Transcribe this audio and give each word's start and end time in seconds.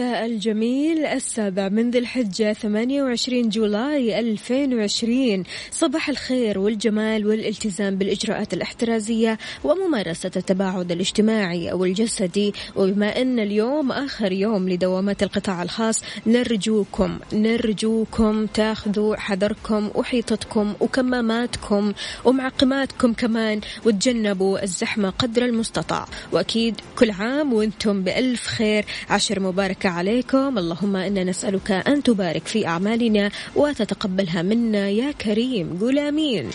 الجميل 0.00 1.06
السابع 1.06 1.68
من 1.68 1.90
ذي 1.90 1.98
الحجة 1.98 2.52
28 2.52 3.48
جولاي 3.48 4.20
2020 4.20 5.44
صباح 5.70 6.08
الخير 6.08 6.58
والجمال 6.58 7.26
والالتزام 7.26 7.96
بالإجراءات 7.96 8.54
الاحترازية 8.54 9.38
وممارسة 9.64 10.30
التباعد 10.36 10.92
الاجتماعي 10.92 11.72
أو 11.72 11.84
الجسدي 11.84 12.54
وبما 12.76 13.22
أن 13.22 13.38
اليوم 13.38 13.92
آخر 13.92 14.32
يوم 14.32 14.68
لدوامات 14.68 15.22
القطاع 15.22 15.62
الخاص 15.62 16.02
نرجوكم 16.26 17.18
نرجوكم 17.32 18.46
تاخذوا 18.46 19.16
حذركم 19.16 19.90
وحيطتكم 19.94 20.74
وكماماتكم 20.80 21.92
ومعقماتكم 22.24 23.12
كمان 23.12 23.60
وتجنبوا 23.84 24.62
الزحمة 24.62 25.10
قدر 25.10 25.44
المستطاع. 25.44 26.06
وأكيد 26.32 26.80
كل 26.98 27.10
عام 27.10 27.52
وأنتم 27.52 28.02
بألف 28.02 28.46
خير. 28.46 28.84
عشر 29.10 29.40
مباركة 29.40 29.89
عليكم. 29.90 30.58
اللهم 30.58 30.96
إنا 30.96 31.24
نسألك 31.24 31.70
أن 31.70 32.02
تبارك 32.02 32.46
في 32.46 32.66
أعمالنا 32.66 33.30
وتتقبلها 33.56 34.42
منا 34.42 34.88
يا 34.88 35.12
كريم. 35.12 35.78
قول 35.80 35.98
آمين. 35.98 36.50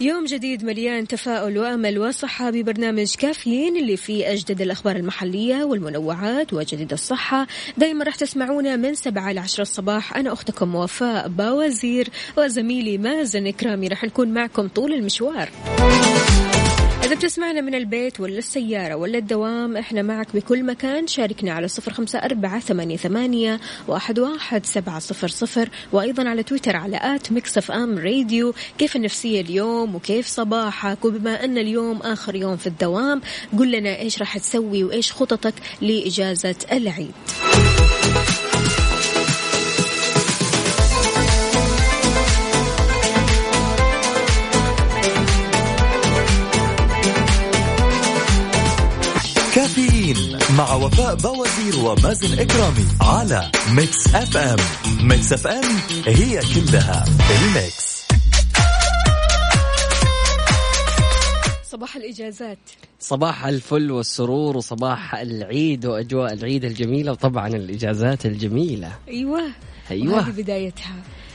يوم 0.00 0.24
جديد 0.24 0.64
مليان 0.64 1.06
تفاؤل 1.06 1.58
وأمل 1.58 1.98
وصحة 1.98 2.50
ببرنامج 2.50 3.14
كافيين 3.14 3.76
اللي 3.76 3.96
فيه 3.96 4.32
أجدد 4.32 4.60
الأخبار 4.60 4.96
المحلية 4.96 5.64
والمنوعات 5.64 6.52
وجديد 6.52 6.92
الصحة. 6.92 7.46
دائما 7.78 8.04
راح 8.04 8.14
تسمعونا 8.14 8.76
من 8.76 8.94
سبعة 8.94 9.32
ل 9.32 9.38
الصباح. 9.38 10.16
أنا 10.16 10.32
أختكم 10.32 10.74
وفاء 10.74 11.28
باوزير 11.28 12.08
وزميلي 12.38 12.98
مازن 12.98 13.46
إكرامي. 13.46 13.88
راح 13.88 14.04
نكون 14.04 14.28
معكم 14.28 14.68
طول 14.68 14.92
المشوار. 14.92 15.48
إذا 17.10 17.18
بتسمعنا 17.18 17.60
من 17.60 17.74
البيت 17.74 18.20
ولا 18.20 18.38
السيارة 18.38 18.94
ولا 18.94 19.18
الدوام 19.18 19.76
إحنا 19.76 20.02
معك 20.02 20.36
بكل 20.36 20.64
مكان. 20.64 21.06
شاركنا 21.06 21.52
على 21.52 21.68
صفر 21.68 21.92
خمسة 21.92 22.18
أربعة 22.18 22.60
ثمانية, 22.60 22.96
ثمانية 22.96 23.60
وأحد, 23.88 24.18
واحد 24.18 24.66
سبعة 24.66 24.98
صفر 24.98 25.28
صفر. 25.28 25.68
وأيضا 25.92 26.28
على 26.28 26.42
تويتر 26.42 26.76
على 26.76 27.00
at 27.02 27.32
Mix 27.32 27.70
FM 27.70 27.98
Radio. 27.98 28.54
كيف 28.78 28.96
النفسية 28.96 29.40
اليوم 29.40 29.94
وكيف 29.94 30.26
صباحك؟ 30.26 31.04
وبما 31.04 31.44
أن 31.44 31.58
اليوم 31.58 31.96
آخر 31.96 32.34
يوم 32.34 32.56
في 32.56 32.66
الدوام 32.66 33.20
قل 33.58 33.72
لنا 33.72 33.98
إيش 33.98 34.18
راح 34.18 34.38
تسوي 34.38 34.84
وإيش 34.84 35.12
خططك 35.12 35.54
لإجازة 35.80 36.56
العيد. 36.72 37.12
مع 50.58 50.74
وفاء 50.74 51.14
بوازير 51.14 51.84
ومازن 51.84 52.38
إكرامي 52.38 52.86
على 53.00 53.50
Mix 53.74 54.14
FM. 54.14 54.56
Mix 55.08 55.32
FM 55.32 55.64
هي 56.06 56.40
كلها 56.54 57.04
ال 57.30 57.44
Mix. 57.44 58.00
صباح 61.64 61.96
الإجازات. 61.96 62.58
صباح 63.00 63.46
الفل 63.46 63.90
والسرور 63.90 64.56
وصباح 64.56 65.14
العيد 65.14 65.86
وأجواء 65.86 66.32
العيد 66.32 66.64
الجميلة 66.64 67.12
وطبعا 67.12 67.48
الإجازات 67.48 68.26
الجميلة. 68.26 68.92
أيوة. 69.08 69.42
أيوة. 69.90 70.14
وهذه 70.14 70.30
بدايتها. 70.30 70.94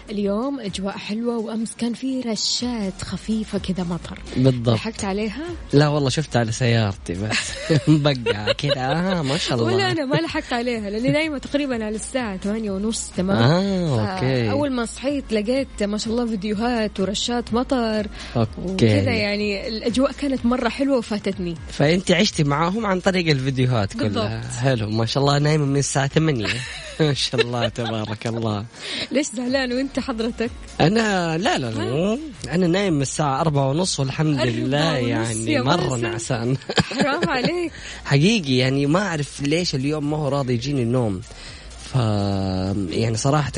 اليوم 0.09 0.59
أجواء 0.59 0.97
حلوة 0.97 1.37
وأمس 1.37 1.71
كان 1.77 1.93
في 1.93 2.21
رشات 2.21 3.01
خفيفة 3.01 3.57
كذا 3.57 3.83
مطر. 3.83 4.19
بالضبط. 4.37 4.75
لحقت 4.75 5.05
عليها؟ 5.05 5.43
لا 5.73 5.87
والله 5.87 6.09
شفتها 6.09 6.39
على 6.39 6.51
سيارتي 6.51 7.13
بس. 7.13 7.51
مبقعه 7.87 8.53
كذا. 8.53 8.73
آه 8.77 9.21
ما 9.21 9.37
شاء 9.37 9.57
الله. 9.57 9.73
ولا 9.73 9.91
أنا 9.91 10.05
ما 10.05 10.15
لحقت 10.15 10.53
عليها 10.53 10.89
لأني 10.89 11.09
نايمة 11.09 11.37
تقريبا 11.37 11.85
على 11.85 11.95
الساعة 11.95 12.37
ثمانية 12.37 12.71
ونص 12.71 13.11
تمام؟ 13.17 13.37
آه 13.37 14.15
okay. 14.15 14.51
أول 14.51 14.71
ما 14.71 14.85
صحيت 14.85 15.33
لقيت 15.33 15.83
ما 15.83 15.97
شاء 15.97 16.13
الله 16.13 16.25
فيديوهات 16.25 16.99
ورشات 16.99 17.53
مطر 17.53 18.07
وكذا 18.35 18.49
okay 18.69 18.85
يعني 18.85 19.67
الأجواء 19.67 20.11
كانت 20.11 20.45
مرة 20.45 20.69
حلوة 20.69 20.97
وفاتتني. 20.97 21.55
فأنت 21.71 22.11
عشتي 22.11 22.43
معاهم 22.43 22.85
عن 22.85 22.99
طريق 22.99 23.29
الفيديوهات 23.29 23.93
كلها. 23.93 24.07
بالضبط. 24.07 24.51
حلو. 24.61 24.89
ما 24.89 25.05
شاء 25.05 25.23
الله 25.23 25.39
نايمة 25.39 25.65
من 25.65 25.77
الساعة 25.77 26.07
8 26.07 26.47
ما 26.99 27.13
شاء 27.13 27.41
الله 27.41 27.67
تبارك 27.67 28.27
الله. 28.27 28.65
ليش 29.11 29.27
زعلان 29.35 29.73
وأنت 29.73 29.99
حضرتك؟ 29.99 30.51
أنا 30.81 31.37
لا 31.37 31.57
لا 31.57 31.71
لا. 31.71 32.17
أنا 32.51 32.67
نايم 32.67 32.93
من 32.93 33.01
الساعة 33.01 33.41
أربعة 33.41 33.69
ونص 33.69 33.99
والحمد 33.99 34.39
لله 34.39 34.97
يعني 34.97 35.61
مازن. 35.61 36.01
نعسان. 36.01 36.57
حرام 36.93 37.29
عليك. 37.29 37.71
حقيقي 38.05 38.57
يعني 38.57 38.85
ما 38.85 38.99
أعرف 39.07 39.41
ليش 39.41 39.75
اليوم 39.75 40.09
ما 40.11 40.17
هو 40.17 40.27
راضي 40.27 40.53
يجيني 40.53 40.83
النوم. 40.83 41.21
ف 41.85 41.95
يعني 42.89 43.15
صراحة 43.17 43.51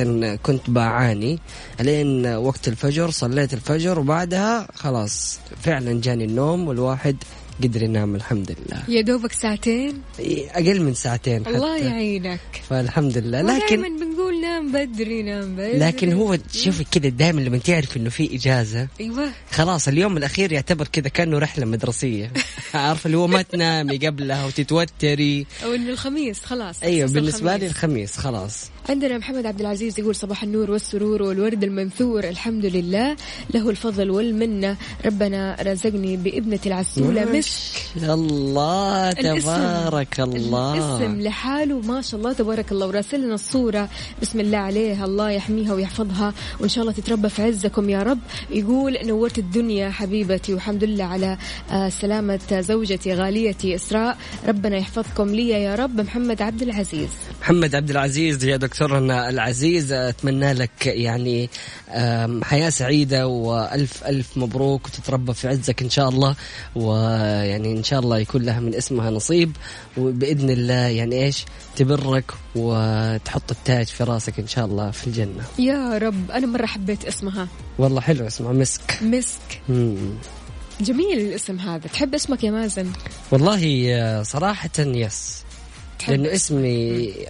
كنت 0.43 0.69
بعاني 0.69 1.39
لين 1.79 2.27
وقت 2.27 2.67
الفجر 2.67 3.09
صليت 3.09 3.53
الفجر 3.53 3.99
وبعدها 3.99 4.67
خلاص 4.75 5.39
فعلا 5.63 6.01
جاني 6.01 6.25
النوم 6.25 6.67
والواحد 6.67 7.15
قدر 7.63 7.83
ينام 7.83 8.15
الحمد 8.15 8.55
لله. 8.59 8.83
يا 8.87 9.01
دوبك 9.01 9.31
ساعتين؟ 9.31 10.01
أقل 10.19 10.81
من 10.81 10.93
ساعتين 10.93 11.45
حتى. 11.45 11.55
الله 11.55 11.77
يعينك. 11.77 12.39
فالحمد 12.69 13.17
لله. 13.17 13.41
دائما 13.41 13.65
لكن 13.65 13.99
بنقول 13.99 14.41
نام 14.41 14.71
بدري 14.71 15.23
نام 15.23 15.55
بدري. 15.55 15.77
لكن 15.77 16.13
هو 16.13 16.37
شوفي 16.53 16.83
كذا 16.83 17.09
دائما 17.09 17.41
لما 17.41 17.57
تعرف 17.57 17.97
إنه 17.97 18.09
في 18.09 18.35
إجازة 18.35 18.87
أيوه. 18.99 19.29
خلاص 19.51 19.87
اليوم 19.87 20.17
الأخير 20.17 20.51
يعتبر 20.51 20.87
كذا 20.87 21.09
كأنه 21.09 21.39
رحلة 21.39 21.65
مدرسية. 21.65 22.31
عارفه 22.73 23.07
اللي 23.07 23.17
هو 23.17 23.27
ما 23.27 23.41
تنامي 23.41 23.97
قبلها 23.97 24.45
وتتوتري. 24.45 25.45
أو 25.63 25.73
إنه 25.73 25.89
الخميس 25.89 26.39
خلاص. 26.45 26.83
أيوه 26.83 27.09
بالنسبة 27.09 27.57
لي 27.57 27.67
الخميس. 27.67 27.77
الخميس 27.77 28.17
خلاص. 28.17 28.69
عندنا 28.89 29.17
محمد 29.17 29.45
عبد 29.45 29.59
العزيز 29.59 29.99
يقول 29.99 30.15
صباح 30.15 30.43
النور 30.43 30.71
والسرور 30.71 31.23
والورد 31.23 31.63
المنثور. 31.63 32.23
الحمد 32.23 32.65
لله. 32.65 33.15
له 33.53 33.69
الفضل 33.69 34.09
والمنة. 34.09 34.75
ربنا 35.05 35.57
رزقني 35.61 36.17
بابنتي 36.17 36.69
العسولة. 36.69 37.25
مسك 37.25 37.49
الله. 38.03 39.09
الاسم. 39.11 39.39
تبارك 39.39 40.19
الله. 40.19 40.73
الاسم 40.73 41.21
لحاله. 41.21 41.79
ما 41.79 42.01
شاء 42.01 42.19
الله. 42.19 42.33
تبارك 42.33 42.71
الله. 42.71 42.87
وراسل 42.87 43.21
لنا 43.21 43.33
الصورة. 43.33 43.89
بسم 44.21 44.39
الله 44.39 44.57
عليها. 44.57 45.05
الله 45.05 45.29
يحميها 45.31 45.73
ويحفظها. 45.73 46.33
وإن 46.59 46.69
شاء 46.69 46.81
الله 46.81 46.93
تتربى 46.93 47.29
في 47.29 47.41
عزكم 47.41 47.89
يا 47.89 48.03
رب. 48.03 48.19
يقول 48.49 48.97
نورت 49.03 49.37
الدنيا 49.37 49.89
حبيبتي. 49.89 50.53
والحمد 50.53 50.83
لله 50.83 51.03
على 51.03 51.37
آه، 51.71 51.89
سلامة 51.89 52.61
زوجتي 52.61 53.13
غاليتي 53.13 53.75
إسراء. 53.75 54.17
ربنا 54.47 54.77
يحفظكم 54.77 55.35
لي 55.35 55.49
يا 55.49 55.75
رب. 55.75 56.01
محمد 56.01 56.41
عبد 56.41 56.61
العزيز. 56.61 57.09
محمد 57.41 57.75
عبد 57.75 57.89
العزيز 57.89 58.45
يا 58.45 58.57
دكتورنا 58.77 59.29
العزيز 59.29 59.91
أتمنى 59.91 60.53
لك 60.53 60.85
يعني 60.85 61.49
حياة 62.43 62.69
سعيدة 62.69 63.27
وألف 63.27 64.03
ألف 64.03 64.37
مبروك 64.37 64.85
وتتربى 64.85 65.33
في 65.33 65.47
عزك 65.47 65.81
إن 65.81 65.89
شاء 65.89 66.09
الله. 66.09 66.35
ويعني 66.75 67.71
إن 67.71 67.83
شاء 67.83 67.99
الله 67.99 68.17
يكون 68.17 68.41
لها 68.43 68.59
من 68.59 68.75
اسمها 68.75 69.09
نصيب. 69.09 69.51
وبإذن 69.97 70.49
الله 70.49 70.73
يعني 70.73 71.25
إيش 71.25 71.45
تبرك 71.75 72.31
وتحط 72.55 73.51
التاج 73.51 73.87
في 73.87 74.03
راسك 74.03 74.39
إن 74.39 74.47
شاء 74.47 74.65
الله 74.65 74.91
في 74.91 75.07
الجنة. 75.07 75.43
يا 75.59 75.97
رب 75.97 76.31
أنا 76.31 76.47
مرة 76.47 76.65
حبيت 76.65 77.05
اسمها. 77.05 77.47
والله 77.79 78.01
حلو 78.01 78.27
اسمها 78.27 78.53
مسك. 78.53 78.99
مسك. 79.01 79.61
مم. 79.69 80.13
جميل 80.81 81.19
الاسم 81.19 81.59
هذا. 81.59 81.87
تحب 81.87 82.15
اسمك 82.15 82.43
يا 82.43 82.51
مازن؟ 82.51 82.91
والله 83.31 83.87
آه، 83.89 84.23
صراحة 84.23 84.69
يس. 84.79 85.46
تحب 85.99 86.13
لأنه 86.13 86.33
اسمي 86.33 86.67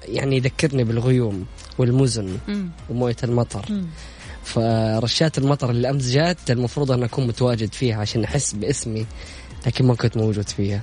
يعني 0.07 0.35
يذكرني 0.37 0.83
بالغيوم 0.83 1.45
والمزن 1.77 2.37
مم. 2.47 2.69
وموية 2.89 3.15
المطر 3.23 3.65
مم. 3.69 3.85
فرشات 4.43 5.37
المطر 5.37 5.69
اللي 5.69 5.89
أمس 5.89 6.07
جات 6.09 6.51
المفروض 6.51 6.91
ان 6.91 7.03
أكون 7.03 7.27
متواجد 7.27 7.73
فيها 7.73 7.95
عشان 7.97 8.23
أحس 8.23 8.53
باسمي 8.53 9.05
لكن 9.67 9.85
ما 9.85 9.95
كنت 9.95 10.17
موجود 10.17 10.49
فيها 10.49 10.81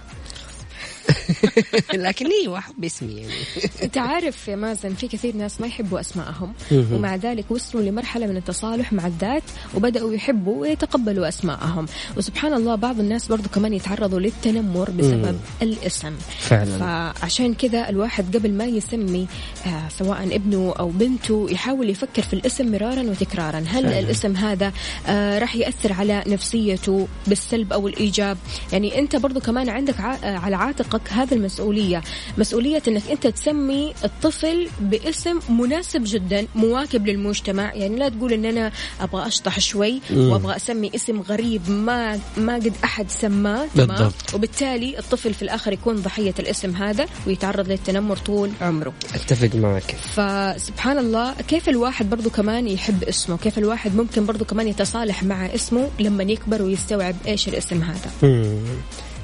لكن 1.95 2.27
أيوه 2.43 2.59
احب 2.59 2.85
اسمي 2.85 3.12
يعني. 3.15 3.33
انت 3.83 3.99
عارف 3.99 4.49
يا 4.49 4.56
مازن 4.56 4.95
في 4.95 5.09
كثير 5.09 5.37
ناس 5.37 5.61
ما 5.61 5.67
يحبوا 5.67 6.01
اسمائهم. 6.01 6.53
ومع 6.73 7.17
ذلك 7.17 7.45
وصلوا 7.51 7.83
لمرحلة 7.83 8.27
من 8.27 8.37
التصالح 8.37 8.93
مع 8.93 9.06
الذات 9.06 9.43
وبدأوا 9.75 10.15
يحبوا 10.15 10.61
ويتقبلوا 10.61 11.29
اسمائهم 11.29 11.87
وسبحان 12.17 12.55
الله 12.55 12.75
بعض 12.75 13.01
الناس 13.01 13.27
برضو 13.29 13.49
كمان 13.49 13.75
يتعرضوا 13.75 14.21
للتنمر 14.21 14.91
بسبب 14.91 15.39
الاسم. 15.62 16.12
فعلا. 16.41 16.79
فعشان 17.15 17.55
كذا 17.55 17.89
الواحد 17.89 18.37
قبل 18.37 18.53
ما 18.53 18.65
يسمي 18.65 19.27
آه 19.67 19.89
سواء 19.99 20.37
ابنه 20.37 20.75
أو 20.79 20.89
بنته 20.89 21.47
يحاول 21.51 21.91
يفكر 21.91 22.23
في 22.23 22.33
الاسم 22.33 22.73
مرارا 22.73 23.03
وتكرارا. 23.03 23.59
هل 23.59 23.83
فعلا. 23.85 23.99
الاسم 23.99 24.37
هذا 24.37 24.73
آه 25.06 25.39
راح 25.39 25.56
يأثر 25.56 25.93
على 25.93 26.23
نفسيته 26.27 27.09
بالسلب 27.27 27.73
أو 27.73 27.89
الإيجاب؟ 27.89 28.39
يعني 28.73 28.99
أنت 28.99 29.17
برضو 29.17 29.41
كمان 29.41 29.69
عندك 29.69 30.01
ع- 30.01 30.15
آه، 30.25 30.37
على 30.39 30.56
عاتقك 30.56 30.94
هذا 31.11 31.35
المسؤولية. 31.35 32.02
مسؤولية 32.38 32.82
إنك 32.88 33.11
أنت 33.11 33.26
تسمي 33.26 33.94
الطفل 34.05 34.69
باسم 34.81 35.38
مناسب 35.49 36.02
جدا 36.05 36.46
مواكب 36.55 37.06
للمجتمع. 37.06 37.75
يعني 37.75 37.96
لا 37.96 38.08
تقول 38.08 38.32
إن 38.32 38.44
أنا 38.44 38.73
أبغى 39.00 39.26
أشطح 39.26 39.61
شوي 39.61 40.00
وأبغى 40.17 40.56
أسمي 40.56 40.91
اسم 40.94 41.20
غريب 41.20 41.70
ما 41.70 42.20
ما 42.37 42.55
قد 42.55 42.73
أحد 42.85 43.11
سماه 43.11 43.67
تمام؟ 43.75 43.88
بالضبط. 43.88 44.35
وبالتالي 44.35 44.99
الطفل 44.99 45.35
في 45.35 45.43
الآخر 45.43 45.73
يكون 45.73 45.96
ضحية 45.96 46.35
الاسم 46.38 46.76
هذا 46.76 47.06
ويتعرض 47.26 47.69
للتنمر 47.69 48.17
طول 48.17 48.50
عمره. 48.61 48.93
أتفق 49.14 49.55
معك. 49.55 49.96
فسبحان 50.14 50.99
الله 50.99 51.35
كيف 51.49 51.69
الواحد 51.69 52.11
برضو 52.11 52.31
كمان 52.31 52.69
يحب 52.69 53.05
اسمه؟ 53.05 53.37
كيف 53.37 53.58
الواحد 53.58 53.96
ممكن 53.96 54.26
برضو 54.26 54.44
كمان 54.44 54.69
يتصالح 54.69 55.23
مع 55.23 55.46
اسمه 55.46 55.88
لما 56.00 56.23
يكبر 56.23 56.62
ويستوعب 56.62 57.17
إيش 57.26 57.49
الاسم 57.49 57.82
هذا. 57.82 58.11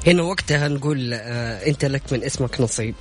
هنا 0.06 0.22
وقتها 0.22 0.68
نقول 0.68 1.14
آه 1.14 1.66
أنت 1.66 1.84
لك 1.84 2.02
من 2.12 2.24
اسمك 2.24 2.60
نصيب. 2.60 2.94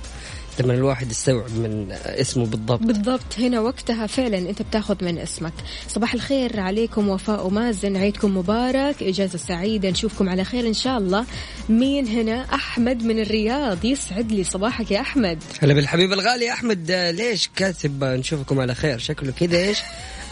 لما 0.60 0.74
الواحد 0.74 1.10
يستوعب 1.10 1.50
من 1.50 1.92
اسمه 1.92 2.46
بالضبط. 2.46 2.80
بالضبط. 2.82 3.38
هنا 3.38 3.60
وقتها 3.60 4.06
فعلا 4.06 4.38
أنت 4.38 4.62
بتاخذ 4.62 5.04
من 5.04 5.18
اسمك. 5.18 5.52
صباح 5.88 6.14
الخير 6.14 6.60
عليكم 6.60 7.08
وفاء 7.08 7.46
ومازن 7.46 7.96
عيدكم 7.96 8.36
مبارك 8.36 9.02
إجازة 9.02 9.38
سعيدة. 9.38 9.90
نشوفكم 9.90 10.28
على 10.28 10.44
خير 10.44 10.66
إن 10.66 10.74
شاء 10.74 10.98
الله. 10.98 11.24
مين 11.68 12.06
هنا؟ 12.06 12.54
أحمد 12.54 13.02
من 13.02 13.18
الرياض. 13.20 13.84
يسعد 13.84 14.32
لي 14.32 14.44
صباحك 14.44 14.90
يا 14.90 15.00
أحمد. 15.00 15.38
هلا 15.60 15.74
بالحبيب 15.74 16.12
الغالي 16.12 16.52
أحمد 16.52 16.90
آه، 16.90 17.10
ليش 17.10 17.50
كاتب؟ 17.56 18.04
آه، 18.04 18.16
نشوفكم 18.16 18.60
على 18.60 18.74
خير. 18.74 18.98
شكله 18.98 19.32
كذا 19.32 19.58
إيش؟ 19.58 19.78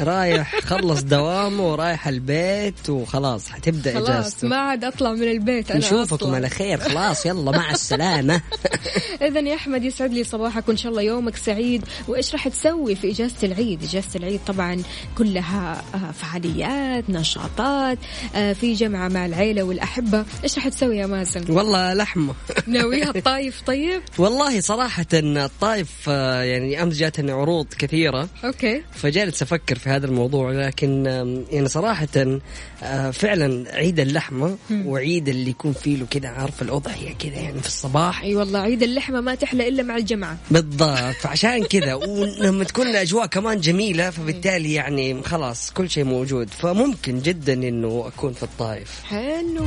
رايح 0.01 0.61
خلص 0.61 1.01
دوامه 1.01 1.73
ورايح 1.73 2.09
البيت 2.09 2.91
وخلاص 2.91 3.49
حتبدأ 3.49 3.95
خلاص 3.95 4.09
إجازته. 4.09 4.49
ما 4.49 4.57
عاد 4.57 4.85
أطلع 4.85 5.13
من 5.13 5.31
البيت 5.31 5.71
أنا 5.71 5.79
نشوفكم. 5.79 6.35
على 6.35 6.49
خير 6.49 6.79
خلاص 6.79 7.27
يلا 7.27 7.51
مع 7.51 7.71
السلامة. 7.71 8.41
اذا 9.27 9.41
يا 9.41 9.55
أحمد 9.55 9.85
يسعد 9.85 10.13
لي 10.13 10.25
صباحك 10.25 10.69
وإن 10.69 10.77
شاء 10.77 10.93
الله 10.93 11.03
يومك 11.03 11.37
سعيد. 11.37 11.85
وإيش 12.09 12.33
راح 12.33 12.49
تسوي 12.49 12.95
في 12.95 13.11
إجازة 13.11 13.35
العيد؟ 13.43 13.83
إجازة 13.83 14.09
العيد 14.17 14.41
طبعا 14.47 14.83
كلها 15.19 15.83
آه، 15.95 16.13
فعاليات 16.13 17.11
نشاطات 17.11 17.99
آه، 18.35 18.53
في 18.53 18.75
جمعة 18.75 19.09
مع 19.09 19.27
العيلة 19.27 19.63
والأحبة. 19.63 20.25
إيش 20.45 20.57
راح 20.57 20.69
تسوي 20.69 20.97
يا 20.97 21.07
مازن؟ 21.07 21.45
والله 21.49 21.95
لحمة. 21.95 22.35
ناويها 22.67 23.11
الطايف 23.17 23.63
طيب؟ 23.63 24.03
والله 24.19 24.61
صراحة 24.61 25.07
الطايف 25.15 25.91
آه، 26.09 26.43
يعني 26.43 26.83
أمس 26.83 26.95
جاتني 26.97 27.33
عروض 27.33 27.67
كثيرة. 27.79 28.29
أوكي. 28.45 28.83
فجالس 28.93 29.43
أفكر 29.43 29.79
في 29.79 29.88
هذا 29.89 30.07
الموضوع 30.07 30.53
لكن 30.53 31.07
يعني 31.51 31.69
صراحة 31.69 32.09
آه، 32.83 33.11
فعلا 33.11 33.75
عيد 33.75 34.01
اللحمة 34.01 34.57
وعيد 34.71 35.29
اللي 35.29 35.51
يكون 35.51 35.73
فيه 35.73 35.97
له 35.97 36.07
كذا 36.11 36.29
عارف 36.29 36.63
الأضحية 36.63 37.15
كذا 37.15 37.35
يعني 37.35 37.61
في 37.61 37.67
الصباح. 37.67 38.23
أي 38.23 38.37
والله 38.37 38.59
عيد 38.59 38.83
اللحمة 38.83 39.21
ما 39.21 39.35
تحلى 39.35 39.69
إلا 39.69 39.83
مع 39.83 39.97
الجمعه 39.97 40.39
بالضبط 40.51 41.15
فعشان 41.21 41.65
كذا 41.65 41.95
ولما 42.05 42.65
تكون 42.65 42.87
الأجواء 42.87 43.27
كمان 43.27 43.61
جميلة 43.61 44.11
فبالتالي 44.11 44.75
يعني 44.75 45.23
خلاص 45.23 45.71
كل 45.71 45.91
شيء 45.91 46.05
موجود. 46.05 46.49
فممكن 46.51 47.21
جدا 47.21 47.53
إنه 47.53 48.05
أكون 48.07 48.33
في 48.33 48.43
الطايف 48.43 49.03
حلو. 49.05 49.67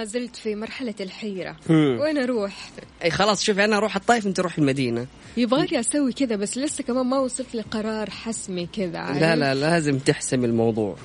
ما 0.00 0.06
زلت 0.06 0.36
في 0.36 0.54
مرحلة 0.54 0.94
الحيرة. 1.00 1.56
مم. 1.68 1.98
وين 2.00 2.18
أروح؟ 2.18 2.70
أي 3.04 3.10
خلاص 3.10 3.42
شوفي 3.42 3.64
أنا 3.64 3.76
أروح 3.76 3.96
الطايف 3.96 4.26
أنت 4.26 4.40
روح 4.40 4.58
المدينة. 4.58 5.06
يبغالي 5.36 5.80
أسوي 5.80 6.12
كذا 6.12 6.36
بس 6.36 6.58
لسه 6.58 6.84
كمان 6.84 7.06
ما 7.06 7.18
وصلت 7.18 7.54
لقرار 7.54 8.10
حسمي 8.10 8.66
كذا؟ 8.66 9.12
لا 9.20 9.36
لا 9.36 9.54
لازم 9.54 9.98
تحسم 9.98 10.44
الموضوع. 10.44 10.96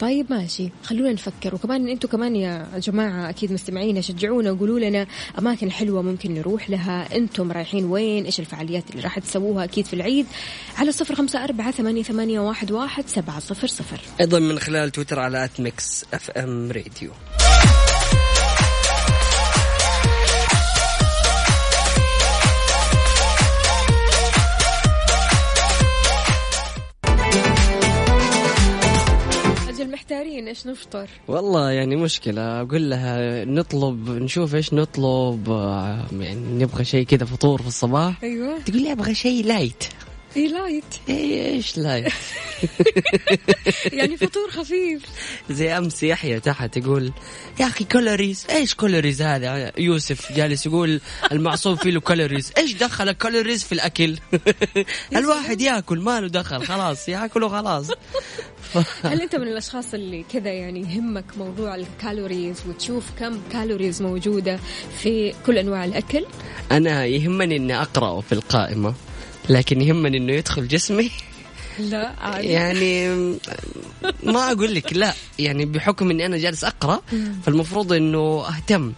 طيب 0.00 0.26
ماشي. 0.30 0.70
خلونا 0.84 1.12
نفكر. 1.12 1.54
وكمان 1.54 1.88
أنتم 1.88 2.08
كمان 2.08 2.36
يا 2.36 2.68
جماعة 2.78 3.30
أكيد 3.30 3.52
مستمعينا 3.52 4.00
شجعونا 4.00 4.50
وقولوا 4.50 4.78
لنا 4.78 5.06
أماكن 5.38 5.70
حلوة 5.70 6.02
ممكن 6.02 6.34
نروح 6.34 6.70
لها. 6.70 7.16
أنتم 7.16 7.52
رايحين 7.52 7.84
وين؟ 7.84 8.24
إيش 8.24 8.40
الفعاليات 8.40 8.90
اللي 8.90 9.02
راح 9.02 9.18
تسووها 9.18 9.64
أكيد 9.64 9.86
في 9.86 9.94
العيد؟ 9.94 10.26
على 10.76 10.92
صفر 10.92 11.14
خمسة 11.14 11.44
أربعة 11.44 11.70
ثمانية, 11.70 12.02
ثمانية 12.02 12.40
واحد, 12.40 12.70
واحد 12.72 13.08
سبعة 13.08 13.40
صفر 13.40 13.66
صفر. 13.66 14.00
أيضا 14.20 14.38
من 14.38 14.58
خلال 14.58 14.90
تويتر 14.90 15.20
على 15.20 15.44
at 15.44 15.60
Mix 15.60 16.04
FM 16.14 16.72
Radio 16.72 17.10
محتارين 30.00 30.48
إيش 30.48 30.66
نفطر؟ 30.66 31.08
والله 31.28 31.70
يعني 31.70 31.96
مشكلة 31.96 32.60
أقول 32.60 32.90
لها 32.90 33.44
نطلب 33.44 34.08
نشوف 34.10 34.54
إيش 34.54 34.74
نطلب 34.74 35.50
آه، 35.50 36.06
يعني 36.20 36.64
نبغى 36.64 36.84
شيء 36.84 37.06
كذا 37.06 37.24
فطور 37.24 37.62
في 37.62 37.68
الصباح. 37.68 38.22
أيوه. 38.22 38.58
تقول 38.58 38.82
لي 38.82 38.92
أبغى 38.92 39.14
شيء 39.14 39.44
light 39.44 39.84
اي 40.36 40.48
light 40.48 40.84
إيش 41.08 41.78
light 41.78 42.12
يعني 43.98 44.16
فطور 44.16 44.50
خفيف. 44.50 45.02
زي 45.50 45.78
أمس 45.78 46.02
يحيى 46.02 46.40
تحت 46.40 46.76
يقول 46.76 47.12
يا 47.60 47.66
أخي 47.66 47.84
calories 47.84 48.46
إيش 48.50 48.74
calories 48.74 49.22
هذا؟ 49.22 49.72
يوسف 49.78 50.32
جالس 50.32 50.66
يقول 50.66 51.00
المعصوم 51.32 51.76
فيه 51.76 51.90
له 51.90 52.00
calories 52.00 52.52
إيش 52.58 52.72
دخل 52.72 53.08
ال 53.08 53.14
calories 53.14 53.64
في 53.64 53.72
الأكل؟ 53.72 54.18
الواحد 55.16 55.60
ياكل 55.60 55.98
ما 55.98 56.20
له 56.20 56.28
دخل 56.28 56.66
خلاص 56.66 57.08
ياكل 57.08 57.42
وخلاص 57.42 57.90
هل 59.02 59.20
أنت 59.22 59.36
من 59.36 59.48
الأشخاص 59.48 59.94
اللي 59.94 60.24
كذا 60.32 60.50
يعني 60.50 60.80
يهمك 60.80 61.24
موضوع 61.38 61.74
ال 61.74 61.83
calories 61.83 62.56
وتشوف 62.68 63.04
كم 63.18 63.38
calories 63.52 64.02
موجودة 64.02 64.58
في 64.98 65.34
كل 65.46 65.58
أنواع 65.58 65.84
الأكل؟ 65.84 66.26
أنا 66.70 67.04
يهمني 67.04 67.56
إني 67.56 67.82
أقرأه 67.82 68.20
في 68.20 68.32
القائمة. 68.32 68.94
لكن 69.50 69.80
يهمني 69.80 70.16
إنه 70.16 70.32
يدخل 70.32 70.68
جسمي. 70.68 71.10
لا 71.78 72.12
عادي. 72.20 72.46
يعني 72.46 73.08
ما 74.22 74.52
أقول 74.52 74.74
لك 74.74 74.92
لا. 74.92 75.12
يعني 75.38 75.64
بحكم 75.64 76.10
إني 76.10 76.26
أنا 76.26 76.36
جالس 76.38 76.64
أقرأ 76.64 77.00
فالمفروض 77.46 77.92
إنه 77.92 78.44
أهتم. 78.48 78.92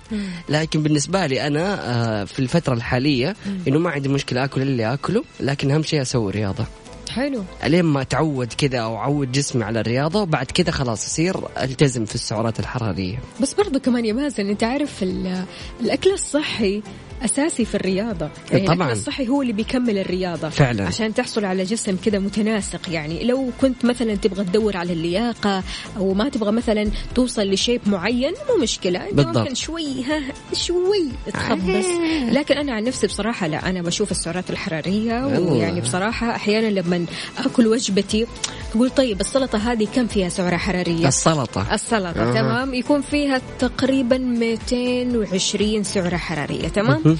لكن 0.48 0.82
بالنسبة 0.82 1.26
لي 1.26 1.46
أنا 1.46 1.80
آه، 2.20 2.24
في 2.24 2.38
الفترة 2.38 2.74
الحالية 2.74 3.36
إنه 3.68 3.78
ما 3.78 3.90
عندي 3.90 4.08
مشكلة 4.08 4.44
آكل 4.44 4.62
اللي 4.62 4.92
آكله 4.94 5.24
لكن 5.40 5.70
أهم 5.70 5.82
شيء 5.82 6.02
أسوي 6.02 6.32
رياضة. 6.32 6.66
حلو. 7.10 7.44
الين 7.64 7.84
ما 7.84 8.00
اتعود 8.02 8.52
كذا 8.52 8.78
أو 8.78 8.96
أعود 8.96 9.32
جسمي 9.32 9.64
على 9.64 9.80
الرياضة 9.80 10.20
وبعد 10.22 10.46
كذا 10.46 10.70
خلاص 10.70 11.06
اصير 11.06 11.36
ألتزم 11.62 12.04
في 12.04 12.14
السعرات 12.14 12.60
الحرارية. 12.60 13.18
بس 13.40 13.54
برضو 13.54 13.78
كمان 13.80 14.04
يا 14.04 14.12
مازن 14.12 14.48
أنت 14.48 14.64
عارف 14.64 15.02
ال- 15.02 15.44
الأكل 15.80 16.10
الصحي 16.12 16.82
أساسي 17.24 17.64
في 17.64 17.74
الرياضة. 17.74 18.28
يعني 18.52 18.66
طبعاً. 18.66 18.76
الأكل 18.76 18.92
الصحي 18.92 19.28
هو 19.28 19.42
اللي 19.42 19.52
بيكمل 19.52 19.98
الرياضة. 19.98 20.48
فعلاً. 20.48 20.86
عشان 20.86 21.14
تحصل 21.14 21.44
على 21.44 21.64
جسم 21.64 21.96
كذا 22.04 22.18
متناسق 22.18 22.80
يعني. 22.90 23.24
لو 23.24 23.50
كنت 23.60 23.84
مثلا 23.84 24.14
تبغى 24.14 24.44
تدور 24.44 24.76
على 24.76 24.92
اللياقة 24.92 25.62
أو 25.96 26.14
ما 26.14 26.28
تبغى 26.28 26.52
مثلا 26.52 26.90
توصل 27.14 27.50
لشيب 27.50 27.80
معين 27.86 28.32
مو 28.50 28.62
مشكلة. 28.62 29.04
انت 29.04 29.14
بالضبط. 29.14 29.38
ممكن 29.38 29.54
شوي 29.54 30.04
ها 30.04 30.20
شوي 30.54 31.08
تخبص. 31.32 31.86
لكن 32.32 32.54
أنا 32.58 32.72
عن 32.72 32.84
نفسي 32.84 33.06
بصراحة 33.06 33.46
لا. 33.46 33.68
أنا 33.70 33.82
بشوف 33.82 34.10
السعرات 34.10 34.50
الحرارية. 34.50 35.26
ويعني 35.26 35.80
بصراحة 35.80 36.30
أحيانا 36.30 36.80
لما 36.80 37.06
أكل 37.38 37.66
وجبتي 37.66 38.26
أقول 38.74 38.90
طيب 38.90 39.20
السلطة 39.20 39.58
هذه 39.72 39.88
كم 39.94 40.06
فيها 40.06 40.28
سعرة 40.28 40.56
حرارية؟ 40.56 41.08
السلطة. 41.08 41.74
السلطة. 41.74 42.22
أها. 42.22 42.32
تمام. 42.34 42.74
يكون 42.74 43.00
فيها 43.00 43.40
تقريبا 43.58 44.18
220 44.18 45.82
سعرة 45.82 46.16
حرارية. 46.16 46.68
تمام. 46.68 47.11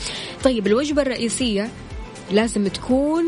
طيب 0.44 0.66
الوجبة 0.66 1.02
الرئيسية 1.02 1.68
لازم 2.32 2.68
تكون 2.68 3.24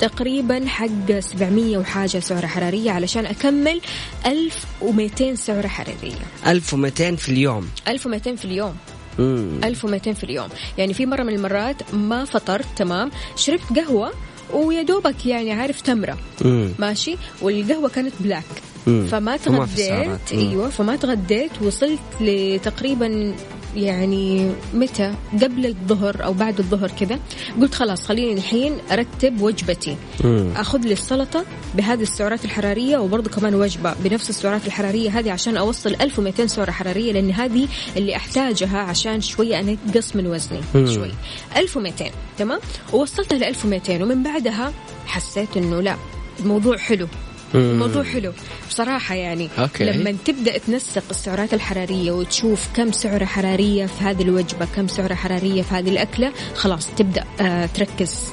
تقريبا 0.00 0.66
حق 0.66 1.18
700 1.20 1.78
وحاجة 1.78 2.18
سعرة 2.18 2.46
حرارية 2.46 2.90
علشان 2.90 3.26
أكمل 3.26 3.80
1200 4.26 5.34
سعرة 5.34 5.66
حرارية 5.66 6.24
1200 6.46 7.16
في 7.16 7.28
اليوم 7.28 7.68
1200 7.88 8.34
في 8.34 8.44
اليوم 8.44 8.74
مم. 9.18 9.60
1200 9.64 10.12
في 10.12 10.24
اليوم 10.24 10.48
يعني 10.78 10.94
في 10.94 11.06
مرة 11.06 11.22
من 11.22 11.34
المرات 11.34 11.94
ما 11.94 12.24
فطرت 12.24 12.66
تمام 12.76 13.10
شربت 13.36 13.78
قهوة 13.78 14.10
ويا 14.52 14.82
دوبك 14.82 15.26
يعني 15.26 15.52
عارف 15.52 15.80
تمرة 15.80 16.18
مم. 16.44 16.68
ماشي 16.78 17.16
والقهوة 17.42 17.88
كانت 17.88 18.12
بلاك 18.20 18.44
مم. 18.86 19.06
فما. 19.10 19.36
تغديت. 19.36 20.32
أيوه 20.32 20.68
فما 20.70 20.96
تغديت 20.96 21.50
وصلت 21.62 21.98
لتقريبا 22.20 23.34
يعني 23.76 24.50
متى؟ 24.74 25.14
قبل 25.42 25.66
الظهر 25.66 26.24
أو 26.24 26.32
بعد 26.32 26.58
الظهر 26.58 26.90
كذا. 26.90 27.18
قلت 27.60 27.74
خلاص 27.74 28.06
خليني 28.06 28.32
الحين 28.32 28.78
أرتب 28.92 29.40
وجبتي. 29.42 29.96
مم. 30.24 30.52
أخذ 30.56 30.78
لي 30.78 30.92
السلطة 30.92 31.44
بهذه 31.74 32.02
السعرات 32.02 32.44
الحرارية 32.44 32.98
وبرضه 32.98 33.30
كمان 33.30 33.54
وجبة 33.54 33.94
بنفس 34.04 34.30
السعرات 34.30 34.66
الحرارية 34.66 35.18
هذه 35.18 35.32
عشان 35.32 35.56
أوصل 35.56 35.96
1200 36.00 36.46
سعرة 36.46 36.70
حرارية 36.70 37.12
لأن 37.12 37.30
هذه 37.30 37.68
اللي 37.96 38.16
أحتاجها 38.16 38.78
عشان 38.78 39.20
شوية 39.20 39.60
انقص 39.60 40.16
من 40.16 40.26
وزني. 40.26 40.60
مم. 40.74 40.94
شوي. 40.94 41.10
1200 41.56 42.04
تمام؟ 42.38 42.60
ووصلتها 42.92 43.38
ل 43.38 43.44
1200 43.44 44.02
ومن 44.02 44.22
بعدها 44.22 44.72
حسيت 45.06 45.56
إنه 45.56 45.80
لا 45.80 45.96
الموضوع 46.40 46.76
حلو. 46.76 47.06
الموضوع 47.54 48.02
حلو. 48.02 48.32
بصراحة 48.68 49.14
يعني 49.14 49.48
أوكي. 49.58 49.84
لما 49.84 50.14
تبدأ 50.24 50.58
تنسق 50.58 51.02
السعرات 51.10 51.54
الحرارية 51.54 52.12
وتشوف 52.12 52.68
كم 52.76 52.92
سعرة 52.92 53.24
حرارية 53.24 53.86
في 53.86 54.04
هذه 54.04 54.22
الوجبة 54.22 54.66
كم 54.76 54.88
سعرة 54.88 55.14
حرارية 55.14 55.62
في 55.62 55.74
هذه 55.74 55.88
الأكلة 55.88 56.32
خلاص 56.54 56.86
تبدأ 56.96 57.24
آه 57.40 57.66
تركز. 57.66 58.32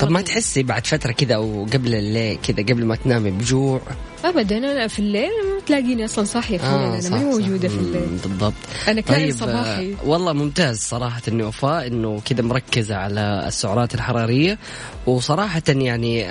طب 0.00 0.10
ما. 0.10 0.20
تحسي 0.20 0.62
بعد 0.62 0.86
فترة 0.86 1.12
كذا 1.12 1.34
أو 1.34 1.66
قبل 1.72 1.94
الليل 1.94 2.38
كذا 2.48 2.62
قبل 2.62 2.84
ما 2.84 2.96
تنامي 2.96 3.30
بجوع؟ 3.30 3.80
أبدا. 4.24 4.58
أنا 4.58 4.88
في 4.88 4.98
الليل 4.98 5.30
ما 5.54 5.60
تلاقيني 5.66 6.04
أصلا 6.04 6.24
صاحية 6.24 6.58
في 6.58 6.64
الليل 6.64 6.88
أنا 6.88 7.00
صح، 7.00 7.10
ماني 7.10 7.24
صح. 7.24 7.38
موجودة 7.38 7.68
في 7.68 7.76
الليل. 7.76 8.18
بالضبط. 8.22 8.52
أنا 8.88 9.00
كائن 9.00 9.24
طيب 9.24 9.34
صباحي. 9.36 9.92
آه، 9.92 9.96
والله 10.08 10.32
ممتاز 10.32 10.78
صراحة 10.78 11.22
إني 11.28 11.42
وفاء 11.42 11.86
إنه 11.86 12.20
كذا 12.24 12.42
مركزة 12.42 12.94
على 12.96 13.44
السعرات 13.46 13.94
الحرارية. 13.94 14.58
وصراحة 15.06 15.62
يعني 15.68 16.26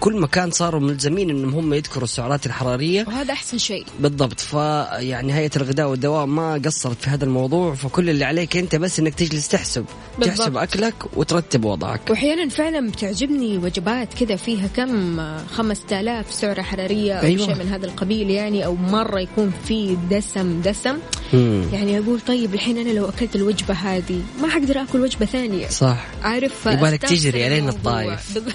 كل 0.00 0.20
مكان 0.20 0.50
صاروا 0.50 0.80
ملزمين 0.80 1.30
إنهم 1.30 1.54
هم 1.54 1.74
يذكروا 1.74 2.04
السعرات 2.04 2.46
الحرارية. 2.46 3.04
وهذا 3.08 3.32
أحسن 3.32 3.58
شيء. 3.58 3.86
بالضبط. 4.00 4.40
فيعني 4.40 5.34
هيئة 5.34 5.50
الغذاء 5.56 5.88
والدواء 5.90 6.26
ما 6.26 6.60
قصرت 6.64 7.02
في 7.02 7.10
هذا 7.10 7.24
الموضوع. 7.24 7.74
فكل 7.74 8.10
اللي 8.10 8.24
عليك 8.24 8.56
أنت 8.56 8.76
بس 8.76 8.98
إنك 8.98 9.14
تجلس 9.14 9.48
تحسب. 9.48 9.84
بالضبط. 10.18 10.38
تحسب 10.38 10.56
أكلك 10.56 10.94
وترتب 11.16 11.64
وضعك. 11.64 12.00
واحيانا 12.10 12.48
فعلا 12.48 12.90
بتعجبني 12.90 13.58
وجبات 13.58 14.14
كذا 14.14 14.36
فيها 14.36 14.66
كم 14.66 15.20
آه، 15.20 15.40
5000 15.54 16.32
سعرة 16.32 16.62
حرارية. 16.62 17.33
أيوة. 17.40 17.54
شيء 17.54 17.64
من 17.64 17.72
هذا 17.72 17.86
القبيل 17.86 18.30
يعني 18.30 18.66
أو 18.66 18.74
مرة 18.74 19.20
يكون 19.20 19.52
في 19.64 19.96
دسم 20.10 20.60
دسم 20.60 20.96
مم. 21.32 21.62
يعني 21.72 21.98
أقول 21.98 22.20
طيب 22.20 22.54
الحين 22.54 22.78
أنا 22.78 22.90
لو 22.90 23.08
أكلت 23.08 23.36
الوجبة 23.36 23.74
هذه 23.74 24.20
ما 24.42 24.48
حقدر 24.48 24.82
آكل 24.82 25.00
وجبة 25.00 25.26
ثانية 25.26 25.68
صح 25.68 26.06
عارف 26.22 26.68
أستغفر 26.68 26.96
تجري 26.96 27.58
الموضوع. 27.58 28.02
الطايف. 28.02 28.38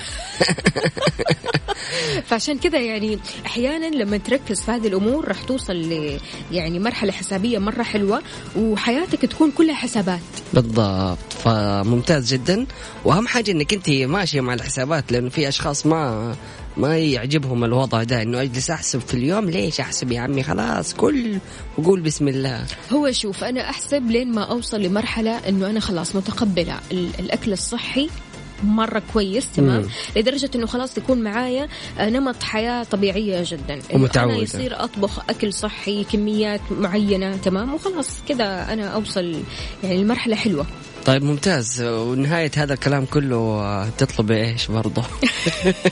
فعشان 2.27 2.57
كذا 2.57 2.79
يعني 2.79 3.19
أحيانا 3.45 3.85
لما 3.85 4.17
تركز 4.17 4.61
في 4.61 4.71
هذه 4.71 4.87
الأمور 4.87 5.27
راح 5.27 5.43
توصل 5.43 5.73
ل 5.73 6.19
يعني 6.51 6.79
مرحلة 6.79 7.11
حسابية 7.11 7.59
مرة 7.59 7.83
حلوة 7.83 8.21
وحياتك 8.55 9.21
تكون 9.21 9.51
كلها 9.51 9.75
حسابات 9.75 10.19
بالضبط 10.53 11.33
فممتاز 11.43 12.33
جدا 12.33 12.65
وأهم 13.05 13.27
حاجة 13.27 13.51
إنك 13.51 13.73
أنت 13.73 13.89
ماشية 13.89 14.41
مع 14.41 14.53
الحسابات 14.53 15.11
لأنه 15.11 15.29
في 15.29 15.47
أشخاص 15.47 15.85
ما 15.85 16.35
ما 16.77 16.97
يعجبهم 16.97 17.63
الوضع 17.63 18.03
ده 18.03 18.21
إنه 18.21 18.41
أجلس 18.41 18.69
أحسب 18.69 18.99
في 18.99 19.13
اليوم 19.13 19.49
ليش 19.49 19.79
أحسب 19.79 20.11
يا 20.11 20.19
عمي؟ 20.21 20.43
خلاص 20.43 20.93
كل 20.93 21.37
وقول 21.77 22.01
بسم 22.01 22.27
الله. 22.27 22.65
هو 22.93 23.11
شوف 23.11 23.43
أنا 23.43 23.69
أحسب 23.69 24.11
لين 24.11 24.31
ما 24.31 24.43
أوصل 24.43 24.81
لمرحلة 24.81 25.31
إنه 25.49 25.69
أنا 25.69 25.79
خلاص 25.79 26.15
متقبلة. 26.15 26.79
ال- 26.91 27.09
الأكل 27.19 27.53
الصحي 27.53 28.09
مرة 28.63 29.01
كويس 29.13 29.45
تمام؟ 29.55 29.81
مم. 29.81 29.87
لدرجة 30.15 30.49
إنه 30.55 30.65
خلاص 30.65 30.97
يكون 30.97 31.21
معايا 31.21 31.67
آه، 31.99 32.09
نمط 32.09 32.43
حياة 32.43 32.83
طبيعية 32.83 33.43
جدا. 33.47 33.73
إنه 33.73 33.83
ومتعودة. 33.93 34.33
أنا 34.33 34.41
يصير 34.43 34.83
أطبخ 34.83 35.19
أكل 35.29 35.53
صحي 35.53 36.03
كميات 36.03 36.61
معينة 36.71 37.37
تمام؟ 37.37 37.73
وخلاص 37.73 38.09
كذا 38.27 38.73
أنا 38.73 38.87
أوصل 38.87 39.35
يعني 39.83 40.03
لمرحلة 40.03 40.35
حلوة. 40.35 40.65
طيب 41.05 41.23
ممتاز. 41.23 41.81
ونهاية 41.81 42.51
هذا 42.57 42.73
الكلام 42.73 43.05
كله 43.05 43.35
آه، 43.35 43.89
تطلبي 43.97 44.43
إيش؟ 44.43 44.67
برضه. 44.67 45.03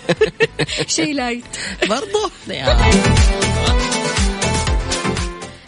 شيء 0.88 1.14
لايت 1.14 1.44
برضه؟ 1.90 2.32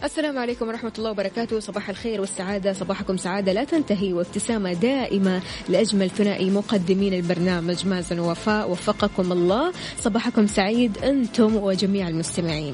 السلام 0.04 0.38
عليكم 0.38 0.68
ورحمة 0.68 0.92
الله 0.98 1.12
وبركاته. 1.12 1.60
صباح 1.60 1.90
الخير 1.90 2.22
والسعادة. 2.22 2.74
صباحكم 2.74 3.18
سعادة. 3.18 3.54
لا 3.54 3.64
تنتهي 3.64 4.14
وابتسامة 4.14 4.74
دائمة 4.74 5.42
لأجمل 5.70 6.10
ثنائي 6.10 6.50
مقدمين 6.50 7.14
البرنامج. 7.14 7.88
مازن 7.88 8.20
ووفاء 8.20 8.72
وفقكم 8.72 9.32
الله. 9.32 9.74
صباحكم 10.04 10.48
سعيد 10.48 10.98
أنتم 10.98 11.56
وجميع 11.56 12.08
المستمعين. 12.08 12.74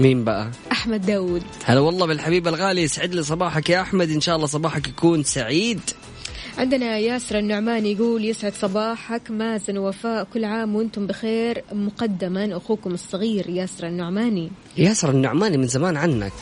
مين 0.00 0.24
بقى؟ 0.24 0.50
أحمد 0.72 1.06
داود. 1.06 1.42
هلا 1.64 1.80
والله 1.80 2.06
بالحبيب 2.06 2.48
الغالي 2.48 2.82
يسعد 2.82 3.14
لي 3.14 3.22
صباحك 3.22 3.70
يا 3.70 3.80
أحمد. 3.80 4.10
إن 4.10 4.20
شاء 4.20 4.36
الله 4.36 4.46
صباحك 4.46 4.88
يكون 4.88 5.24
سعيد. 5.24 5.80
عندنا 6.58 6.98
ياسر 6.98 7.38
النعمان 7.38 7.86
يقول 7.86 8.24
يسعد 8.24 8.52
صباحك 8.54 9.30
مازن 9.30 9.78
ووفاء 9.78 10.24
كل 10.34 10.44
عام 10.44 10.76
وأنتم 10.76 11.06
بخير. 11.06 11.64
مقدما 11.72 12.56
أخوكم 12.56 12.94
الصغير 12.94 13.48
ياسر 13.48 13.86
النعماني. 13.86 14.50
ياسر 14.76 15.10
النعماني 15.10 15.56
من 15.56 15.66
زمان 15.66 15.96
عنك. 15.96 16.32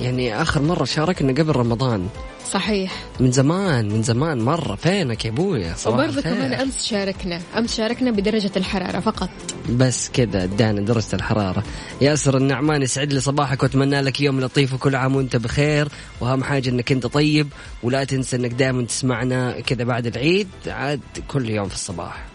يعني 0.00 0.42
آخر 0.42 0.62
مرة 0.62 0.84
شاركنا 0.84 1.32
قبل 1.32 1.56
رمضان. 1.56 2.08
صحيح. 2.50 2.92
من 3.20 3.32
زمان 3.32 3.88
من 3.88 4.02
زمان 4.02 4.38
مرة. 4.38 4.74
فينك 4.74 5.24
يا 5.24 5.30
ابويا 5.30 5.74
وبرضه. 5.86 6.20
كمان 6.22 6.52
أمس 6.52 6.86
شاركنا. 6.86 7.40
أمس 7.58 7.76
شاركنا 7.76 8.10
بدرجة 8.10 8.50
الحرارة 8.56 9.00
فقط. 9.00 9.30
بس 9.70 10.10
كذا 10.12 10.44
ادانا 10.44 10.80
درجة 10.80 11.14
الحرارة. 11.14 11.64
ياسر 12.00 12.36
النعمان 12.36 12.82
يسعد 12.82 13.12
لي 13.12 13.20
صباحك 13.20 13.62
وأتمنى 13.62 14.00
لك 14.00 14.20
يوم 14.20 14.40
لطيف 14.40 14.74
وكل 14.74 14.96
عام 14.96 15.16
وأنت 15.16 15.36
بخير. 15.36 15.88
وأهم 16.20 16.44
حاجة 16.44 16.68
إنك 16.68 16.92
أنت 16.92 17.06
طيب 17.06 17.48
ولا 17.82 18.04
تنسى 18.04 18.36
إنك 18.36 18.50
دائما 18.50 18.82
تسمعنا 18.82 19.60
كذا 19.60 19.84
بعد 19.84 20.06
العيد. 20.06 20.48
عاد 20.66 21.00
كل 21.28 21.50
يوم 21.50 21.68
في 21.68 21.74
الصباح. 21.74 22.26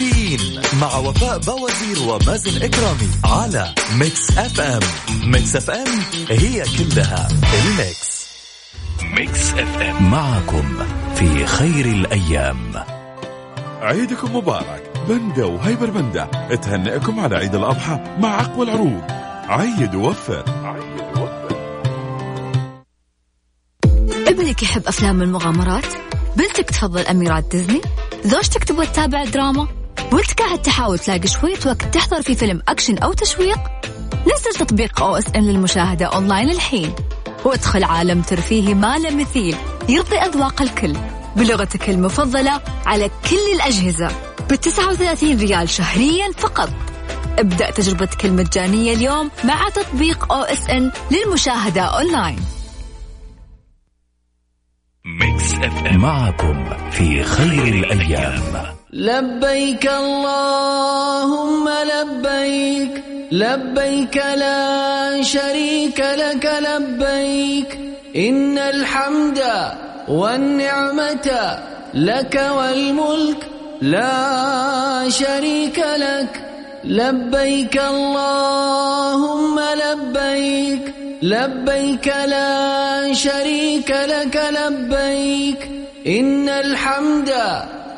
كافيين 0.00 0.62
مع 0.80 0.96
وفاء 0.96 1.38
بوازير 1.38 2.08
ومازن 2.08 2.62
إكرامي 2.62 3.08
على 3.24 3.74
Mix 3.98 4.38
FM. 4.38 4.80
Mix 5.24 5.56
FM 5.56 6.00
هي 6.30 6.64
كلها 6.78 7.28
ال 7.64 8.26
Mix. 9.02 9.50
Mix 9.50 9.78
FM. 9.78 10.10
معكم 10.10 10.78
في 11.14 11.46
خير 11.46 11.84
الأيام. 11.84 12.84
عيدكم 13.80 14.36
مبارك. 14.36 14.92
بندا 15.08 15.44
وهيبر 15.44 15.90
بندا 15.90 16.28
تهنئكم 16.62 17.20
على 17.20 17.36
عيد 17.36 17.54
الأضحى 17.54 18.00
مع 18.18 18.40
أقوى 18.40 18.64
العروض. 18.64 19.02
عيد 19.48 19.94
ووفر 19.94 20.44
عيد 20.64 21.16
ووفر 21.16 21.50
ابنك 24.28 24.62
يحب 24.62 24.86
أفلام 24.86 25.22
المغامرات؟ 25.22 25.86
بنتك 26.36 26.70
تفضل 26.70 27.00
أميرات 27.00 27.44
ديزني؟ 27.44 27.80
زوجتك 28.24 28.64
تبغى 28.64 28.86
تتابع 28.86 29.24
دراما؟ 29.24 29.79
وانت 30.12 30.32
قاعد 30.32 30.62
تحاول 30.62 30.98
تلاقي 30.98 31.28
شوية 31.28 31.58
وقت 31.66 31.84
تحضر 31.84 32.22
في 32.22 32.34
فيلم 32.34 32.62
أكشن 32.68 32.98
أو 32.98 33.12
تشويق 33.12 33.58
نزل 34.20 34.66
تطبيق 34.66 35.02
OSN 35.02 35.44
للمشاهدة 35.44 36.06
أونلاين 36.06 36.50
الحين. 36.50 36.94
وادخل 37.44 37.84
عالم 37.84 38.22
ترفيهي 38.22 38.74
ما 38.74 38.98
له 38.98 39.10
مثيل 39.10 39.56
يرضي 39.88 40.16
أذواق 40.16 40.62
الكل. 40.62 40.96
بلغتك 41.36 41.90
المفضلة 41.90 42.60
على 42.86 43.10
كل 43.30 43.54
الأجهزة 43.54 44.08
ب 44.50 44.54
39 44.54 45.38
ريال 45.38 45.68
شهريا 45.68 46.32
فقط. 46.38 46.70
ابدأ 47.38 47.70
تجربتك 47.70 48.24
المجانية 48.24 48.94
اليوم 48.94 49.30
مع 49.44 49.68
تطبيق 49.68 50.32
OSN 50.32 50.92
للمشاهدة 51.10 51.82
أونلاين. 51.82 52.38
Mix 55.18 55.54
FM 55.54 56.00
معكم 56.00 56.64
في 56.90 57.22
خير 57.22 57.74
الأيام. 57.74 58.42
لبيك 58.92 59.86
اللهم 59.86 61.68
لبيك 61.68 63.04
لبيك 63.32 64.16
لا 64.16 65.22
شريك 65.22 66.00
لك 66.00 66.50
لبيك. 66.68 67.78
إن 68.16 68.58
الحمد 68.58 69.42
والنعمة 70.08 71.58
لك 71.94 72.50
والملك 72.56 73.46
لا 73.82 75.08
شريك 75.08 75.78
لك. 75.78 76.40
لبيك 76.84 77.76
اللهم 77.78 79.60
لبيك 79.60 80.99
لبيك 81.22 82.06
لا 82.06 83.12
شريك 83.14 83.90
لك 83.90 84.36
لبيك 84.58 85.70
إن 86.06 86.48
الحمد 86.48 87.30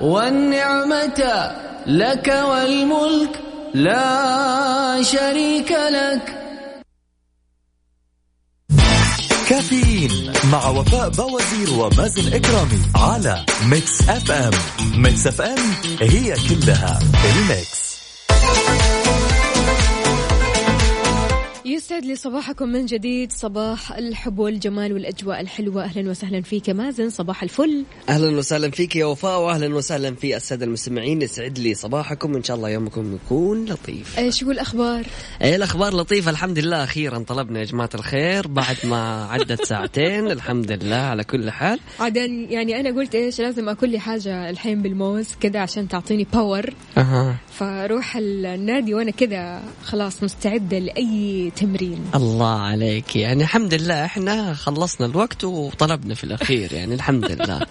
والنعمة 0.01 1.51
لك 1.87 2.43
والملك 2.49 3.41
لا 3.75 5.03
شريك 5.03 5.73
لك. 5.73 6.39
كافيين 9.49 10.33
مع 10.53 10.69
وفاء 10.69 11.09
بوازير 11.09 11.71
ومازن 11.79 12.33
إكرامي 12.35 12.83
على 12.97 13.45
Mix 13.67 14.09
FM 14.09 14.53
Mix 14.97 15.27
FM 15.27 15.59
هي 16.01 16.35
كلها 16.49 16.99
ال 17.25 17.39
Mix 17.39 17.82
يسعد 21.83 22.05
لي 22.05 22.17
صباحكم 22.17 22.69
من 22.69 22.87
جديد. 22.87 23.33
صباح 23.33 23.93
الحب 23.93 24.39
والجمال 24.39 24.93
والأجواء 24.93 25.41
الحلوة. 25.41 25.85
أهلا 25.85 26.11
وسهلا 26.11 26.43
فيك 26.43 26.69
يا 26.69 26.73
مازن. 26.73 27.11
صباح 27.11 27.43
الفل. 27.43 27.85
أهلا 28.09 28.39
وسهلا 28.39 28.71
فيك 28.71 28.97
يا 28.97 29.05
وفاء 29.05 29.41
واهلا 29.41 29.75
وسهلا 29.75 30.15
في 30.15 30.37
السادة 30.37 30.65
المستمعين. 30.67 31.23
يسعد 31.23 31.59
لي 31.59 31.75
صباحكم. 31.75 32.35
إن 32.35 32.45
شاء 32.45 32.57
الله 32.57 32.69
يومكم 32.69 33.15
يكون 33.15 33.65
لطيف. 33.65 34.19
إيش 34.19 34.45
هو 34.45 34.51
الأخبار؟ 34.51 35.07
إيه 35.43 35.57
الأخبار 35.57 35.97
لطيفة. 35.97 36.31
الحمد 36.31 36.59
لله. 36.59 36.85
أخيرا 36.85 37.19
طلبنا 37.19 37.59
يا 37.59 37.65
جماعة 37.65 37.91
الخير. 37.95 38.47
بعد 38.47 38.77
ما 38.85 39.25
عدت 39.25 39.65
ساعتين 39.65 40.31
الحمد 40.31 40.73
لله. 40.73 40.97
على 40.97 41.25
كل 41.25 41.51
حال. 41.51 41.81
عادن 42.01 42.47
يعني 42.51 42.81
أنا 42.81 42.91
قلت 42.91 43.15
إيش 43.15 43.41
لازم 43.41 43.69
أكل 43.69 43.89
لي 43.89 43.99
حاجة 43.99 44.51
الحين 44.51 44.83
بالموز 44.83 45.29
كذا 45.41 45.61
عشان 45.61 45.89
تعطيني 45.89 46.27
باور 46.33 46.75
أها. 46.99 47.37
فاروح 47.59 48.17
النادي 48.17 48.95
وأنا 48.95 49.11
كذا 49.11 49.63
خلاص 49.85 50.23
مستعدة 50.23 50.79
لأي 50.79 51.53
تمرين. 51.57 52.05
الله 52.15 52.61
عليك. 52.61 53.17
يعني 53.17 53.43
الحمد 53.43 53.75
لله 53.75 54.05
إحنا 54.05 54.55
خلصنا 54.55 55.07
الوقت 55.07 55.45
وطلبنا 55.45 56.15
في 56.15 56.25
الأخير. 56.25 56.73
يعني 56.73 56.95
الحمد 56.95 57.33
لله. 57.33 57.61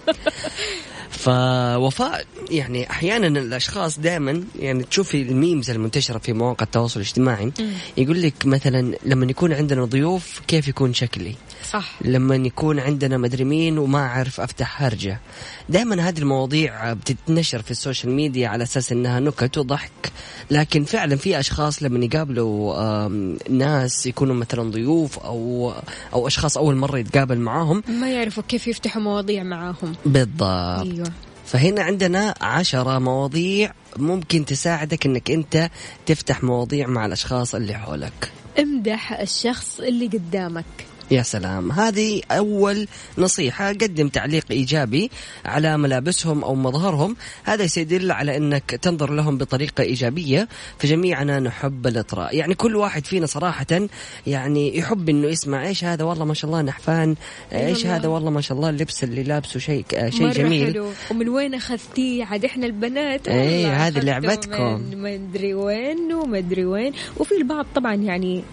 فوفاء 1.22 2.24
يعني 2.50 2.90
أحيانا 2.90 3.26
الأشخاص 3.26 3.98
دائما 3.98 4.44
يعني 4.58 4.82
تشوفي 4.82 5.22
ال 5.22 5.30
memes 5.30 5.70
المنتشرة 5.70 6.18
في 6.18 6.32
مواقع 6.32 6.64
التواصل 6.64 7.00
الاجتماعي 7.00 7.52
يقول 7.96 8.22
لك 8.22 8.34
مثلا 8.44 8.94
لما 9.06 9.26
يكون 9.26 9.52
عندنا 9.52 9.84
ضيوف 9.84 10.40
كيف 10.48 10.68
يكون 10.68 10.94
شكلي؟ 10.94 11.34
صح. 11.72 11.98
لما 12.00 12.36
يكون 12.36 12.78
عندنا 12.78 13.18
مدري 13.18 13.44
مين 13.44 13.78
وما 13.78 13.98
أعرف 13.98 14.40
أفتح 14.40 14.82
هرجة. 14.82 15.20
دائما 15.68 16.08
هذه 16.08 16.18
المواضيع 16.18 16.92
بتتنشر 16.92 17.62
في 17.62 17.70
ال 17.70 17.76
social 17.76 18.12
media 18.12 18.48
على 18.48 18.62
أساس 18.64 18.92
إنها 18.92 19.20
نكت 19.20 19.58
وضحك 19.58 20.12
لكن 20.50 20.84
فعلا 20.84 21.16
في 21.16 21.38
أشخاص 21.38 21.82
لما 21.82 22.04
يقابلوا 22.04 23.08
ناس 23.50 24.06
يكونوا 24.06 24.34
مثلا 24.34 24.70
ضيوف 24.70 25.18
أو 25.18 25.72
أو 26.12 26.26
أشخاص 26.26 26.56
أول 26.56 26.76
مرة 26.76 26.98
يتقابل 26.98 27.38
معاهم. 27.38 27.82
ما 27.88 28.10
يعرفوا 28.10 28.42
كيف 28.48 28.66
يفتحوا 28.66 29.02
مواضيع 29.02 29.42
معاهم. 29.42 29.94
بالضبط. 30.06 30.42
أيوة. 30.42 31.12
فهنا 31.46 31.82
عندنا 31.82 32.34
عشرة 32.40 32.98
مواضيع 32.98 33.72
ممكن 33.96 34.44
تساعدك 34.44 35.06
إنك 35.06 35.30
أنت 35.30 35.70
تفتح 36.06 36.44
مواضيع 36.44 36.86
مع 36.86 37.06
الأشخاص 37.06 37.54
اللي 37.54 37.74
حولك. 37.74 38.32
امدح 38.58 39.20
الشخص 39.20 39.80
اللي 39.80 40.06
قدامك. 40.06 40.64
يا 41.12 41.22
سلام 41.22 41.72
هذه 41.72 42.22
أول 42.30 42.88
نصيحة 43.18 43.68
قدم 43.68 44.08
تعليق 44.08 44.44
إيجابي 44.50 45.10
على 45.44 45.76
ملابسهم 45.76 46.44
أو 46.44 46.54
مظهرهم 46.54 47.16
هذا 47.44 47.66
سيدل 47.66 48.12
على 48.12 48.36
أنك 48.36 48.70
تنظر 48.70 49.12
لهم 49.12 49.38
بطريقة 49.38 49.82
إيجابية 49.82 50.48
فجميعنا 50.78 51.40
نحب 51.40 51.86
الإطراء 51.86 52.36
يعني 52.36 52.54
كل 52.54 52.76
واحد 52.76 53.06
فينا 53.06 53.26
صراحة 53.26 53.88
يعني 54.26 54.78
يحب 54.78 55.08
أنه 55.08 55.28
يسمع 55.28 55.66
إيش 55.66 55.84
هذا 55.84 56.04
والله 56.04 56.24
ما 56.24 56.34
شاء 56.34 56.50
الله 56.50 56.62
نحفان 56.62 57.14
إيش. 57.52 57.86
هذا 57.86 58.08
والله 58.08 58.30
ما 58.30 58.40
شاء 58.40 58.56
الله 58.56 58.70
اللبس 58.70 59.04
اللي 59.04 59.22
لابسه 59.22 59.60
شيء 59.60 59.84
شيء 60.08 60.30
جميل 60.30 60.72
حلو 60.72 60.90
ومن 61.10 61.28
وين 61.28 61.54
اخذتيه 61.54 62.24
عاد 62.24 62.44
إحنا 62.44 62.66
البنات 62.66 63.28
إيه، 63.28 63.66
والله 63.66 63.86
هذه 63.86 63.98
لعبتكم. 63.98 64.80
من 64.80 65.02
مدري 65.02 65.54
وين 65.54 66.12
ومدري 66.12 66.64
وين 66.64 66.92
وفي 67.16 67.36
البعض 67.36 67.66
طبعا 67.74 67.94
يعني 67.94 68.44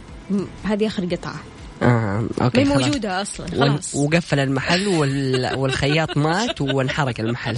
هذه 0.63 0.87
اخر 0.87 1.05
قطعه 1.05 1.58
آه، 1.81 2.27
أوكي 2.41 2.63
ما 2.63 2.73
خلاص. 2.75 2.85
موجودة 2.87 3.21
أصلا 3.21 3.47
خلاص. 3.47 3.95
وقفل 3.95 4.39
المحل 4.39 4.87
وال... 4.87 5.49
والخياط 5.59 6.17
مات 6.17 6.61
وانحرق 6.61 7.19
المحل. 7.19 7.57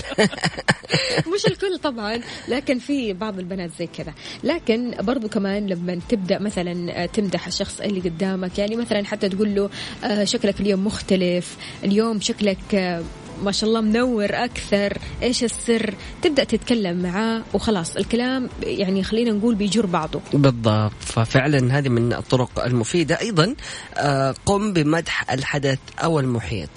مش 1.35 1.45
الكل 1.47 1.77
طبعا 1.83 2.19
لكن 2.47 2.79
في 2.79 3.13
بعض 3.13 3.39
البنات 3.39 3.69
زي 3.79 3.87
كذا. 3.87 4.13
لكن 4.43 4.95
برضو 4.99 5.27
كمان 5.29 5.67
لما 5.67 5.99
تبدأ 6.09 6.39
مثلا 6.39 7.05
تمدح 7.05 7.47
الشخص 7.47 7.81
اللي 7.81 7.99
قدامك 7.99 8.59
يعني 8.59 8.75
مثلا 8.75 9.05
حتى 9.05 9.29
تقول 9.29 9.55
له 9.55 9.69
آه، 10.03 10.23
شكلك 10.23 10.61
اليوم 10.61 10.85
مختلف 10.85 11.57
اليوم 11.83 12.19
شكلك 12.21 12.75
آه، 12.75 13.03
ما 13.43 13.51
شاء 13.51 13.69
الله 13.69 13.81
منور 13.81 14.29
أكثر. 14.31 14.97
إيش 15.21 15.43
السر؟ 15.43 15.93
تبدأ 16.21 16.43
تتكلم 16.43 17.01
معاه 17.01 17.41
وخلاص. 17.53 17.97
الكلام 17.97 18.49
يعني 18.63 19.03
خلينا 19.03 19.31
نقول 19.31 19.55
بيجر 19.55 19.85
بعضه. 19.85 20.21
بالضبط. 20.33 20.91
ففعلا 20.99 21.77
هذه 21.77 21.89
من 21.89 22.13
الطرق 22.13 22.65
المفيدة. 22.65 23.19
أيضا 23.19 23.55
آه، 23.97 24.35
قم 24.45 24.73
بمدح 24.73 25.31
الحدث 25.31 25.79
أو 26.03 26.19
المحيط. 26.19 26.69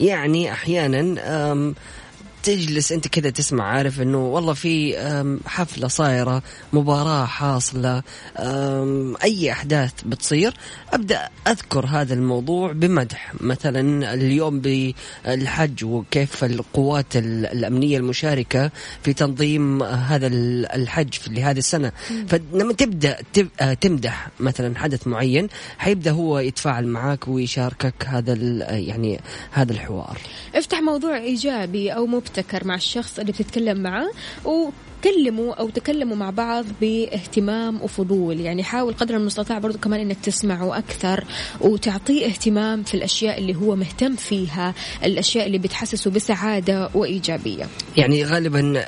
يعني 0.00 0.52
أحيانا 0.52 1.14
تجلس 2.52 2.92
أنت 2.92 3.08
كذا 3.08 3.30
تسمع 3.30 3.64
عارف 3.64 4.00
إنه 4.00 4.26
والله 4.26 4.52
في 4.52 4.96
حفلة 5.46 5.88
صايرة 5.88 6.42
مباراة 6.72 7.24
حاصلة 7.26 8.02
أي 9.24 9.52
أحداث 9.52 9.92
بتصير 10.06 10.54
أبدأ 10.92 11.28
أذكر 11.48 11.86
هذا 11.86 12.14
الموضوع 12.14 12.72
بمدح. 12.72 13.32
مثلا 13.40 14.14
اليوم 14.14 14.60
بالحج 14.60 15.84
وكيف 15.84 16.44
القوات 16.44 17.16
ال- 17.16 17.46
الأمنية 17.46 17.98
المشاركة 17.98 18.70
في 19.02 19.12
تنظيم 19.12 19.82
هذا 19.82 20.26
ال- 20.26 20.66
الحج 20.72 21.12
في 21.12 21.30
لهذه 21.30 21.58
السنة. 21.58 21.92
فلما 22.28 22.72
تبدأ 22.72 23.16
تب- 23.32 23.48
آه، 23.60 23.74
تمدح 23.74 24.28
مثلا 24.40 24.78
حدث 24.78 25.06
معين 25.06 25.48
حيبدأ 25.78 26.10
هو 26.10 26.38
يتفاعل 26.38 26.86
معك 26.86 27.28
ويشاركك 27.28 27.94
هذا 28.06 28.32
يعني 28.78 29.20
هذا 29.50 29.72
الحوار. 29.72 30.18
افتح 30.54 30.80
موضوع 30.80 31.16
إيجابي 31.18 31.90
أو 31.90 32.06
مبتكر 32.38 32.66
مع 32.66 32.74
الشخص 32.74 33.18
اللي 33.18 33.32
بتتكلم 33.32 33.82
معاه 33.82 34.10
وكلموا 35.02 35.54
أو 35.54 35.68
تكلموا 35.70 36.16
مع 36.16 36.30
بعض 36.30 36.64
باهتمام 36.80 37.82
وفضول. 37.82 38.40
يعني 38.40 38.62
حاول 38.64 38.92
قدر 38.94 39.16
المستطاع 39.16 39.58
برضو 39.58 39.78
كمان 39.78 40.00
إنك 40.00 40.16
تسمعه 40.22 40.78
أكثر 40.78 41.24
وتعطيه 41.60 42.26
اهتمام 42.26 42.82
في 42.82 42.94
الأشياء 42.94 43.38
اللي 43.38 43.54
هو 43.56 43.76
مهتم 43.76 44.16
فيها 44.16 44.74
الأشياء 45.04 45.46
اللي 45.46 45.58
بتحسسه 45.58 46.10
بسعادة 46.10 46.90
وإيجابية. 46.94 47.66
يعني 47.96 48.24
غالبا 48.24 48.84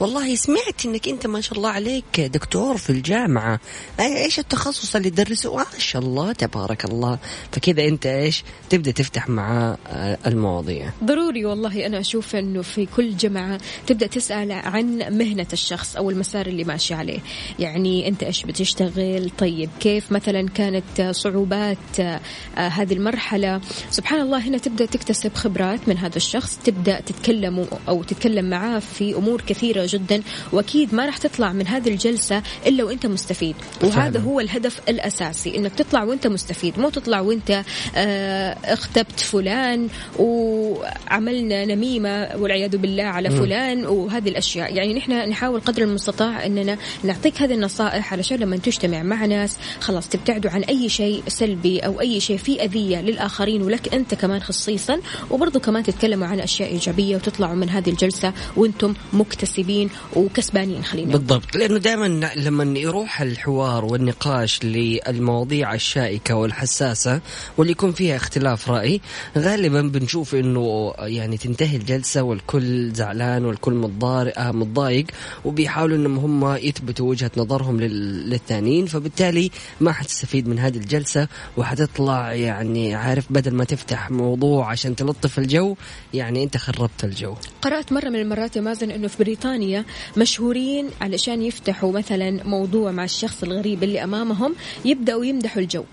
والله 0.00 0.34
سمعت 0.34 0.86
إنك 0.86 1.08
أنت 1.08 1.26
ما 1.26 1.40
شاء 1.40 1.58
الله 1.58 1.68
عليك 1.68 2.20
دكتور 2.20 2.76
في 2.76 2.90
الجامعة. 2.90 3.60
أي- 3.98 4.00
إيش 4.00 4.38
التخصص 4.38 4.96
اللي 4.96 5.10
تدرسه؟ 5.10 5.56
ما 5.56 5.64
شاء 5.78 6.02
الله 6.02 6.32
تبارك 6.32 6.84
الله. 6.84 7.18
فكذا 7.52 7.84
أنت 7.88 8.06
إيش؟ 8.06 8.44
تبدأ 8.70 8.90
تفتح 8.90 9.28
معاه 9.28 9.78
المواضيع. 10.26 10.90
ضروري 11.04 11.44
والله 11.44 11.86
أنا 11.86 12.00
أشوف 12.00 12.36
أنه 12.36 12.62
في 12.62 12.86
كل 12.96 13.16
جمعة 13.16 13.58
تبدأ 13.86 14.06
تسأل 14.06 14.52
عن 14.52 14.98
مهنة 14.98 15.37
الشخص 15.52 15.96
أو 15.96 16.10
المسار 16.10 16.46
اللي 16.46 16.64
ماشي 16.64 16.94
عليه. 16.94 17.18
يعني 17.58 18.08
أنت 18.08 18.22
إيش 18.22 18.44
بتشتغل؟ 18.44 19.30
طيب 19.38 19.70
كيف 19.80 20.12
مثلا 20.12 20.48
كانت 20.48 21.02
صعوبات 21.10 21.78
آه، 22.00 22.20
هذه 22.56 22.92
المرحلة؟ 22.92 23.60
سبحان 23.90 24.20
الله 24.20 24.38
هنا 24.38 24.58
تبدأ 24.58 24.86
تكتسب 24.86 25.34
خبرات 25.34 25.88
من 25.88 25.98
هذا 25.98 26.16
الشخص 26.16 26.58
تبدأ 26.64 27.00
تتكلم 27.00 27.66
أو 27.88 28.02
تتكلم 28.02 28.50
معاه 28.50 28.78
في 28.78 29.14
أمور 29.14 29.40
كثيرة 29.40 29.86
جدا 29.88 30.22
وأكيد 30.52 30.94
ما 30.94 31.06
راح 31.06 31.16
تطلع 31.16 31.52
من 31.52 31.66
هذه 31.66 31.88
الجلسة 31.88 32.42
إلا 32.66 32.84
وأنت 32.84 33.06
مستفيد. 33.06 33.56
وهذا. 33.84 34.20
هو 34.20 34.40
الهدف 34.40 34.80
الأساسي 34.88 35.56
إنك 35.56 35.74
تطلع 35.74 36.02
وأنت 36.04 36.26
مستفيد. 36.26 36.78
مو 36.78 36.90
تطلع 36.90 37.20
وأنت 37.20 37.62
آه، 37.96 38.56
اختبت 38.64 39.20
فلان 39.20 39.88
وعملنا 40.18 41.64
نميمة 41.64 42.30
والعياذ 42.36 42.76
بالله 42.76 43.04
على 43.04 43.30
فلان 43.30 43.86
وهذه 43.86 44.28
الأشياء. 44.28 44.74
يعني 44.74 44.94
نحن 44.94 45.12
نحاول 45.28 45.60
قدر 45.60 45.82
المستطاع 45.82 46.46
أننا 46.46 46.78
نعطيك 47.04 47.42
هذه 47.42 47.54
النصائح 47.54 48.12
علشان 48.12 48.38
لما 48.38 48.56
تجتمع 48.56 49.02
مع 49.02 49.24
ناس 49.24 49.58
خلاص 49.80 50.08
تبتعدوا 50.08 50.50
عن 50.50 50.62
أي 50.62 50.88
شيء 50.88 51.22
سلبي 51.28 51.78
أو 51.80 52.00
أي 52.00 52.20
شيء 52.20 52.36
فيه 52.36 52.62
أذية 52.62 53.00
للآخرين 53.00 53.62
ولك 53.62 53.94
أنت 53.94 54.14
كمان 54.14 54.40
خصيصا 54.40 55.00
وبرضو 55.30 55.60
كمان 55.60 55.82
تتكلموا 55.82 56.26
عن 56.26 56.40
أشياء 56.40 56.68
إيجابية 56.68 57.16
وتطلعوا 57.16 57.54
من 57.54 57.70
هذه 57.70 57.90
الجلسة 57.90 58.32
وأنتم 58.56 58.94
مكتسبين 59.12 59.90
وكسبانين 60.16 60.84
خلينا. 60.84 61.12
بالضبط 61.12 61.56
لأنه 61.56 61.78
دائما 61.78 62.30
لما 62.36 62.78
يروح 62.78 63.20
الحوار 63.20 63.84
والنقاش 63.84 64.64
للمواضيع 64.64 65.74
الشائكة 65.74 66.34
والحساسة 66.34 67.20
واللي 67.56 67.72
يكون 67.72 67.92
فيها 67.92 68.16
اختلاف 68.16 68.70
رأي 68.70 69.00
غالبا 69.38 69.82
بنشوف 69.82 70.34
إنه 70.34 70.94
يعني 70.98 71.36
تنتهي 71.36 71.76
الجلسة 71.76 72.22
والكل 72.22 72.92
زعلان 72.92 73.44
والكل 73.44 73.78
آه، 73.78 74.52
متضايق 74.52 75.06
وبيحاولوا 75.44 75.96
إنهم 75.96 76.18
هم 76.44 76.56
يثبتوا 76.56 77.10
وجهة 77.10 77.30
نظرهم 77.36 77.80
لل- 77.80 78.30
للثانيين 78.30 78.86
فبالتالي 78.86 79.50
ما 79.80 79.92
حتستفيد 79.92 80.48
من 80.48 80.58
هذه 80.58 80.76
الجلسة 80.76 81.28
وحتطلع 81.56 82.32
يعني 82.34 82.94
عارف 82.94 83.32
بدل 83.32 83.54
ما 83.54 83.64
تفتح 83.64 84.10
موضوع 84.10 84.70
عشان 84.70 84.96
تلطف 84.96 85.38
الجو 85.38 85.76
يعني 86.14 86.44
أنت 86.44 86.56
خربت 86.56 87.04
الجو. 87.04 87.34
قرأت 87.62 87.92
مرة 87.92 88.08
من 88.08 88.20
المرات 88.20 88.56
يا 88.56 88.60
مازن 88.60 88.90
أنه 88.90 89.08
في 89.08 89.18
بريطانيا 89.24 89.84
مشهورين 90.16 90.88
علشان 91.00 91.42
يفتحوا 91.42 91.92
مثلا 91.92 92.44
موضوع 92.44 92.90
مع 92.90 93.04
الشخص 93.04 93.42
الغريب 93.42 93.82
اللي 93.82 94.04
أمامهم 94.04 94.54
يبدأوا 94.84 95.24
يمدحوا 95.24 95.62
الجو. 95.62 95.84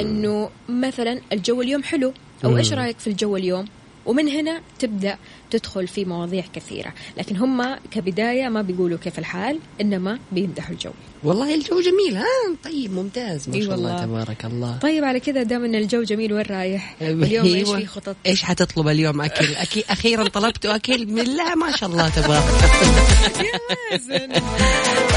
إنه 0.00 0.50
مثلا 0.68 1.20
الجو 1.32 1.62
اليوم 1.62 1.82
حلو 1.82 2.12
أو 2.44 2.56
إيش 2.56 2.72
رأيك 2.72 2.98
في 2.98 3.06
الجو 3.06 3.36
اليوم؟ 3.36 3.64
ومن 4.06 4.28
هنا 4.28 4.60
تبدأ 4.78 5.16
تدخل 5.50 5.88
في 5.88 6.04
مواضيع 6.04 6.44
كثيرة. 6.52 6.92
لكن 7.16 7.36
هم 7.36 7.76
كبداية 7.90 8.48
ما 8.48 8.62
بيقولوا 8.62 8.98
كيف 8.98 9.18
الحال 9.18 9.58
إنما 9.80 10.18
بيمدحوا 10.32 10.74
الجو. 10.74 10.90
والله 11.24 11.54
الجو 11.54 11.80
جميل 11.80 12.16
ها؟ 12.16 12.24
طيب 12.64 12.92
ممتاز 12.92 13.48
ما 13.48 13.60
شاء 13.60 13.74
الله. 13.74 14.04
تبارك 14.04 14.44
الله. 14.44 14.78
طيب 14.78 15.04
على 15.04 15.20
كذا 15.20 15.42
دام 15.42 15.64
إن 15.64 15.74
الجو 15.74 16.02
جميل 16.02 16.32
وين 16.32 16.42
رايح؟ 16.42 16.96
اليوم 17.02 17.46
إيش. 17.46 17.68
في 17.78 17.86
خطط؟ 17.86 18.16
إيش 18.26 18.42
حتطلب 18.42 18.88
اليوم؟ 18.88 19.20
أكل. 19.20 19.54
أكي 19.54 19.84
أخيرا 19.90 20.28
طلبت 20.28 20.66
أكل 20.66 21.06
من 21.06 21.24
لا 21.24 21.54
ما 21.54 21.76
شاء 21.76 21.88
الله 21.88 22.08
تبارك. 22.08 22.44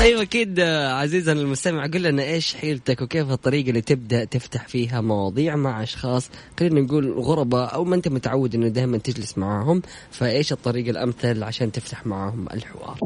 طيب 0.02 0.18
أكيد 0.18 0.60
عزيزنا 0.60 1.42
المستمع 1.42 1.86
قل 1.86 2.04
لنا 2.04 2.24
إيش 2.24 2.56
حيلتك 2.56 3.02
وكيف 3.02 3.32
الطريقة 3.32 3.70
اللي 3.70 3.82
تبدأ 3.82 4.24
تفتح 4.24 4.68
فيها 4.68 5.02
مواضيع 5.02 5.56
مع 5.56 5.84
أشخاص؟ 5.84 6.30
خلينا 6.60 6.82
نقول 6.82 7.20
غرباء 7.20 7.74
أو 7.74 7.84
ما 7.84 7.96
أنت 7.96 8.08
متعود 8.08 8.56
إنه 8.56 8.68
دائما 8.68 8.98
تجلس 8.98 9.38
معاهم. 9.38 9.82
فايش 10.22 10.52
الطريقة 10.52 10.90
الامثل 10.90 11.44
عشان 11.44 11.72
تفتح 11.72 12.06
معاهم 12.06 12.48
الحوار؟ 12.54 12.98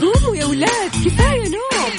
قوموا 0.00 0.36
يا 0.36 0.44
ولاد 0.44 0.90
كفاية 1.04 1.48
نوم. 1.48 1.92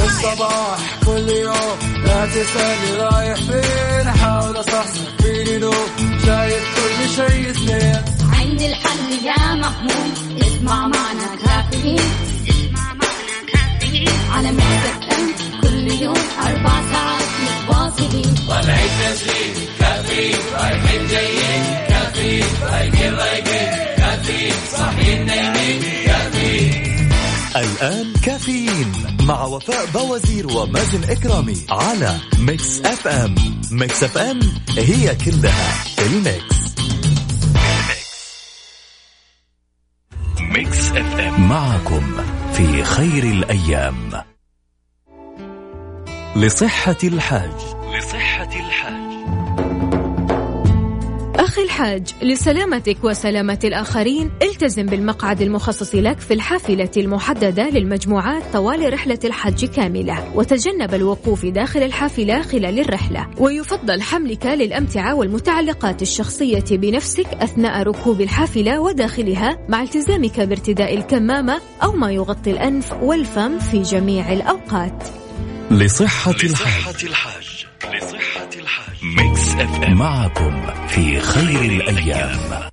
الصباح 0.04 1.00
كل 1.06 1.28
يوم 1.28 1.78
لا 2.04 2.26
تسألني 2.26 2.96
رايح 3.00 3.36
فين. 3.36 4.08
أحاول 4.08 4.60
أصحصح 4.60 5.16
فيني 5.22 5.58
نوم. 5.58 6.18
شايف 6.26 6.64
كل 6.76 7.08
شيء 7.08 7.52
سنين 7.52 8.17
عندي 8.58 8.70
الحل 8.70 9.26
يا 9.26 9.54
محمود. 9.54 10.42
اسمع 10.42 10.86
معنا 10.86 11.36
كافيين. 11.44 12.00
اسمع 12.48 12.94
معنا 12.94 13.36
كافيين. 13.52 14.08
على 14.30 14.52
مكتب 14.52 15.12
ام 15.12 15.60
كل 15.62 16.02
يوم 16.02 16.16
أربع 16.42 16.82
ساعات 16.92 17.28
متواصلين. 17.44 18.34
طالعين 18.48 18.90
نازلين 19.00 19.54
كافيين. 19.80 20.38
رايحين 20.54 21.06
جايين. 21.06 21.62
كافيين. 21.88 22.44
رايقين 22.62 23.14
رايقين 23.14 23.96
كافيين. 23.96 24.54
صاحيين 24.72 25.26
نايمين. 25.26 25.82
كافيين. 26.06 27.10
الآن 27.56 28.12
كافيين 28.22 28.92
مع 29.22 29.44
وفاء 29.44 29.86
بوازير 29.94 30.46
ومازن 30.46 31.04
إكرامي 31.10 31.66
على 31.70 32.18
Mix 32.38 32.80
FM 32.80 33.34
Mix 33.70 34.02
FM 34.02 34.40
هي 34.78 35.14
كلها 35.14 35.84
في 35.96 36.06
ال 36.06 36.57
Mix. 40.58 40.90
Mix 40.90 41.20
FM 41.20 41.48
معكم 41.48 42.02
في 42.52 42.84
خير 42.84 43.22
الأيام. 43.24 44.10
لصحة 46.36 46.96
الحاج. 47.04 47.50
لصحة 47.94 48.44
الحاج. 48.44 48.97
أخي 51.58 51.64
الحاج 51.64 52.14
لسلامتك 52.22 53.04
وسلامة 53.04 53.58
الآخرين 53.64 54.30
التزم 54.42 54.86
بالمقعد 54.86 55.42
المخصص 55.42 55.94
لك 55.94 56.20
في 56.20 56.34
الحافلة 56.34 56.90
المحددة 56.96 57.70
للمجموعات 57.70 58.42
طوال 58.52 58.92
رحلة 58.92 59.18
الحج 59.24 59.64
كاملة 59.64 60.36
وتجنب 60.36 60.94
الوقوف 60.94 61.46
داخل 61.46 61.82
الحافلة 61.82 62.42
خلال 62.42 62.80
الرحلة. 62.80 63.26
ويفضل 63.38 64.02
حملك 64.02 64.46
للأمتعة 64.46 65.14
والمتعلقات 65.14 66.02
الشخصية 66.02 66.64
بنفسك 66.70 67.26
أثناء 67.26 67.82
ركوب 67.82 68.20
الحافلة 68.20 68.80
وداخلها 68.80 69.58
مع 69.68 69.82
التزامك 69.82 70.40
بارتداء 70.40 70.94
الكمامة 70.94 71.60
أو 71.82 71.92
ما 71.92 72.12
يغطي 72.12 72.50
الأنف 72.50 72.92
والفم 73.02 73.58
في 73.58 73.82
جميع 73.82 74.32
الأوقات. 74.32 75.27
لصحة 75.70 76.30
الحاج. 76.30 77.04
الحاج. 77.04 77.66
لصحة 77.94 78.48
الحاج. 78.56 78.96
Mix 79.02 79.54
FM. 79.54 79.98
معكم 79.98 80.66
في 80.88 81.20
خير 81.20 81.60
الأيام. 81.60 82.68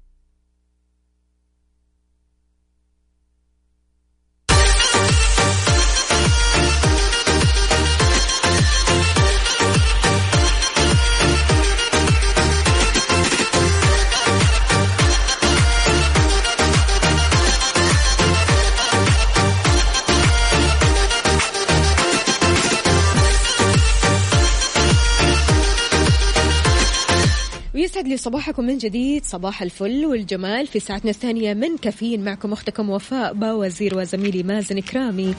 ويسعد 27.85 28.07
لي 28.07 28.17
صباحكم 28.17 28.63
من 28.65 28.77
جديد 28.77 29.25
صباح 29.25 29.61
الفل 29.61 30.05
والجمال 30.05 30.67
في 30.67 30.79
ساعتنا 30.79 31.11
الثانية 31.11 31.53
من 31.53 31.77
كافيين 31.77 32.23
معكم 32.23 32.53
أختكم 32.53 32.89
وفاء 32.89 33.33
باوزير 33.33 33.97
وزميلي 33.97 34.43
مازن 34.43 34.79
كرامي 34.79 35.35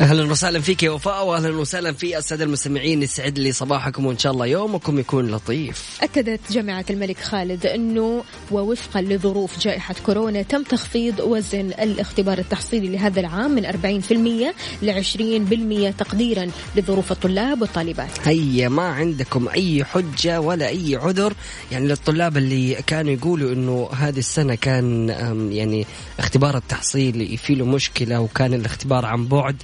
أهلا 0.00 0.30
وسهلا 0.30 0.60
فيك 0.60 0.82
يا 0.82 0.90
وفاء 0.90 1.26
واهلا 1.26 1.56
وسهلا 1.56 1.92
في 1.92 2.18
السادة 2.18 2.44
المستمعين 2.44 3.02
يسعد 3.02 3.38
لي 3.38 3.52
صباحكم 3.52 4.06
وإن 4.06 4.18
شاء 4.18 4.32
الله 4.32 4.46
يومكم 4.46 4.98
يكون 4.98 5.30
لطيف. 5.30 5.98
أكدت 6.02 6.52
جامعة 6.52 6.84
الملك 6.90 7.18
خالد 7.18 7.66
أنه 7.66 8.24
ووفقا 8.50 9.02
لظروف 9.02 9.58
جائحة 9.58 9.94
كورونا 10.06 10.42
تم 10.42 10.62
تخفيض 10.62 11.20
وزن 11.20 11.70
الاختبار 11.80 12.38
التحصيلي 12.38 12.88
لهذا 12.88 13.20
العام 13.20 13.50
من 13.50 13.66
40% 13.66 14.54
ل 14.82 14.90
20% 15.92 15.96
تقديرا 15.98 16.50
لظروف 16.76 17.12
الطلاب 17.12 17.60
والطالبات. 17.60 18.28
هيا 18.28 18.68
ما 18.68 18.82
عندكم 18.82 19.48
أي 19.48 19.84
حجة 19.84 20.40
ولا 20.40 20.68
أي 20.68 20.96
عذر؟ 20.96 21.32
يعني 21.72 21.88
للطلاب 21.88 22.36
اللي 22.36 22.74
كانوا 22.74 23.12
يقولوا 23.12 23.52
إنه 23.52 23.88
هذه 23.96 24.18
السنة 24.18 24.54
كان 24.54 25.08
يعني 25.52 25.86
اختبار 26.18 26.56
التحصيل 26.56 27.38
في 27.38 27.54
له 27.54 27.64
مشكلة 27.64 28.20
وكان 28.20 28.54
الاختبار 28.54 29.06
عن 29.06 29.26
بعد. 29.26 29.56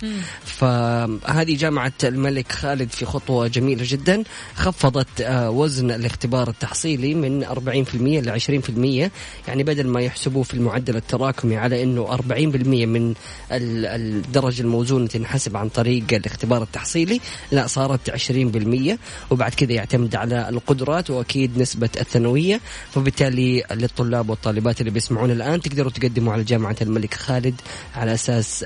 فهذه 0.45 1.57
جامعة 1.57 1.93
الملك 2.05 2.53
خالد 2.53 2.91
في 2.91 3.05
خطوة 3.05 3.47
جميلة 3.47 3.83
جدا. 3.87 4.23
خفضت 4.55 5.21
آه، 5.21 5.51
وزن 5.51 5.91
الاختبار 5.91 6.49
التحصيلي 6.49 7.15
من 7.15 7.45
40% 7.45 8.21
ل 8.21 8.31
20% 8.31 9.11
يعني 9.49 9.63
بدل 9.63 9.87
ما 9.87 10.01
يحسبوه 10.01 10.43
في 10.43 10.55
المعدل 10.55 10.97
التراكمي 10.97 11.57
على 11.57 11.83
إنه 11.83 12.07
40% 12.13 12.87
من 12.87 13.15
ال- 13.53 13.87
الدرجة 13.87 14.63
الموزونة 14.63 15.07
تنحسب 15.07 15.57
عن 15.57 15.69
طريق 15.69 16.05
الاختبار 16.13 16.63
التحصيلي 16.63 17.21
لا 17.53 17.67
صارت 17.67 18.11
20% 18.11 18.99
وبعد 19.31 19.55
كذا 19.55 19.73
يعتمد 19.73 20.15
على 20.17 20.49
القدرات 20.49 21.11
وأكيد 21.11 21.59
نسبة 21.59 21.89
الثانوية. 22.01 22.61
فبالتالي 22.93 23.65
للطلاب 23.71 24.31
والطالبات 24.31 24.81
اللي 24.81 24.91
بيسمعون 24.91 25.31
الآن 25.31 25.61
تقدروا 25.61 25.91
تقدموا 25.91 26.33
على 26.33 26.45
جامعة 26.45 26.77
الملك 26.83 27.15
خالد 27.15 27.55
على 27.97 28.15
أساس 28.15 28.63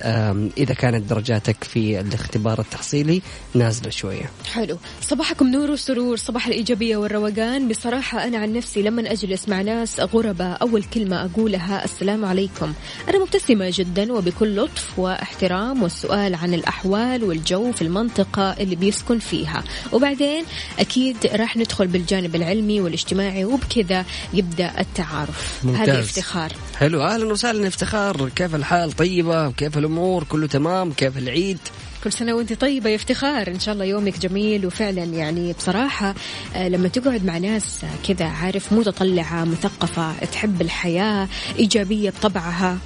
إذا 0.59 0.75
كانت 0.75 1.11
درجاتك 1.41 1.65
في 1.65 2.01
الاختبار 2.01 2.61
التحصيلي 2.61 3.23
نازلة 3.55 3.91
شوية. 3.91 4.31
حلو. 4.53 4.79
صباحكم 5.03 5.49
نور 5.49 5.71
وسرور 5.71 6.17
صباح 6.17 6.47
الإيجابية 6.47 6.97
والروقان. 6.97 7.69
بصراحة 7.69 8.25
أنا 8.25 8.39
عن 8.39 8.53
نفسي 8.53 8.83
لما 8.83 9.13
أجلس 9.13 9.49
مع 9.49 9.63
ناس 9.63 10.01
غرباء. 10.01 10.63
أول 10.63 10.83
كلمة 10.83 11.25
أقولها 11.25 11.85
السلام 11.85 12.25
عليكم. 12.25 12.73
أنا 13.09 13.19
مبتسمة 13.19 13.73
جدا 13.75 14.13
وبكل 14.13 14.57
لطف 14.57 14.99
واحترام 14.99 15.83
والسؤال 15.83 16.35
عن 16.35 16.55
الأحوال 16.55 17.25
والجو 17.25 17.73
في 17.73 17.83
المنطقة 17.83 18.53
اللي 18.53 18.77
بيسكن 18.77 19.19
فيها. 19.19 19.65
وبعدين 19.93 20.45
أكيد 20.79 21.17
راح 21.27 21.57
ندخل 21.57 21.87
بالجانب 21.87 22.37
العلمي 22.37 22.81
والاجتماعي 22.81 23.45
وبكذا 23.45 24.05
يبدأ 24.35 24.81
التعارف. 24.81 25.61
ممتاز. 25.65 25.89
هذا 25.89 26.01
افتخار 26.01 26.53
حلو. 26.77 27.03
أهلا 27.03 27.25
وسهلا. 27.25 27.69
افتخار 27.69 28.29
كيف 28.29 28.55
الحال؟ 28.55 28.93
طيبة؟ 28.93 29.51
كيف 29.51 29.79
الأمور؟ 29.79 30.25
كله 30.25 30.47
تمام؟ 30.47 30.93
كيف 30.93 31.19
العيد. 31.31 31.59
كل 32.05 32.13
سنة 32.13 32.35
وأنت 32.35 32.53
طيبة 32.53 32.91
يا 32.91 32.97
افتخار. 32.97 33.49
إن 33.49 33.61
شاء 33.61 33.75
الله 33.75 33.85
يومك 33.85 34.19
جميل. 34.19 34.67
وفعلا 34.67 35.05
يعني 35.05 35.53
بصراحة 35.53 36.15
آه، 36.55 36.69
لما 36.69 36.89
تقعد 36.89 37.25
مع 37.25 37.39
ناس 37.39 37.85
كذا 38.09 38.27
عارف 38.27 38.73
متطلعة 38.73 39.45
مثقفة 39.45 40.25
تحب 40.25 40.61
الحياة 40.61 41.29
إيجابية 41.59 42.11
بطبعها. 42.11 42.79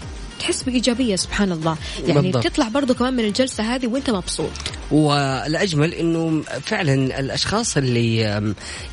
تحس 0.45 0.63
بإيجابية 0.63 1.17
سبحان 1.17 1.53
الله. 1.53 1.77
يعني 2.07 2.21
بالضبط. 2.21 2.47
بتطلع 2.47 2.69
برضو 2.69 2.95
كمان 2.95 3.15
من 3.15 3.25
الجلسة 3.25 3.75
هذه 3.75 3.87
وأنت 3.87 4.11
مبسوط. 4.11 4.51
والأجمل 4.91 5.95
إنه 5.95 6.43
فعلا 6.43 7.21
الأشخاص 7.21 7.77
اللي 7.77 8.17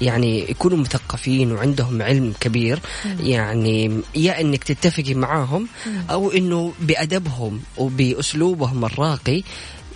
يعني 0.01 0.51
يكونوا 0.51 0.77
مثقفين 0.77 1.51
وعندهم 1.51 2.01
علم 2.01 2.33
كبير 2.39 2.79
يعني 3.19 4.01
يا 4.15 4.41
إنك 4.41 4.63
تتفقي 4.63 5.13
معاهم 5.13 5.67
أو 6.09 6.31
إنه 6.31 6.73
بأدبهم 6.79 7.61
وبأسلوبهم 7.77 8.85
الراقي 8.85 9.43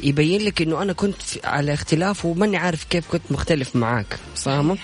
يبين 0.03 0.41
لك 0.41 0.61
إنه 0.61 0.81
أنا 0.81 0.93
كنت 0.93 1.21
على 1.43 1.73
اختلاف 1.73 2.25
وماني 2.25 2.57
عارف 2.57 2.83
كيف 2.83 3.07
كنت 3.11 3.21
مختلف 3.29 3.75
معاك 3.75 4.19
فاهمة؟ 4.35 4.77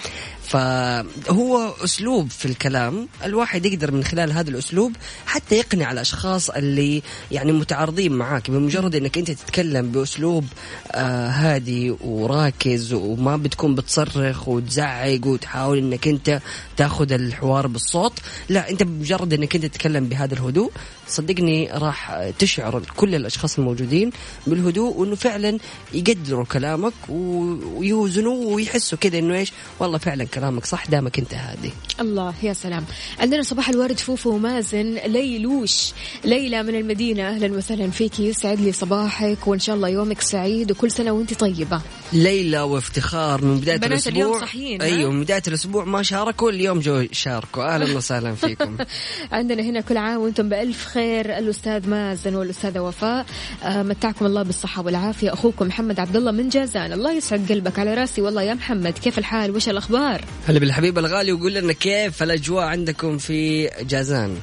فهو 0.52 1.74
أسلوب 1.84 2.30
في 2.30 2.46
الكلام. 2.46 3.08
الواحد 3.24 3.66
يقدر 3.66 3.92
من 3.92 4.04
خلال 4.04 4.32
هذا 4.32 4.50
الأسلوب 4.50 4.96
حتى 5.26 5.56
يقنع 5.56 5.92
الأشخاص 5.92 6.50
اللي 6.50 7.02
يعني 7.32 7.52
متعارضين 7.52 8.12
معاك 8.12 8.52
بمجرد 8.52 8.96
إنك 8.96 9.18
أنت 9.18 9.32
تتكلم 9.32 9.92
بأسلوب 9.92 10.46
آه 10.92 11.30
هادي 11.30 11.96
وراكز 12.02 12.94
وما 12.94 13.38
بتكون 13.38 13.76
بتصرخ 13.76 14.48
وتزعق 14.48 15.28
وتحاول 15.28 15.78
إنك 15.78 16.08
أنت 16.08 16.42
تاخذ 16.78 17.12
الحوار 17.12 17.68
بالصوت. 17.68 18.14
لا 18.50 18.70
أنت 18.70 18.84
بمجرد 18.84 19.34
إنك 19.34 19.56
أنت 19.56 19.66
تتكلم 19.66 20.08
بهذا 20.08 20.34
الهدوء 20.34 20.72
صدقني 21.08 21.72
راح 21.72 22.30
تشعر 22.40 22.82
كل 22.96 23.16
الأشخاص 23.16 23.58
الموجودين 23.60 24.12
بالهدوء 24.48 24.98
وإنه 24.98 25.16
فعلا 25.16 25.58
يقدروا 25.94 26.46
كلامك 26.46 26.94
ويوزنوا 27.10 28.56
ويحسوا 28.56 28.98
كذا 28.98 29.20
إنه 29.20 29.36
إيش؟ 29.36 29.52
والله 29.80 29.98
فعلا 29.98 30.24
كلامك 30.42 30.66
صح 30.66 30.88
دامك 30.88 31.20
انت 31.20 31.34
هادي. 31.34 31.72
الله 32.00 32.34
يا 32.44 32.54
سلام. 32.54 32.86
عندنا 33.20 33.42
صباح 33.44 33.70
الورد 33.70 34.00
فوفو 34.00 34.30
ومازن 34.30 34.94
ليلوش. 35.06 35.92
ليلى 36.26 36.64
من 36.64 36.76
المدينة 36.76 37.30
أهلا 37.30 37.58
وسهلا 37.58 37.90
فيك. 37.90 38.20
يسعد 38.20 38.60
لي 38.60 38.72
صباحك 38.72 39.48
وإن 39.48 39.60
شاء 39.60 39.76
الله 39.76 39.90
يومك 39.90 40.22
سعيد 40.22 40.72
وكل 40.72 40.92
سنة 40.92 41.12
وأنت 41.12 41.34
طيبة. 41.34 41.82
ليلى 42.14 42.60
وافتخار 42.62 43.46
من 43.46 43.58
بداية 43.58 43.78
بنات 43.78 43.92
الأسبوع. 43.92 44.14
اليوم 44.14 44.40
صحيين، 44.40 44.82
ها؟ 44.82 44.88
أيوه 44.88 45.12
من 45.12 45.24
بداية 45.24 45.42
الأسبوع 45.48 45.86
ما 45.86 46.04
شاركوا 46.04 46.52
اليوم 46.52 46.80
جو 46.80 47.06
شاركوا. 47.12 47.64
أهلا 47.76 47.86
وسهلا 47.98 48.36
فيكم. 48.36 48.78
عندنا 49.32 49.64
هنا 49.64 49.82
كل 49.82 49.98
عام 49.98 50.22
وأنتم 50.22 50.50
بألف 50.50 50.86
خير. 50.86 51.38
الأستاذ 51.38 51.90
مازن 51.90 52.36
والأستاذة 52.36 52.80
وفاء 52.80 53.26
آه، 53.64 53.84
متعكم 53.84 54.26
الله 54.26 54.44
بالصحة 54.44 54.82
والعافية. 54.82 55.34
أخوكم 55.34 55.68
محمد 55.68 56.00
عبد 56.00 56.16
الله 56.16 56.32
من 56.32 56.50
جازان. 56.50 56.94
الله 56.94 57.12
يسعد 57.14 57.52
قلبك 57.52 57.80
على 57.80 57.94
راسي. 57.94 58.22
والله 58.22 58.42
يا 58.42 58.54
محمد 58.54 58.94
كيف 58.94 59.18
الحال؟ 59.20 59.56
وش 59.56 59.70
الأخبار؟ 59.70 60.26
هلا 60.48 60.60
بالحبيب 60.60 60.98
الغالي 60.98 61.32
وقول 61.32 61.54
لنا 61.54 61.74
كيف 61.74 62.24
الأجواء 62.24 62.66
عندكم 62.66 63.18
في 63.18 63.70
جازان؟ 63.82 64.38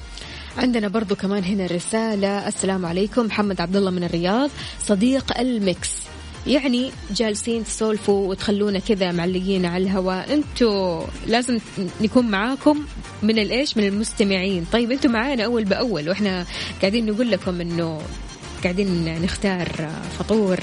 عندنا 0.57 0.89
برضو 0.89 1.17
كمان 1.17 1.45
هنا 1.45 1.67
رسالة 1.67 2.49
السلام 2.49 2.87
عليكم 2.87 3.27
محمد 3.27 3.61
عبد 3.61 3.77
الله 3.77 3.91
من 3.91 4.05
الرياض 4.05 4.51
صديق 4.81 5.39
الميكس. 5.39 5.91
يعني 6.47 6.91
جالسين 7.11 7.65
تسولفوا 7.65 8.29
وتخلونا 8.29 8.79
كذا 8.79 9.13
معلقين 9.13 9.67
على 9.67 9.85
الهواء 9.85 10.35
أنتوا 10.35 11.05
لازم 11.27 11.59
نكون 12.01 12.31
معاكم 12.31 12.85
من 13.23 13.39
الإيش؟ 13.39 13.77
من 13.77 13.87
المستمعين. 13.87 14.67
طيب 14.73 14.93
أنتوا 14.93 15.11
معانا 15.11 15.45
أول 15.45 15.65
بأول 15.65 16.09
وإحنا 16.09 16.47
قاعدين 16.81 17.07
نقول 17.07 17.31
لكم 17.31 17.61
إنه 17.61 18.03
قاعدين 18.63 19.23
نختار 19.23 19.91
فطور. 20.19 20.61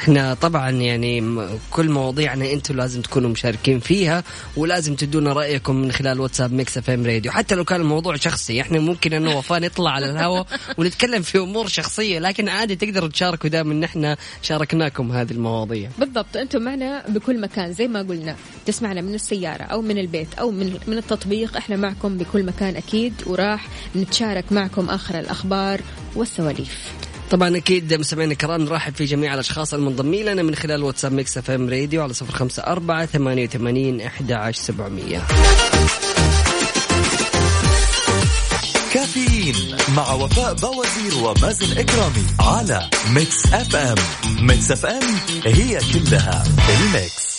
إحنا 0.00 0.34
طبعا 0.34 0.70
يعني 0.70 1.38
كل 1.70 1.90
مواضيعنا 1.90 2.52
أنتم 2.52 2.76
لازم 2.76 3.02
تكونوا 3.02 3.30
مشاركين 3.30 3.80
فيها 3.80 4.24
ولازم 4.56 4.94
تدونا 4.94 5.32
رأيكم 5.32 5.76
من 5.76 5.92
خلال 5.92 6.20
واتساب 6.20 6.52
Mix 6.52 6.78
FM 6.78 7.06
Radio. 7.06 7.32
حتى 7.32 7.54
لو 7.54 7.64
كان 7.64 7.80
الموضوع 7.80 8.16
شخصي 8.16 8.60
إحنا 8.60 8.78
ممكن 8.78 9.12
أنه 9.12 9.38
وفاء 9.38 9.60
نطلع 9.60 9.90
على 9.90 10.10
الهواء 10.10 10.46
ونتكلم 10.78 11.22
في 11.22 11.38
أمور 11.38 11.66
شخصية 11.66 12.18
لكن 12.18 12.48
عادي 12.48 12.76
تقدروا 12.76 13.08
تشاركوا 13.08 13.50
دام 13.50 13.70
إن 13.70 13.84
إحنا 13.84 14.16
شاركناكم 14.42 15.12
هذه 15.12 15.30
المواضيع. 15.30 15.90
بالضبط. 15.98 16.36
أنتم 16.36 16.62
معنا 16.62 17.04
بكل 17.08 17.40
مكان 17.40 17.72
زي 17.72 17.88
ما 17.88 18.02
قلنا. 18.02 18.36
تسمعنا 18.66 19.00
من 19.00 19.14
السيارة 19.14 19.62
أو 19.62 19.82
من 19.82 19.98
البيت 19.98 20.34
أو 20.34 20.50
من 20.50 20.78
من 20.86 20.98
التطبيق. 20.98 21.56
إحنا 21.56 21.76
معكم 21.76 22.18
بكل 22.18 22.42
مكان 22.42 22.76
أكيد 22.76 23.14
وراح 23.26 23.68
نتشارك 23.96 24.52
معكم 24.52 24.90
آخر 24.90 25.18
الأخبار 25.18 25.80
والسواليف. 26.16 27.09
طبعا 27.30 27.56
أكيد 27.56 27.94
مستمعينا 27.94 28.32
الكرام 28.32 28.60
نرحب 28.62 28.94
في 28.94 29.04
جميع 29.04 29.34
الأشخاص 29.34 29.74
المنضمين 29.74 30.26
لنا 30.26 30.42
من 30.42 30.54
خلال 30.54 30.82
واتساب 30.82 31.12
Mix 31.12 31.38
FM 31.38 31.68
Radio 31.68 32.02
على 32.02 32.14
صفر 32.14 32.32
خمسة 32.32 32.62
أربعة 32.62 33.06
ثمانية 33.06 33.44
وثمانين 33.44 34.00
إحدى 34.00 34.34
عشر 34.34 34.62
سبعمئه 34.62 35.26
كافيين 38.94 39.54
مع 39.96 40.12
وفاء 40.12 40.54
بوازير 40.54 41.24
ومازن 41.24 41.78
إكرامي 41.78 42.24
على 42.40 42.90
Mix 43.14 43.46
FM. 43.46 43.94
Mix 44.46 44.72
FM 44.72 45.02
هي 45.46 45.78
كلها 45.92 46.44
ال 46.80 46.90
Mix. 46.90 47.30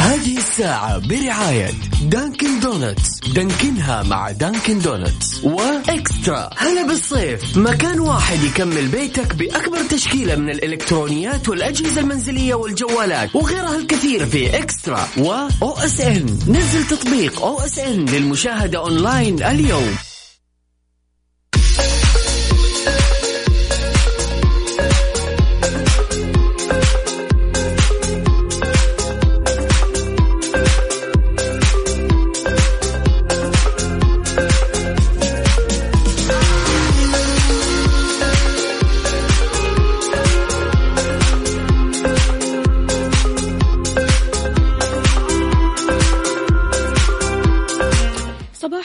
هذه 0.00 0.38
الساعة 0.38 0.98
برعاية 0.98 1.70
Dunkin' 2.02 2.60
Donuts. 2.60 3.20
Dunkin 3.34 3.92
ها 3.92 4.02
مع 4.02 4.30
Dunkin' 4.30 4.78
Donuts. 4.78 5.44
و 5.44 5.59
eXtra. 5.59 6.50
هلا 6.56 6.86
بالصيف. 6.86 7.56
مكان 7.58 8.00
واحد 8.00 8.42
يكمل 8.42 8.88
بيتك 8.88 9.34
بأكبر 9.34 9.82
تشكيلة 9.90 10.36
من 10.36 10.50
الإلكترونيات 10.50 11.48
والأجهزة 11.48 12.00
المنزلية 12.00 12.54
والجوالات 12.54 13.36
وغيرها 13.36 13.76
الكثير 13.76 14.26
في 14.26 14.58
eXtra. 14.58 15.08
و 15.18 15.32
OSN. 15.62 16.38
نزل 16.48 16.86
تطبيق 16.90 17.42
OSN 17.42 18.04
للمشاهدة 18.04 18.78
أونلاين 18.78 19.42
اليوم. 19.42 19.96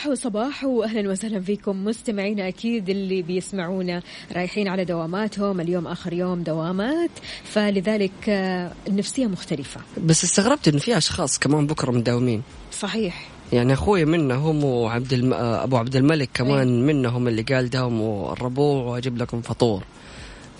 صباح 0.06 0.12
وصباح 0.12 0.63
واهلا 0.63 1.10
وسهلا 1.10 1.41
فيكم 1.41 1.86
مستمعينا 1.86 2.48
أكيد 2.48 2.89
اللي 2.89 3.22
بيسمعونا 3.22 4.02
رايحين 4.36 4.68
على 4.68 4.86
دواماتهم. 4.86 5.62
اليوم 5.62 5.88
آخر 5.88 6.13
يوم 6.13 6.44
دوامات 6.44 7.10
فلذلك 7.44 8.12
آه، 8.30 8.72
النفسيه 8.88 9.28
مختلفة. 9.28 9.82
بس 9.98 10.24
استغربت 10.24 10.68
إنه 10.68 10.80
في 10.80 10.98
أشخاص 10.98 11.39
كمان 11.39 11.68
بكرة 11.68 11.91
مداومين. 11.91 12.41
صحيح. 12.72 13.28
يعني 13.54 13.74
أخوي 13.74 14.06
منهم 14.06 14.63
وعبد 14.63 15.13
الم... 15.13 15.34
أبو 15.34 15.78
عبد 15.78 15.96
الملك 15.96 16.30
كمان 16.34 16.86
منهم 16.86 17.28
اللي 17.28 17.41
قال 17.41 17.70
داوموا 17.70 18.34
الربوع 18.34 18.84
وأجيب 18.84 19.18
لكم 19.18 19.41
فطور. 19.41 19.84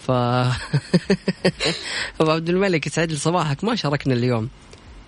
ف 0.08 0.12
أبو 2.21 2.31
عبد 2.31 2.49
الملك 2.49 2.88
يسعد 2.88 3.12
لي 3.12 3.17
صباحك. 3.17 3.63
ما 3.63 3.75
شاركنا 3.75 4.13
اليوم. 4.13 4.49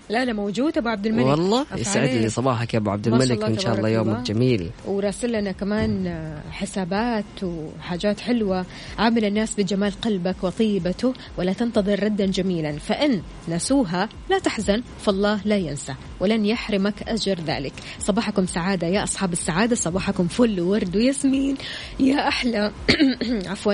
لا 0.09 0.25
لا 0.25 0.33
موجود 0.33 0.77
أبو 0.77 0.89
عبد 0.89 1.05
الملك. 1.05 1.25
والله 1.25 1.65
يسعد. 1.75 2.09
لي 2.09 2.29
صباحك 2.29 2.73
يا 2.73 2.79
أبو 2.79 2.89
عبد 2.89 3.07
الملك 3.07 3.43
وإن 3.43 3.59
شاء 3.59 3.75
الله. 3.77 3.89
يومك 3.89 4.21
جميل. 4.21 4.69
وراسل 4.85 5.31
لنا 5.31 5.51
كمان 5.51 6.07
آه، 6.07 6.41
حسابات 6.51 7.25
وحاجات 7.43 8.19
حلوة. 8.19 8.65
عامل 8.99 9.25
الناس 9.25 9.55
بجمال 9.55 10.01
قلبك 10.01 10.35
وطيبته 10.43 11.13
ولا 11.37 11.53
تنتظر 11.53 12.03
ردا 12.03 12.25
جميلا. 12.25 12.71
فإن 12.79 13.21
نسوها 13.49 14.09
لا 14.29 14.39
تحزن 14.39 14.81
فالله 15.05 15.39
لا 15.45 15.57
ينسى 15.57 15.93
ولن 16.19 16.45
يحرمك 16.45 17.03
أجر 17.07 17.39
ذلك. 17.47 17.73
صباحكم 17.99 18.45
سعادة 18.45 18.87
يا 18.87 19.03
أصحاب 19.03 19.33
السعادة 19.33 19.75
صباحكم 19.75 20.27
فل 20.27 20.61
وورد 20.61 20.95
وياسمين 20.95 21.55
يا 21.99 22.27
أحلى 22.27 22.71
عفوا. 23.51 23.73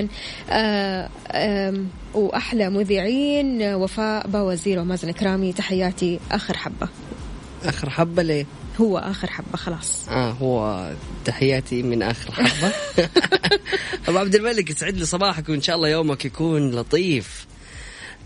آه، 0.49 1.09
آم، 1.31 1.87
وأحلى 2.13 2.69
مذيعين 2.69 3.61
آه، 3.61 3.77
وفاء 3.77 4.27
باوزير 4.27 4.79
ومازن 4.79 5.11
كرامي 5.11 5.53
تحياتي 5.53 6.19
آخر 6.31 6.57
حبة. 6.57 6.87
آخر 7.63 7.89
حبة 7.89 8.23
ليه؟ 8.23 8.45
هو 8.81 8.97
آخر 8.97 9.27
حبة 9.27 9.57
خلاص. 9.57 10.09
آه 10.09 10.31
هو 10.31 10.89
تحياتي 11.25 11.83
من 11.83 12.03
آخر 12.03 12.31
حبة. 12.31 12.73
أبو 14.07 14.17
عبد 14.17 14.35
الملك 14.35 14.69
يسعد 14.69 14.97
لي 14.97 15.05
صباحك 15.05 15.49
وان 15.49 15.61
شاء 15.61 15.75
الله 15.75 15.87
يومك 15.89 16.25
يكون 16.25 16.71
لطيف. 16.71 17.45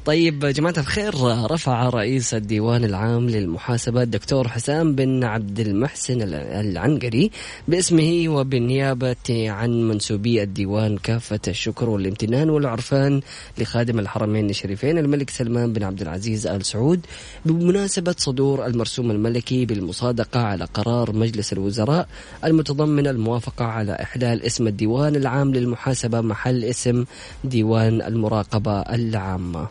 طيب 0.08 0.46
جماعة 0.46 0.74
الخير 0.78 1.13
رفع 1.52 1.89
رئيس 1.89 2.34
الديوان 2.34 2.84
العام 2.84 3.30
للمحاسبة 3.30 4.04
الدكتور 4.04 4.48
حسام 4.48 4.96
بن 4.96 5.24
عبد 5.24 5.60
المحسن 5.60 6.22
العنقري 6.34 7.32
باسمه 7.67 8.26
وبالنيابة 8.28 9.15
عن 9.30 9.88
منسوبي 9.88 10.43
الديوان 10.43 10.98
كافة 10.98 11.39
الشكر 11.48 11.89
والامتنان 11.89 12.50
والعرفان 12.50 13.22
لخادم 13.58 14.00
الحرمين 14.00 14.50
الشريفين 14.50 14.98
الملك 14.98 15.30
سلمان 15.30 15.74
بن 15.74 15.84
عبد 15.84 16.02
العزيز 16.02 16.48
آل 16.48 16.65
سعود 16.65 17.06
بمناسبة 17.46 18.15
صدور 18.17 18.65
المرسوم 18.65 19.12
الملكي 19.12 19.65
بالمصادقة 19.65 20.39
على 20.39 20.65
قرار 20.65 21.15
مجلس 21.15 21.54
الوزراء 21.54 22.08
المتضمن 22.43 23.08
الموافقة 23.08 23.65
على 23.65 23.93
إحلال 24.02 24.43
اسم 24.43 24.67
الديوان 24.67 25.15
العام 25.15 25.54
للمحاسبة 25.54 26.22
محل 26.22 26.63
اسم 26.63 27.06
ديوان 27.43 28.02
المراقبة 28.02 28.82
العامة. 28.82 29.67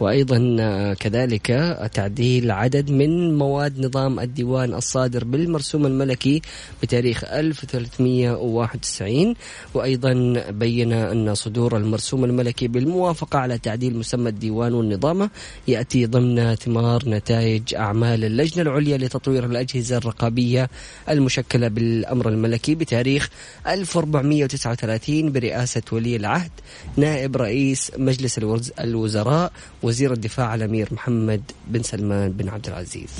وأيضا 0.00 0.56
آه، 0.60 0.94
كذلك 0.94 1.46
تعديل 1.94 2.50
عدد 2.50 2.90
من 2.90 3.38
مواد 3.38 3.86
نظام 3.86 4.20
الديوان 4.20 4.74
الصادر 4.74 5.24
بالمرسوم 5.24 5.86
الملكي 5.86 6.42
بتاريخ 6.82 7.24
1391 7.24 9.34
وأيضا 9.74 10.12
بين 10.50 10.92
أن 10.92 11.34
صدور 11.34 11.76
المرسوم 11.76 12.24
الملكي 12.24 12.68
بالموافقة 12.68 13.38
على 13.38 13.58
تعديل 13.58 13.96
مسمى 13.98 14.28
الديوان 14.28 14.74
والنظامة 14.74 15.30
يأتي 15.68 16.06
ضمن 16.06 16.54
ثمار 16.54 17.08
نتائج 17.08 17.74
أعمال 17.74 18.24
اللجنة 18.24 18.62
العليا 18.62 18.98
لتطوير 18.98 19.46
الأجهزة 19.46 19.96
الرقابية 19.96 20.70
المشكلة 21.08 21.68
بالأمر 21.68 22.28
الملكي 22.28 22.74
بتاريخ 22.74 23.28
1439 23.68 25.32
برئاسة 25.32 25.82
ولي 25.92 26.16
العهد 26.16 26.50
نائب 26.96 27.36
رئيس 27.36 27.92
مجلس 27.98 28.38
الوزراء 28.80 29.52
وزير 29.82 30.12
الدفاع 30.12 30.54
الأمير 30.54 30.88
محمد 30.90 31.42
بن 31.66 31.82
سلمان 31.82 32.32
بن 32.32 32.48
عبد 32.48 32.66
العزيز. 32.68 33.10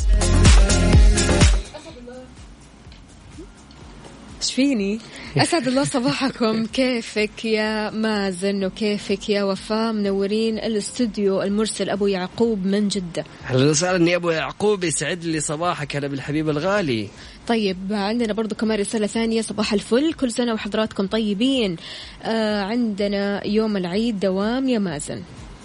إيش 4.42 4.54
فيني؟ 4.54 4.98
أسعد 5.36 5.68
الله 5.68 5.84
صباحكم. 5.84 6.66
كيفك 6.76 7.44
يا 7.44 7.90
مازن 7.90 8.64
وكيفك 8.64 9.30
يا 9.30 9.44
وفاء؟ 9.44 9.92
منورين 9.92 10.58
الاستوديو 10.58 11.42
المرسل 11.42 11.90
أبو 11.90 12.06
يعقوب 12.06 12.66
من 12.66 12.88
جدة. 12.88 13.24
أهلا 13.50 13.70
وسهلا 13.70 14.10
يا 14.10 14.16
أبو 14.16 14.30
يعقوب. 14.30 14.84
يسعد 14.84 15.24
لي 15.24 15.40
صباحك 15.40 15.96
هلا 15.96 16.08
بالحبيب 16.08 16.48
الغالي. 16.48 17.08
طيب 17.48 17.76
عندنا 17.90 18.32
برضو 18.32 18.54
كمان 18.54 18.78
رسالة 18.78 19.06
ثانية. 19.06 19.42
صباح 19.42 19.72
الفل. 19.72 20.12
كل 20.12 20.32
سنة 20.32 20.54
وحضراتكم 20.54 21.06
طيبين. 21.06 21.76
آه 22.22 22.62
عندنا 22.62 23.46
يوم 23.46 23.76
العيد 23.76 24.20
دوام 24.20 24.68
يا 24.68 24.78
مازن. 24.78 25.22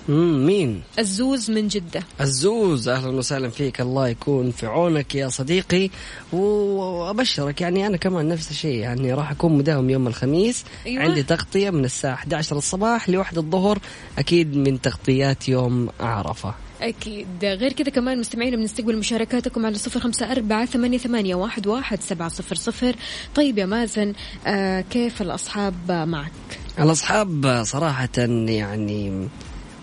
مم 0.10 0.46
مين؟ 0.46 0.82
الزوز 1.00 1.52
من 1.52 1.68
جدة. 1.68 2.04
الزوز 2.22 2.88
أهلا 2.88 3.10
وسهلا 3.10 3.50
فيك. 3.50 3.82
الله 3.82 4.08
يكون 4.08 4.52
في 4.52 4.66
عونك 4.66 5.16
يا 5.16 5.30
صديقي. 5.30 5.90
وأبشرك 6.34 7.62
يعني 7.62 7.88
أنا 7.88 7.98
كمان 7.98 8.28
نفس 8.28 8.52
الشيء. 8.52 8.76
يعني 8.76 9.14
راح 9.14 9.32
أكون 9.32 9.58
مداوم 9.58 9.90
يوم 9.90 10.08
الخميس. 10.08 10.64
أيوة. 10.86 11.04
عندي 11.04 11.24
تغطية 11.24 11.70
من 11.70 11.86
الساعة 11.86 12.14
11 12.14 12.58
الصباح 12.58 13.10
لواحد 13.10 13.38
الظهر 13.38 13.80
أكيد 14.18 14.58
من 14.58 14.82
تغطيات 14.82 15.50
يوم 15.50 15.90
عرفة. 16.00 16.54
أكيد. 16.82 17.28
غير 17.44 17.74
كذا 17.74 17.90
كمان 17.90 18.20
مستمعين 18.20 18.56
بنستقبل 18.56 18.98
مشاركاتكم 18.98 19.66
على 19.66 19.76
صفر 19.76 20.00
خمسة 20.00 20.32
أربعة 20.32 20.66
ثمانية, 20.66 20.98
ثمانية 20.98 21.36
واحد, 21.36 21.68
واحد 21.68 22.02
سبعة 22.02 22.30
صفر 22.30 22.56
صفر. 22.56 22.96
طيب 23.36 23.58
يا 23.58 23.66
مازن 23.66 24.14
آه 24.48 24.82
كيف 24.82 25.22
الأصحاب 25.22 25.92
معك؟ 25.92 26.32
الأصحاب 26.80 27.62
صراحة 27.66 28.10
يعني 28.18 29.28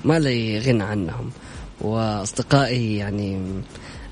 ما 0.05 0.19
لي 0.19 0.59
غنى 0.59 0.83
عنهم. 0.83 1.31
وأصدقائي 1.81 2.97
يعني 2.97 3.41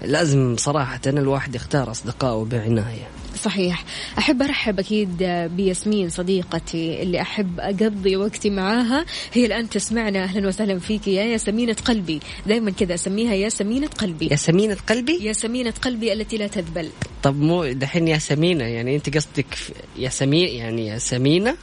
لازم 0.02 0.56
صراحة 0.56 1.00
الواحد 1.06 1.54
يختار 1.54 1.90
أصدقائه 1.90 2.44
بعناية. 2.44 3.08
صحيح. 3.42 3.84
أحب 4.18 4.42
أرحب 4.42 4.78
أكيد 4.78 5.22
بياسمين 5.56 6.08
صديقتي 6.08 7.02
اللي 7.02 7.20
أحب 7.20 7.60
أقضي 7.60 8.16
وقتي 8.16 8.50
معاها. 8.50 9.04
هي 9.32 9.46
الآن 9.46 9.68
تسمعنا. 9.68 10.22
أهلا 10.24 10.48
وسهلا 10.48 10.78
فيك 10.78 11.08
يا 11.08 11.22
ياسمينة 11.22 11.76
قلبي. 11.84 12.20
دائما 12.46 12.70
كذا 12.70 12.94
أسميها 12.94 13.34
يا 13.34 13.48
سمينة 13.48 13.86
قلبي. 13.86 14.28
يا 14.30 14.36
سمينة 14.36 14.76
قلبي؟ 14.88 15.18
يا 15.24 15.32
سمينة 15.32 15.70
قلبي 15.82 16.12
التي 16.12 16.36
لا 16.36 16.46
تذبل. 16.46 16.88
طب 17.22 17.36
مو 17.36 17.72
دحين 17.72 18.08
يا 18.08 18.18
سمينة 18.18 18.64
يعني 18.64 18.96
أنت 18.96 19.16
قصدك 19.16 19.58
يا 19.98 20.08
سمين 20.08 20.48
يعني 20.48 20.86
يا 20.86 20.98
سمينة؟ 20.98 21.56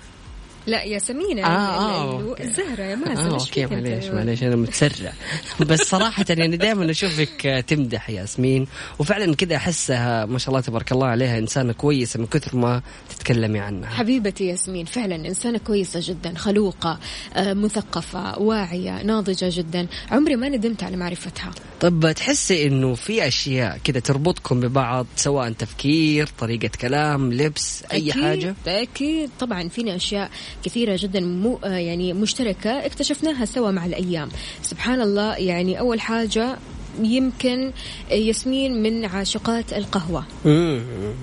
لا 0.69 0.83
يا 0.83 0.99
سمينة 0.99 1.43
آه 1.45 1.47
آه 1.47 2.35
الزهرة 2.39 2.83
يا 2.83 2.95
مازن 2.95 3.29
آه 3.29 3.39
أوكي 3.39 3.65
معليش 3.65 4.05
معليش 4.05 4.43
أنا 4.43 4.55
متسرع. 4.55 5.13
بس 5.59 5.79
صراحة 5.79 6.25
يعني 6.29 6.57
دائما 6.57 6.91
أشوفك 6.91 7.63
تمدح 7.67 8.09
ياسمين 8.09 8.67
وفعلا 8.99 9.35
كذا 9.35 9.55
أحسها 9.55 10.25
ما 10.25 10.37
شاء 10.37 10.49
الله 10.49 10.61
تبارك 10.61 10.91
الله 10.91 11.07
عليها 11.07 11.37
إنسانة 11.37 11.73
كويسة 11.73 12.19
من 12.19 12.25
كثر 12.25 12.57
ما 12.57 12.81
تتكلمي 13.09 13.59
عنها. 13.59 13.89
حبيبتي 13.89 14.45
ياسمين 14.45 14.85
فعلا 14.85 15.15
إنسانة 15.15 15.57
كويسة 15.57 15.99
جدا 16.03 16.33
خلوقة 16.37 16.99
آه، 17.35 17.53
مثقفة 17.53 18.39
واعية 18.39 19.03
ناضجة 19.03 19.49
جدا. 19.51 19.87
عمري 20.11 20.35
ما 20.35 20.49
ندمت 20.49 20.83
على 20.83 20.97
معرفتها. 20.97 21.51
طب 21.79 22.11
تحسي 22.11 22.67
إنه 22.67 22.93
في 22.95 23.27
أشياء 23.27 23.77
كذا 23.83 23.99
تربطكم 23.99 24.59
ببعض 24.59 25.05
سواء 25.15 25.51
تفكير 25.51 26.29
طريقة 26.39 26.69
كلام 26.81 27.33
لبس 27.33 27.83
أي 27.93 28.11
أكيد 28.11 28.23
حاجة؟ 28.23 28.55
أكيد 28.67 29.29
طبعا 29.39 29.69
فينا 29.69 29.95
أشياء 29.95 30.29
كثيرة 30.63 30.97
جدا 30.99 31.19
مو 31.19 31.59
آه، 31.63 31.67
يعني 31.67 32.13
مشتركة 32.13 32.85
اكتشفناها 32.85 33.45
سوا 33.45 33.71
مع 33.71 33.85
الأيام. 33.85 34.29
سبحان 34.61 35.01
الله 35.01 35.35
يعني 35.35 35.79
أول 35.79 36.01
حاجة 36.01 36.57
يمكن 37.01 37.71
ياسمين 38.11 38.83
من 38.83 39.05
عاشقات 39.05 39.73
القهوة. 39.73 40.23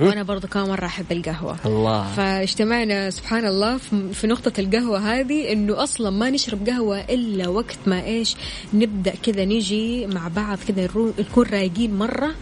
وأنا 0.01 0.23
برضو 0.23 0.47
كمان 0.47 0.69
مرة 0.69 0.87
أحب 0.87 1.13
القهوة. 1.13 1.57
الله. 1.67 2.13
فاجتمعنا 2.13 3.11
سبحان 3.11 3.47
الله 3.47 3.79
في 4.13 4.27
نقطة 4.27 4.61
القهوة 4.61 4.99
هذه 4.99 5.53
إنه 5.53 5.83
أصلا 5.83 6.11
ما 6.11 6.31
نشرب 6.31 6.69
قهوة 6.69 7.01
إلا 7.01 7.49
وقت 7.49 7.79
ما 7.87 8.05
إيش 8.05 8.37
نبدأ 8.75 9.15
كذا 9.23 9.45
نجي 9.45 10.07
مع 10.07 10.29
بعض 10.29 10.59
كذا 10.69 10.89
نكون 11.19 11.47
رايقين 11.47 11.95
مرة. 11.95 12.35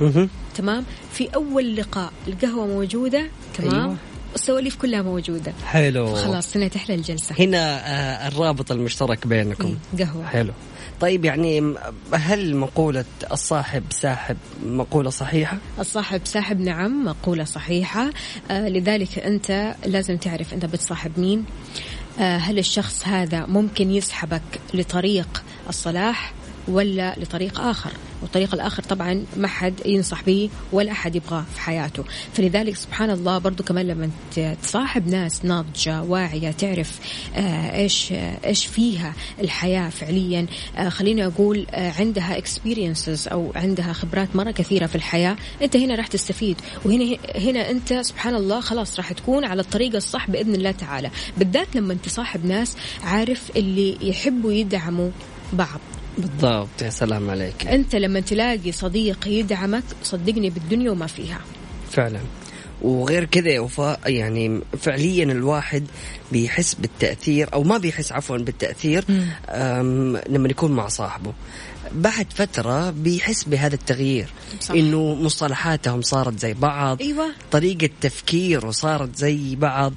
تمام؟ 0.54 0.84
في 1.12 1.28
أول 1.34 1.76
لقاء 1.76 2.12
القهوة 2.28 2.66
موجودة 2.66 3.26
تمام؟ 3.58 3.80
أيوة. 3.80 3.96
السواليف 4.34 4.76
كلها 4.76 5.02
موجودة. 5.02 5.52
حلو. 5.66 6.14
خلاص 6.14 6.56
هنا 6.56 6.68
تحلى 6.68 6.94
الجلسة. 6.94 7.34
هنا 7.38 7.58
آه 7.58 8.28
الرابط 8.28 8.72
المشترك 8.72 9.26
بينكم. 9.26 9.76
قهوة. 9.98 10.26
حلو. 10.26 10.52
طيب 11.00 11.24
يعني 11.24 11.74
هل 12.14 12.56
مقولة 12.56 13.04
الصاحب 13.32 13.84
ساحب 13.90 14.36
مقولة 14.66 15.10
صحيحة؟ 15.10 15.58
الصاحب 15.78 16.20
ساحب 16.24 16.60
نعم 16.60 17.04
مقولة 17.04 17.44
صحيحة. 17.44 18.10
آه 18.50 18.68
لذلك 18.68 19.18
أنت 19.18 19.74
لازم 19.86 20.16
تعرف 20.16 20.54
أنت 20.54 20.64
بتصاحب 20.64 21.12
مين. 21.16 21.44
آه 22.18 22.36
هل 22.36 22.58
الشخص 22.58 23.06
هذا 23.06 23.46
ممكن 23.46 23.90
يسحبك 23.90 24.42
لطريق 24.74 25.42
الصلاح 25.68 26.32
ولا 26.68 27.14
لطريق 27.18 27.60
آخر؟ 27.60 27.90
والطريق 28.24 28.54
الآخر 28.54 28.82
طبعا 28.82 29.24
ما 29.36 29.48
حد 29.48 29.74
ينصح 29.86 30.22
به 30.22 30.50
ولا 30.72 30.92
أحد 30.92 31.16
يبغاه 31.16 31.44
في 31.54 31.60
حياته. 31.60 32.04
فلذلك 32.32 32.76
سبحان 32.76 33.10
الله 33.10 33.38
برضو 33.38 33.62
كمان 33.62 33.86
لما 33.86 34.10
تصاحب 34.62 35.08
ناس 35.08 35.44
ناضجة 35.44 36.02
واعية 36.02 36.50
تعرف 36.50 36.98
آه 37.36 37.76
إيش 37.76 38.12
إيش 38.46 38.66
فيها 38.66 39.14
الحياة 39.40 39.88
فعليا 39.88 40.46
آه 40.76 40.88
خليني 40.88 41.26
أقول 41.26 41.66
آه 41.70 41.92
عندها 41.98 42.40
experiences 42.40 43.32
أو 43.32 43.52
عندها 43.54 43.92
خبرات 43.92 44.36
مرة 44.36 44.50
كثيرة 44.50 44.86
في 44.86 44.94
الحياة 44.94 45.36
أنت 45.62 45.76
هنا 45.76 45.94
راح 45.94 46.06
تستفيد. 46.06 46.56
وهنا 46.84 47.16
هنا 47.36 47.70
أنت 47.70 47.92
سبحان 47.92 48.34
الله 48.34 48.60
خلاص 48.60 48.96
راح 48.96 49.12
تكون 49.12 49.44
على 49.44 49.60
الطريق 49.60 49.94
الصح 49.94 50.30
بإذن 50.30 50.54
الله 50.54 50.70
تعالى. 50.70 51.10
بالذات 51.36 51.76
لما 51.76 51.94
تصاحب 51.94 52.46
ناس 52.46 52.76
عارف 53.02 53.50
اللي 53.56 54.08
يحبوا 54.08 54.52
يدعموا 54.52 55.10
بعض. 55.52 55.80
بالضبط 56.18 56.82
يا 56.82 56.90
سلام 56.90 57.30
عليك. 57.30 57.66
أنت 57.66 57.94
لما 57.96 58.20
تلاقي 58.20 58.72
صديق 58.72 59.28
يدعمك 59.28 59.84
صدقني 60.02 60.50
بالدنيا 60.50 60.90
وما 60.90 61.06
فيها. 61.06 61.40
فعلا. 61.90 62.20
وغير 62.82 63.24
كذا 63.24 63.48
يا 63.48 63.60
وفاء 63.60 64.00
يعني 64.06 64.60
فعليا 64.80 65.24
الواحد 65.24 65.86
بيحس 66.32 66.74
بالتأثير 66.74 67.48
أو 67.54 67.62
ما 67.62 67.78
بيحس 67.78 68.12
عفوا 68.12 68.38
بالتأثير 68.38 69.04
لما 70.28 70.48
يكون 70.48 70.72
مع 70.72 70.88
صاحبه. 70.88 71.32
بعد 71.92 72.26
فترة 72.34 72.90
بيحس 72.90 73.44
بهذا 73.44 73.74
التغيير 73.74 74.28
صح. 74.60 74.74
إنه 74.74 75.14
مصطلحاتهم 75.14 76.02
صارت 76.02 76.38
زي 76.38 76.54
بعض 76.54 77.02
أيوه. 77.02 77.26
طريقة 77.50 77.90
تفكيره 78.00 78.70
صارت 78.70 79.16
زي 79.16 79.56
بعض 79.56 79.92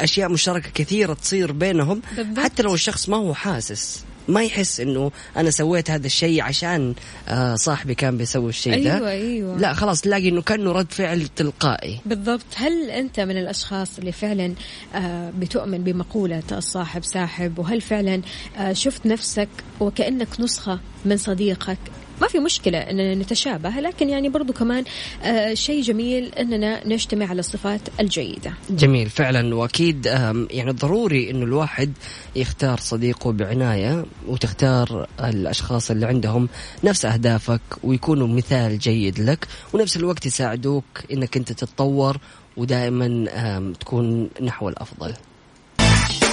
أشياء 0.00 0.28
مشتركة 0.28 0.70
كثيرة 0.74 1.14
تصير 1.14 1.52
بينهم 1.52 2.02
بالضبط. 2.16 2.38
حتى 2.38 2.62
لو 2.62 2.74
الشخص 2.74 3.08
ما 3.08 3.16
هو 3.16 3.34
حاسس. 3.34 4.04
ما 4.28 4.42
يحس 4.42 4.80
إنه 4.80 5.10
أنا 5.36 5.50
سويت 5.50 5.90
هذا 5.90 6.06
الشيء 6.06 6.42
عشان 6.42 6.94
آه 7.28 7.54
صاحبي 7.54 7.94
كان 7.94 8.16
بيسوي 8.16 8.48
الشيء 8.48 8.84
ده. 8.84 9.08
أيوة. 9.10 9.58
لا 9.58 9.72
خلاص 9.74 10.00
تلاقي 10.00 10.28
إنه 10.28 10.42
كأنه 10.42 10.72
رد 10.72 10.92
فعل 10.92 11.28
تلقائي. 11.36 12.00
بالضبط. 12.06 12.46
هل 12.54 12.90
أنت 12.90 13.20
من 13.20 13.36
الأشخاص 13.38 13.98
اللي 13.98 14.12
فعلا 14.12 14.54
آه 14.94 15.30
بتؤمن 15.38 15.84
بمقولة 15.84 16.42
الصاحب 16.52 17.04
ساحب؟ 17.04 17.58
وهل 17.58 17.80
فعلا 17.80 18.22
آه 18.58 18.72
شفت 18.72 19.06
نفسك 19.06 19.48
وكأنك 19.80 20.40
نسخة 20.40 20.80
من 21.04 21.16
صديقك 21.16 21.78
ما 22.20 22.28
في 22.28 22.38
مشكلة 22.38 22.78
أننا 22.78 23.14
نتشابه 23.14 23.70
لكن 23.70 24.08
يعني 24.08 24.28
برضو 24.28 24.52
كمان 24.52 24.84
آه 25.22 25.54
شيء 25.54 25.82
جميل 25.82 26.34
أننا 26.34 26.86
نجتمع 26.88 27.26
على 27.26 27.40
الصفات 27.40 27.80
الجيدة. 28.00 28.54
جميل 28.70 29.10
فعلا 29.10 29.54
وأكيد 29.54 30.06
يعني 30.50 30.70
ضروري 30.70 31.30
أنه 31.30 31.44
الواحد 31.44 31.92
يختار 32.36 32.78
صديقه 32.80 33.32
بعناية 33.32 34.04
وتختار 34.26 35.06
الأشخاص 35.24 35.90
اللي 35.90 36.06
عندهم 36.06 36.48
نفس 36.84 37.04
أهدافك 37.04 37.60
ويكونوا 37.84 38.28
مثال 38.28 38.78
جيد 38.78 39.20
لك 39.20 39.48
ونفس 39.72 39.96
الوقت 39.96 40.26
يساعدوك 40.26 40.84
أنك 41.12 41.36
أنت 41.36 41.52
تتطور 41.52 42.16
ودائما 42.56 43.72
تكون 43.80 44.30
نحو 44.42 44.68
الأفضل. 44.68 45.14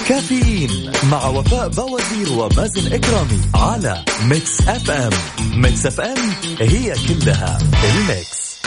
كافيين 0.08 0.70
مع 1.12 1.26
وفاء 1.26 1.68
بوازير 1.68 2.32
ومازن 2.38 2.92
إكرامي 2.92 3.40
على 3.54 4.04
Mix 4.30 4.68
FM 4.68 5.12
Mix 5.54 5.86
FM 5.86 6.16
هي 6.60 6.94
كلها 7.08 7.58
ال 7.84 7.99
mix. 7.99 8.58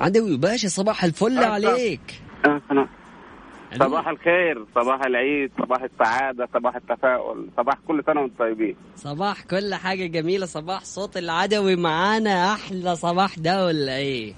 عدوي 0.00 0.36
باشا 0.36 0.68
صباح 0.68 1.04
الفل 1.04 1.38
عليك. 1.38 2.22
صباح 3.74 4.08
الخير 4.08 4.64
صباح 4.74 5.00
العيد 5.06 5.50
صباح 5.62 5.82
السعادة 5.82 6.48
صباح 6.54 6.76
التفاؤل 6.76 7.46
صباح 7.56 7.74
كل 7.88 8.02
سنة 8.06 8.20
وأنتم 8.20 8.36
طيبين. 8.38 8.76
صباح 8.96 9.42
كل 9.42 9.74
حاجة 9.74 10.06
جميلة 10.06 10.46
صباح 10.46 10.84
صوت 10.84 11.16
العدوي 11.16 11.76
معانا 11.76 12.52
أحلى 12.52 12.96
صباح 12.96 13.38
ده 13.38 13.66
ولا 13.66 13.96
إيه؟ 13.96 14.32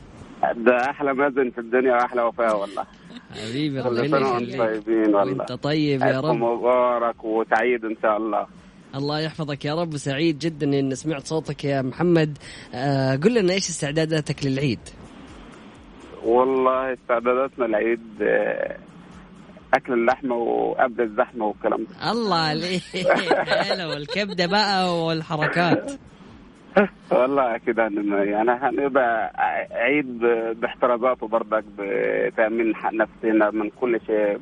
ده 0.56 0.90
أحلى 0.90 1.14
مازن 1.14 1.50
في 1.50 1.58
الدنيا 1.58 1.92
وأحلى 1.92 2.22
وفاء 2.22 2.60
والله. 2.60 2.84
حبيبي 3.30 3.82
كل 3.82 3.88
ربنا 3.88 4.18
يخليك. 4.18 4.58
طيبين 4.58 5.14
والله. 5.14 5.38
وانت 5.38 5.52
طيب 5.52 6.00
يا 6.02 6.20
رب. 6.20 6.34
مبارك 6.36 7.24
وسعيد 7.24 7.84
إن 7.84 7.96
شاء 8.02 8.16
الله. 8.16 8.46
الله 8.94 9.20
يحفظك 9.20 9.64
يا 9.64 9.74
رب. 9.74 9.94
وسعيد 9.94 10.38
جدا 10.38 10.66
إن 10.80 10.94
سمعت 10.94 11.26
صوتك 11.26 11.64
يا 11.64 11.82
محمد. 11.82 12.38
آه 12.74 13.16
قل 13.16 13.34
لنا 13.34 13.52
إيش 13.52 13.68
استعداداتك 13.68 14.46
للعيد؟ 14.46 14.80
والله 16.24 16.92
استعداداتنا 16.92 17.66
العيد 17.66 18.00
آه، 18.22 18.76
أكل 19.74 19.92
اللحمة 19.92 20.34
وقبل 20.34 21.02
الزحمة 21.02 21.44
والكلام 21.46 21.84
ده. 21.84 22.10
الله 22.12 22.36
عليك. 22.36 22.82
هلا 23.70 23.86
والكبدة 23.86 24.46
بقى 24.46 25.04
والحركات. 25.06 25.90
والله 27.10 27.56
أكيد 27.56 27.80
هن- 27.80 28.28
يعني 28.28 28.50
هنبقى 28.50 29.32
عيد 29.70 30.18
باحترازاته 30.60 31.28
برضك 31.28 31.64
بتأمين 31.78 32.74
حق 32.76 32.92
نفسنا 32.94 33.50
من 33.50 33.70
كل 33.80 34.00
شيء 34.06 34.38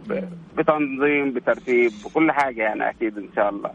بتنظيم 0.59 1.31
بترتيب 1.33 1.93
بكل 2.05 2.33
حاجة 2.33 2.62
يعني 2.62 2.91
أكيد 2.91 3.18
إن 3.18 3.29
شاء 3.37 3.49
الله. 3.51 3.70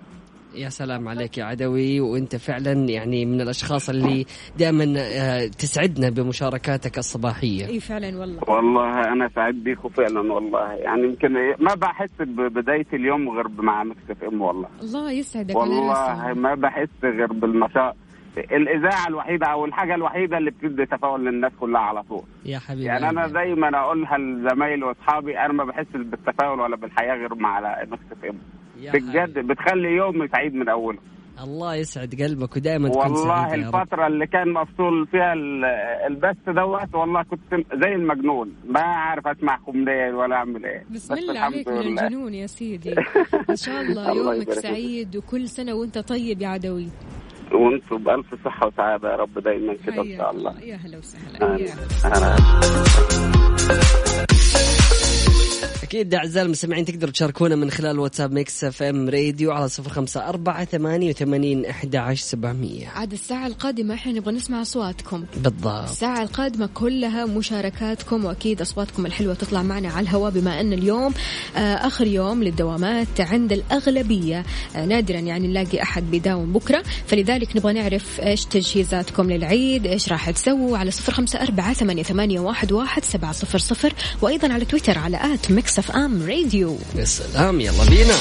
يا 0.56 0.70
سلام 0.70 1.08
عليك 1.08 1.38
يا 1.38 1.44
عدوي. 1.44 2.00
وانت 2.02 2.36
فعلا 2.36 2.72
يعني 2.90 3.26
من 3.26 3.42
الأشخاص 3.42 3.90
اللي 3.90 4.26
دائما 4.58 4.94
آه، 4.98 5.48
تسعدنا 5.48 6.10
بمشاركاتك 6.10 6.98
الصباحية. 6.98 7.68
إي 7.68 7.80
فعلا 7.80 8.20
والله. 8.20 8.42
والله 8.48 9.14
أنا 9.14 9.30
سعيد 9.36 9.64
بيكم 9.64 9.90
فعلا 9.90 10.34
والله. 10.34 10.74
يعني 10.74 11.04
يمكن 11.04 11.34
ما 11.60 11.74
بحس 11.76 12.10
ببداية 12.20 12.86
اليوم 12.94 13.30
غير 13.30 13.48
مع 13.48 13.82
FM 13.82 14.42
والله. 14.42 14.68
الله 14.82 15.12
يسعدك 15.12 15.56
والله. 15.56 16.34
ما 16.34 16.56
بحس 16.56 16.90
غير 17.04 17.34
بالنشاط 17.34 17.96
الإذاعة 18.38 19.08
الوحيدة 19.08 19.48
أو 19.48 19.66
الحاجة 19.66 19.96
الوحيدة 19.96 20.38
اللي 20.38 20.52
بتدي 20.52 20.86
تفاؤل 20.86 21.26
للناس 21.26 21.52
كلها 21.60 21.82
على 21.82 22.04
طول. 22.04 22.24
يا 22.46 22.60
حبيبي 22.60 22.86
يعني 22.86 23.10
أنا 23.10 23.28
دايما 23.28 23.80
أقولها 23.80 24.18
لزمايلي 24.18 24.86
وأصحابي 24.86 25.40
أنا 25.40 25.54
ما 25.54 25.64
بحسش 25.64 25.96
بالتفاؤل 25.96 26.60
ولا 26.60 26.76
بالحياة 26.76 27.16
غير 27.16 27.36
مع 27.36 27.60
FM. 27.60 28.38
بجد 28.78 29.40
بتخلي 29.40 29.90
يومي 29.90 30.28
سعيد 30.28 30.54
من 30.56 30.70
أوله. 30.70 31.00
الله 31.44 31.76
يسعد 31.76 32.16
قلبك 32.22 32.56
ودائما 32.58 32.90
تكون 32.90 33.02
والله 33.02 33.48
سعيد 33.48 33.62
يا 33.64 33.68
رب. 33.70 33.76
الفترة 33.76 34.08
اللي 34.08 34.28
كان 34.28 34.54
مفصول 34.54 35.08
فيها 35.08 35.34
ال- 35.34 35.66
البث 36.08 36.38
دوت 36.48 36.96
والله 36.96 37.24
كنت 37.24 37.66
زي 37.84 37.96
المجنون. 37.96 38.54
ما 38.68 38.80
عارف 38.82 39.28
أسمعكم 39.28 39.78
منين 39.78 40.16
ولا 40.16 40.36
أعمل 40.36 40.66
إيه. 40.66 40.84
بسم 40.92 41.14
بس 41.14 41.20
الله 41.20 41.32
الحمد 41.32 41.54
عليك 41.54 41.68
من 41.68 41.74
لله. 41.82 42.04
الجنون 42.08 42.34
يا 42.34 42.48
سيدي. 42.48 42.96
ان 43.50 43.56
شاء 43.56 43.82
الله 43.82 44.12
يومك. 44.16 44.52
سعيد 44.54 45.16
وكل 45.16 45.48
سنة 45.50 45.74
وأنت 45.74 45.98
طيب 45.98 46.42
يا 46.42 46.48
عدوي. 46.48 46.88
وأنتم 47.54 47.98
بألف 47.98 48.36
صحة 48.46 48.68
وسعادة 48.68 49.12
يا 49.12 49.16
رب 49.16 49.40
دايما 49.40 49.74
كده 49.88 50.02
إن 50.02 50.18
شاء 50.18 50.32
الله. 50.32 50.60
يا 50.62 50.76
هلا 50.76 50.98
وسهلا. 50.98 51.58
أكيد 55.94 56.14
أعزائي 56.14 56.46
المستمعين 56.46 56.86
تقدروا 56.86 57.12
تشاركونا 57.12 57.56
من 57.56 57.72
خلال 57.72 58.00
واتساب 58.00 58.32
Mix 58.32 58.64
FM 58.64 59.10
Radio 59.10 59.52
على 59.52 59.70
صفر 59.70 59.90
خمسة 59.90 60.30
أربعة 60.30 60.66
ثمانية 60.66 61.10
وثمانين 61.10 61.66
أحد 61.66 61.96
عشر 61.96 62.24
سبعمية. 62.24 62.88
عاد 62.88 63.14
الساعة 63.14 63.48
القادمة 63.48 63.94
إحنا 63.94 64.12
نبغى 64.12 64.36
نسمع 64.36 64.62
أصواتكم. 64.62 65.24
بالضبط. 65.44 65.90
الساعة 65.90 66.22
القادمة 66.22 66.70
كلها 66.74 67.26
مشاركاتكم 67.26 68.26
وأكيد 68.26 68.62
أصواتكم 68.62 69.06
الحلوة 69.06 69.34
تطلع 69.34 69.64
معنا 69.64 69.90
على 69.90 70.04
الهواء 70.04 70.32
بما 70.32 70.62
أن 70.62 70.74
اليوم 70.74 71.14
آه، 71.56 71.60
آخر 71.60 72.08
يوم 72.08 72.44
للدوامات 72.44 73.22
عند 73.22 73.54
الأغلبية. 73.54 74.44
آه، 74.76 74.86
نادرا 74.86 75.20
يعني 75.20 75.48
نلاقي 75.48 75.82
أحد 75.82 76.12
بيداوم 76.12 76.54
بكرة. 76.54 76.84
فلذلك 77.08 77.58
نبغى 77.58 77.74
نعرف 77.74 78.20
إيش 78.20 78.46
تجهيزاتكم 78.46 79.32
للعيد 79.32 79.88
إيش 79.88 80.12
راح 80.12 80.30
تسووا 80.30 80.78
على 80.78 80.92
صفر 80.92 81.14
خمسة 81.14 81.42
أربعة 81.42 81.74
ثمانية 81.74 82.40
واحد, 82.40 82.72
واحد 82.72 83.04
سبعة 83.04 83.32
صفر 83.32 83.58
صفر. 83.58 83.94
وأيضا 84.22 84.54
على 84.54 84.66
تويتر 84.66 84.98
على 84.98 85.34
at 85.34 85.52
Mix 85.52 85.83
FM 85.84 86.30
Radio 86.30 86.78
يا 86.96 87.06
سلام 87.06 87.62
يلا 87.62 87.84
بينا. 87.90 88.16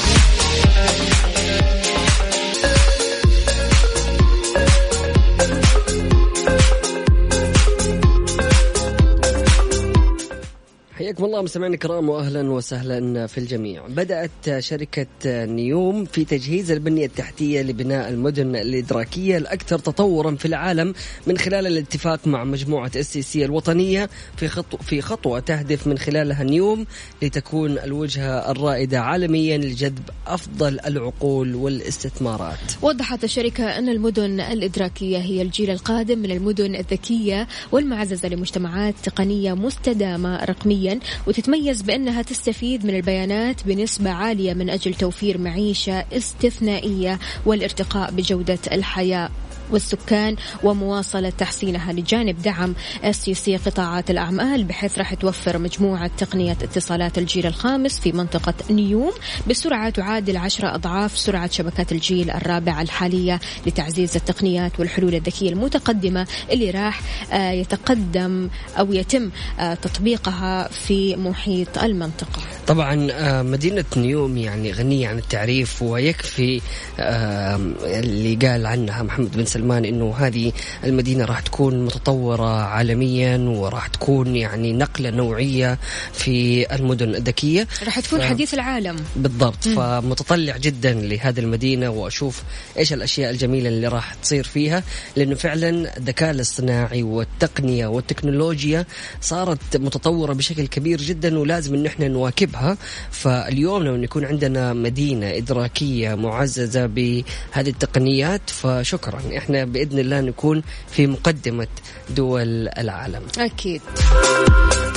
حياكم 11.13 11.25
الله 11.25 11.41
مستمعينا 11.41 11.75
الكرام 11.75 12.09
واهلا 12.09 12.51
وسهلا 12.51 13.27
في 13.27 13.37
الجميع. 13.37 13.87
بدأت 13.87 14.59
شركة 14.59 15.07
نيوم 15.45 16.05
في 16.05 16.25
تجهيز 16.25 16.71
البنية 16.71 17.05
التحتية 17.05 17.61
لبناء 17.61 18.09
المدن 18.09 18.55
الإدراكية 18.55 19.37
الأكثر 19.37 19.79
تطورا 19.79 20.35
في 20.35 20.45
العالم 20.45 20.93
من 21.27 21.37
خلال 21.37 21.67
الاتفاق 21.67 22.27
مع 22.27 22.43
مجموعة 22.43 22.91
STC 22.95 23.45
الوطنية 23.45 24.09
في 24.37 24.47
خطو 24.47 24.77
في 24.77 25.01
خطوة 25.01 25.39
تهدف 25.39 25.87
من 25.87 25.97
خلالها 25.97 26.43
نيوم 26.43 26.85
لتكون 27.21 27.77
الوجهة 27.79 28.51
الرائدة 28.51 28.99
عالميا 28.99 29.57
لجذب 29.57 30.09
أفضل 30.27 30.79
العقول 30.85 31.55
والاستثمارات. 31.55 32.71
وضحت 32.81 33.23
الشركة 33.23 33.77
أن 33.77 33.89
المدن 33.89 34.39
الإدراكية 34.39 35.17
هي 35.17 35.41
الجيل 35.41 35.69
القادم 35.69 36.19
من 36.19 36.31
المدن 36.31 36.75
الذكية 36.75 37.47
والمعززة 37.71 38.29
لمجتمعات 38.29 38.95
تقنية 39.03 39.53
مستدامة 39.53 40.45
رقميا 40.45 40.99
وتتميز 41.27 41.81
بأنها 41.81 42.21
تستفيد 42.21 42.85
من 42.85 42.95
البيانات 42.95 43.63
بنسبة 43.63 44.09
عالية 44.09 44.53
من 44.53 44.69
أجل 44.69 44.93
توفير 44.93 45.37
معيشة 45.37 46.05
استثنائية 46.13 47.19
والارتقاء 47.45 48.11
بجودة 48.11 48.59
الحياة. 48.71 49.29
والسكان 49.71 50.35
ومواصلة 50.63 51.29
تحسينها 51.29 51.93
لجانب 51.93 52.41
دعم 52.41 52.75
سي 53.11 53.57
قطاعات 53.57 54.11
الأعمال 54.11 54.63
بحيث 54.63 54.97
راح 54.97 55.13
توفر 55.13 55.57
مجموعة 55.57 56.11
تقنية 56.17 56.51
اتصالات 56.51 57.17
الجيل 57.17 57.45
الخامس 57.45 57.99
في 57.99 58.11
منطقة 58.11 58.53
نيوم. 58.69 59.11
بسرعة 59.49 59.89
تعادل 59.89 60.37
عشرة 60.37 60.75
أضعاف 60.75 61.17
سرعة 61.17 61.51
شبكات 61.51 61.91
الجيل 61.91 62.31
الرابع 62.31 62.81
الحالية 62.81 63.39
لتعزيز 63.67 64.15
التقنيات 64.15 64.79
والحلول 64.79 65.15
الذكية 65.15 65.49
المتقدمة 65.49 66.27
اللي 66.51 66.71
راح 66.71 67.01
آه، 67.33 67.51
يتقدم 67.51 68.49
أو 68.79 68.93
يتم 68.93 69.29
آه، 69.59 69.73
تطبيقها 69.73 70.67
في 70.67 71.15
محيط 71.15 71.77
المنطقة. 71.77 72.41
طبعا 72.67 73.07
آه، 73.11 73.41
مدينة 73.41 73.85
نيوم 73.97 74.37
يعني 74.37 74.71
غنية 74.71 75.07
عن 75.07 75.17
التعريف 75.17 75.81
ويكفي 75.81 76.61
اللي 76.99 78.35
قال 78.35 78.65
عنها 78.65 79.03
محمد 79.03 79.37
بن 79.37 79.45
سلمان 79.53 79.85
إنه 79.85 80.15
هذه 80.17 80.51
المدينة 80.83 81.25
راح 81.25 81.39
تكون 81.39 81.85
متطورة 81.85 82.63
عالميا 82.63 83.37
وراح 83.37 83.87
تكون 83.87 84.35
يعني 84.35 84.73
نقلة 84.73 85.09
نوعية 85.09 85.79
في 86.13 86.65
المدن 86.75 87.15
الذكية. 87.15 87.67
راح 87.85 87.99
تكون 87.99 88.19
ف- 88.19 88.23
حديث 88.23 88.53
العالم. 88.53 88.95
بالضبط. 89.15 89.67
فمتطلع 89.67 90.57
جدا 90.57 90.93
لهذه 90.93 91.39
المدينة 91.39 91.89
وأشوف 91.89 92.43
إيش 92.77 92.93
الأشياء 92.93 93.31
الجميلة 93.31 93.69
اللي 93.69 93.87
راح 93.87 94.13
تصير 94.13 94.43
فيها 94.43 94.83
لأنه 95.15 95.35
فعلا 95.35 95.97
الذكاء 95.97 96.31
الاصطناعي 96.31 97.03
والتقنية 97.03 97.87
والتكنولوجيا 97.87 98.85
صارت 99.21 99.77
متطورة 99.77 100.33
بشكل 100.33 100.67
كبير 100.67 101.01
جدا 101.01 101.39
ولازم 101.39 101.73
إن 101.75 101.85
إحنا 101.85 102.07
نواكبها. 102.07 102.77
فاليوم 103.11 103.83
لما 103.83 104.03
يكون 104.03 104.25
عندنا 104.25 104.73
مدينة 104.73 105.37
إدراكية 105.37 106.15
معززة 106.15 106.85
بهذه 106.85 107.69
التقنيات 107.69 108.49
فشكرا. 108.49 109.21
إحنا 109.43 109.65
بإذن 109.65 109.99
الله 109.99 110.21
نكون 110.21 110.63
في 110.87 111.07
مقدمة 111.07 111.67
دول 112.15 112.67
العالم. 112.67 113.23
أكيد. 113.37 113.81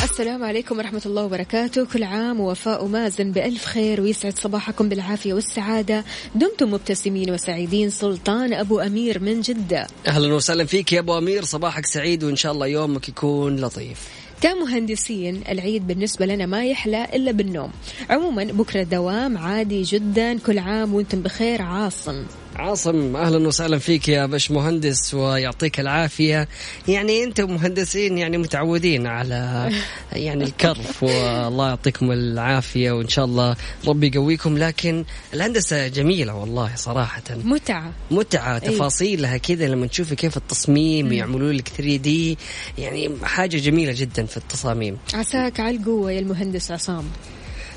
السلام 0.05 0.45
عليكم 0.45 0.79
ورحمة 0.79 1.03
الله 1.07 1.23
وبركاته. 1.23 1.85
كل 1.85 2.03
عام 2.03 2.41
ووفاء 2.41 2.85
ومازن 2.85 3.33
بألف 3.33 3.65
خير 3.65 4.01
ويسعد 4.01 4.39
صباحكم 4.39 4.89
بالعافية 4.89 5.35
والسعادة. 5.35 6.05
دمتم 6.35 6.71
مبتسمين 6.71 7.31
وسعيدين. 7.31 7.91
سلطان 7.91 8.53
أبو 8.53 8.81
أمير 8.81 9.23
من 9.23 9.41
جدة. 9.41 9.87
أهلا 10.07 10.35
وسهلا 10.35 10.65
فيك 10.65 10.93
يا 10.93 11.01
أبو 11.01 11.19
أمير. 11.19 11.45
صباحك 11.45 11.87
سعيد 11.87 12.25
وإن 12.25 12.37
شاء 12.37 12.53
الله 12.53 12.67
يومك 12.67 13.09
يكون 13.09 13.57
لطيف. 13.57 13.99
كمهندسين 14.41 15.43
العيد 15.49 15.87
بالنسبة 15.87 16.27
لنا 16.27 16.47
ما 16.47 16.67
يحلى 16.67 17.05
إلا 17.15 17.33
بالنوم. 17.33 17.71
عموما 18.11 18.45
بكرة 18.45 18.83
دوام 18.83 19.39
عادي 19.39 19.83
جدا. 19.83 20.39
كل 20.39 20.59
عام 20.59 20.95
وإنتم 20.95 21.23
بخير. 21.23 21.63
عاصم. 21.63 22.25
عاصم 22.59 23.17
أهلا 23.17 23.49
وسهلا 23.49 23.79
فيك 23.79 24.09
يا 24.09 24.27
باش 24.27 24.51
مهندس 24.51 25.15
ويعطيك 25.15 25.81
العافية. 25.81 26.49
يعني 26.89 27.25
أنتم 27.25 27.51
مهندسين 27.55 28.19
يعني 28.19 28.39
متعودين 28.39 29.07
على 29.07 29.71
يعني 30.13 30.45
الكرف 30.45 31.03
والله 31.03 31.69
يعطيكم 31.69 32.13
العافية 32.13 32.93
وإن 32.93 33.09
شاء 33.09 33.25
الله 33.25 33.57
ربي 33.87 34.07
يقويكم. 34.07 34.59
لكن 34.59 35.05
الهندسة 35.35 35.89
جميلة 35.89 36.35
والله 36.35 36.71
صراحة. 36.77 37.23
متعة. 37.45 37.93
متعة 38.11 38.59
تفاصيلها 38.59 39.37
كذا 39.37 39.69
لما 39.69 39.87
تشوفي 39.87 40.17
كيف 40.17 40.37
التصميم 40.37 41.13
يعملوا 41.13 41.53
لك 41.53 41.69
3D 41.69 42.39
يعني 42.79 43.11
حاجة 43.23 43.57
جميلة 43.57 43.93
جدا 43.97 44.27
في 44.27 44.37
التصاميم. 44.37 44.99
عساك 45.15 45.61
على 45.61 45.77
القوة 45.77 46.13
يا 46.13 46.19
المهندس 46.19 46.71
عصام. 46.71 47.05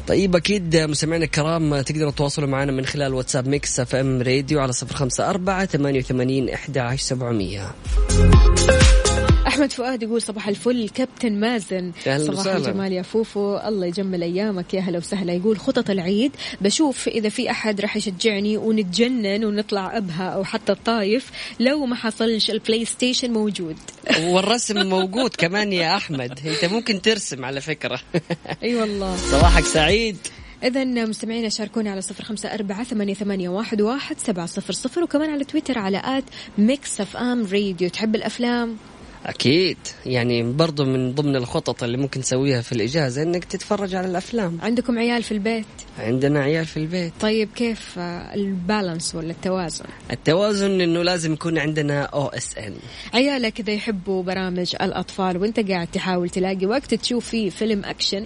طيب 0.10 0.36
أكيد 0.36 0.78
مستمعينا 0.78 1.26
الكرام 1.26 1.82
تقدروا 1.82 2.12
تتواصلوا 2.12 2.48
معنا 2.48 2.72
من 2.72 2.86
خلال 2.86 3.14
واتساب 3.14 3.48
Mix 3.48 3.80
FM 3.80 4.22
Radio 4.22 4.60
على 4.60 4.74
054 4.92 5.66
88 5.66 6.50
11700 6.50 8.99
أحمد 9.50 9.72
فؤاد 9.72 10.04
يقول 10.04 10.22
صباح 10.22 10.48
الفل. 10.48 10.90
كابتن 10.90 11.34
مازن. 11.34 11.92
صباح 12.06 12.20
وسهلاً. 12.20 12.58
الجمال 12.58 12.94
يا 12.94 13.02
فوفو. 13.02 13.58
الله 13.58 13.86
يجمل 13.86 14.24
أيامك 14.24 14.74
يا 14.74 14.82
هلا 14.82 14.98
وسهلا. 14.98 15.34
يقول 15.34 15.60
خطط 15.60 15.90
العيد. 15.90 16.32
بشوف 16.62 17.08
إذا 17.08 17.30
في 17.30 17.52
أحد 17.52 17.82
راح 17.82 17.98
يشجعني 17.98 18.58
ونتجنن 18.58 19.46
ونطلع 19.46 19.98
أبها 19.98 20.30
أو 20.30 20.44
حتى 20.44 20.72
الطايف. 20.72 21.32
لو 21.60 21.86
ما 21.86 21.96
حصلش 21.96 22.52
ال 22.52 22.86
PlayStation 22.86 23.32
موجود. 23.34 23.76
والرسم 24.34 24.86
موجود 24.90 25.36
كمان 25.36 25.74
يا 25.74 25.98
أحمد. 25.98 26.40
أنت 26.46 26.66
ممكن 26.66 27.02
ترسم 27.02 27.46
على 27.46 27.62
فكرة. 27.62 28.00
أي 28.64 28.76
والله. 28.76 29.16
صباحك 29.16 29.64
سعيد. 29.64 30.18
إذا 30.64 30.84
مستمعينا 30.84 31.50
شاركونا 31.50 31.92
على 31.92 32.02
صفر 32.02 32.24
خمسة 32.24 32.54
أربعة 32.54 32.84
ثمانية, 32.84 33.14
ثمانية 33.14 33.50
واحد, 33.50 33.82
واحد 33.82 34.20
سبعة 34.20 34.46
صفر 34.46 34.74
صفر. 34.74 35.04
وكمان 35.04 35.30
على 35.30 35.44
تويتر 35.44 35.80
على 35.80 36.02
at 36.06 36.24
Mix 36.58 37.02
FM 37.02 37.46
Radio. 37.46 37.90
تحب 37.90 38.16
الأفلام؟ 38.16 38.78
أكيد. 39.30 39.78
يعني 40.06 40.54
برضو 40.54 40.86
من 40.86 41.16
ضمن 41.16 41.36
الخطط 41.36 41.84
اللي 41.84 41.98
ممكن 41.98 42.22
تسويها 42.22 42.62
في 42.62 42.72
الإجازة 42.72 43.24
إنك 43.24 43.46
تتفرج 43.46 43.96
على 43.96 44.08
الأفلام. 44.08 44.58
عندكم 44.62 45.00
عيال 45.00 45.24
في 45.24 45.32
البيت؟ 45.32 45.66
عندنا 46.00 46.40
عيال 46.40 46.66
في 46.66 46.78
البيت. 46.78 47.14
طيب 47.22 47.50
كيف 47.56 48.00
ال 48.36 48.46
balance 48.46 49.16
ولا 49.16 49.32
التوازن؟ 49.32 49.86
التوازن 50.12 50.82
إنه 50.82 51.04
لازم 51.04 51.34
يكون 51.34 51.58
عندنا 51.58 52.02
OSN. 52.02 52.76
عيالك 53.14 53.54
كذا 53.54 53.74
يحبوا 53.74 54.24
برامج 54.24 54.76
الأطفال 54.82 55.38
وإنت 55.38 55.60
قاعد 55.60 55.88
تحاول 55.88 56.30
تلاقي 56.30 56.66
وقت 56.66 56.94
تشوف 56.94 57.30
فيه 57.30 57.50
فيلم 57.50 57.86
أكشن 57.86 58.26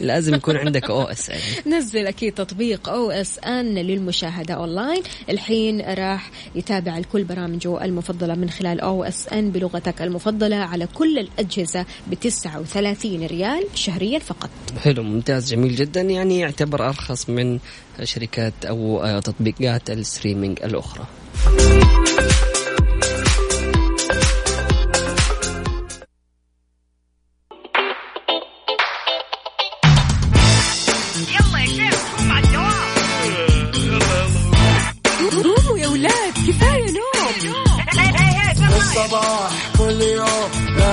لازم 0.00 0.34
يكون 0.34 0.56
عندك 0.56 0.90
OSN 0.90 1.38
نزل 1.76 2.06
أكيد 2.06 2.34
تطبيق 2.34 2.88
OSN 2.88 3.74
للمشاهدة 3.74 4.54
أونلاين. 4.54 5.02
الحين 5.28 5.80
راح 5.80 6.30
يتابع 6.54 6.98
الكل 6.98 7.24
برامجه 7.24 7.84
المفضلة 7.84 8.34
من 8.34 8.50
خلال 8.50 8.80
OSN 8.80 9.50
بلغتك 9.50 10.02
المفضلة 10.02 10.56
على 10.56 10.86
كل 10.86 11.18
الأجهزة 11.18 11.86
ب 12.06 12.14
39 12.14 13.26
ريال 13.26 13.64
شهريا 13.74 14.18
فقط. 14.18 14.50
حلو 14.82 15.02
ممتاز 15.02 15.50
جميل 15.50 15.76
جدا. 15.76 16.00
يعني 16.00 16.38
يعتبر 16.38 16.88
أرخص 16.88 17.30
من 17.30 17.58
شركات 18.02 18.64
أو 18.64 19.20
تطبيقات 19.20 19.90
الستريمينج 19.90 20.58
الأخرى. 20.64 21.04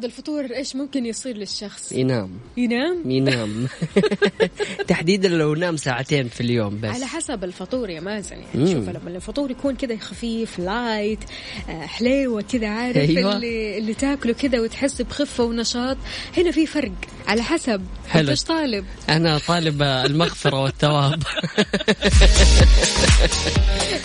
بعد 0.00 0.04
الفطور 0.04 0.44
إيش 0.44 0.76
ممكن 0.76 1.06
يصير 1.06 1.36
للشخص؟ 1.36 1.92
ينام. 1.92 2.30
ينام؟ 2.56 3.10
ينام. 3.10 3.68
تحديدا 4.88 5.28
لو 5.28 5.54
نام 5.54 5.76
ساعتين 5.76 6.28
في 6.28 6.40
اليوم 6.40 6.80
بس. 6.80 6.90
على 6.94 7.06
حسب 7.06 7.44
الفطور 7.44 7.90
يا 7.90 8.00
مازن 8.00 8.36
يعني 8.36 8.44
مم. 8.54 8.66
شوف 8.66 8.88
لما 8.88 9.16
الفطور 9.16 9.50
يكون 9.50 9.76
كذا 9.76 9.96
خفيف 9.96 10.58
لايت 10.58 11.18
آه، 11.68 11.86
حليوه 11.86 12.42
كذا 12.42 12.68
عارف 12.68 12.96
أيوة. 12.96 13.36
اللي 13.36 13.78
اللي 13.78 13.94
تاكله 13.94 14.32
كذا 14.32 14.60
وتحس 14.60 15.02
بخفة 15.02 15.44
ونشاط 15.44 15.96
هنا 16.36 16.50
في 16.50 16.66
فرق. 16.66 16.92
على 17.26 17.42
حسب. 17.42 17.82
حلو. 18.10 18.30
إيش 18.30 18.42
طالب؟ 18.44 18.84
أنا 19.08 19.38
طالب 19.38 19.82
المغفرة 19.82 20.62
والثواب 20.62 21.22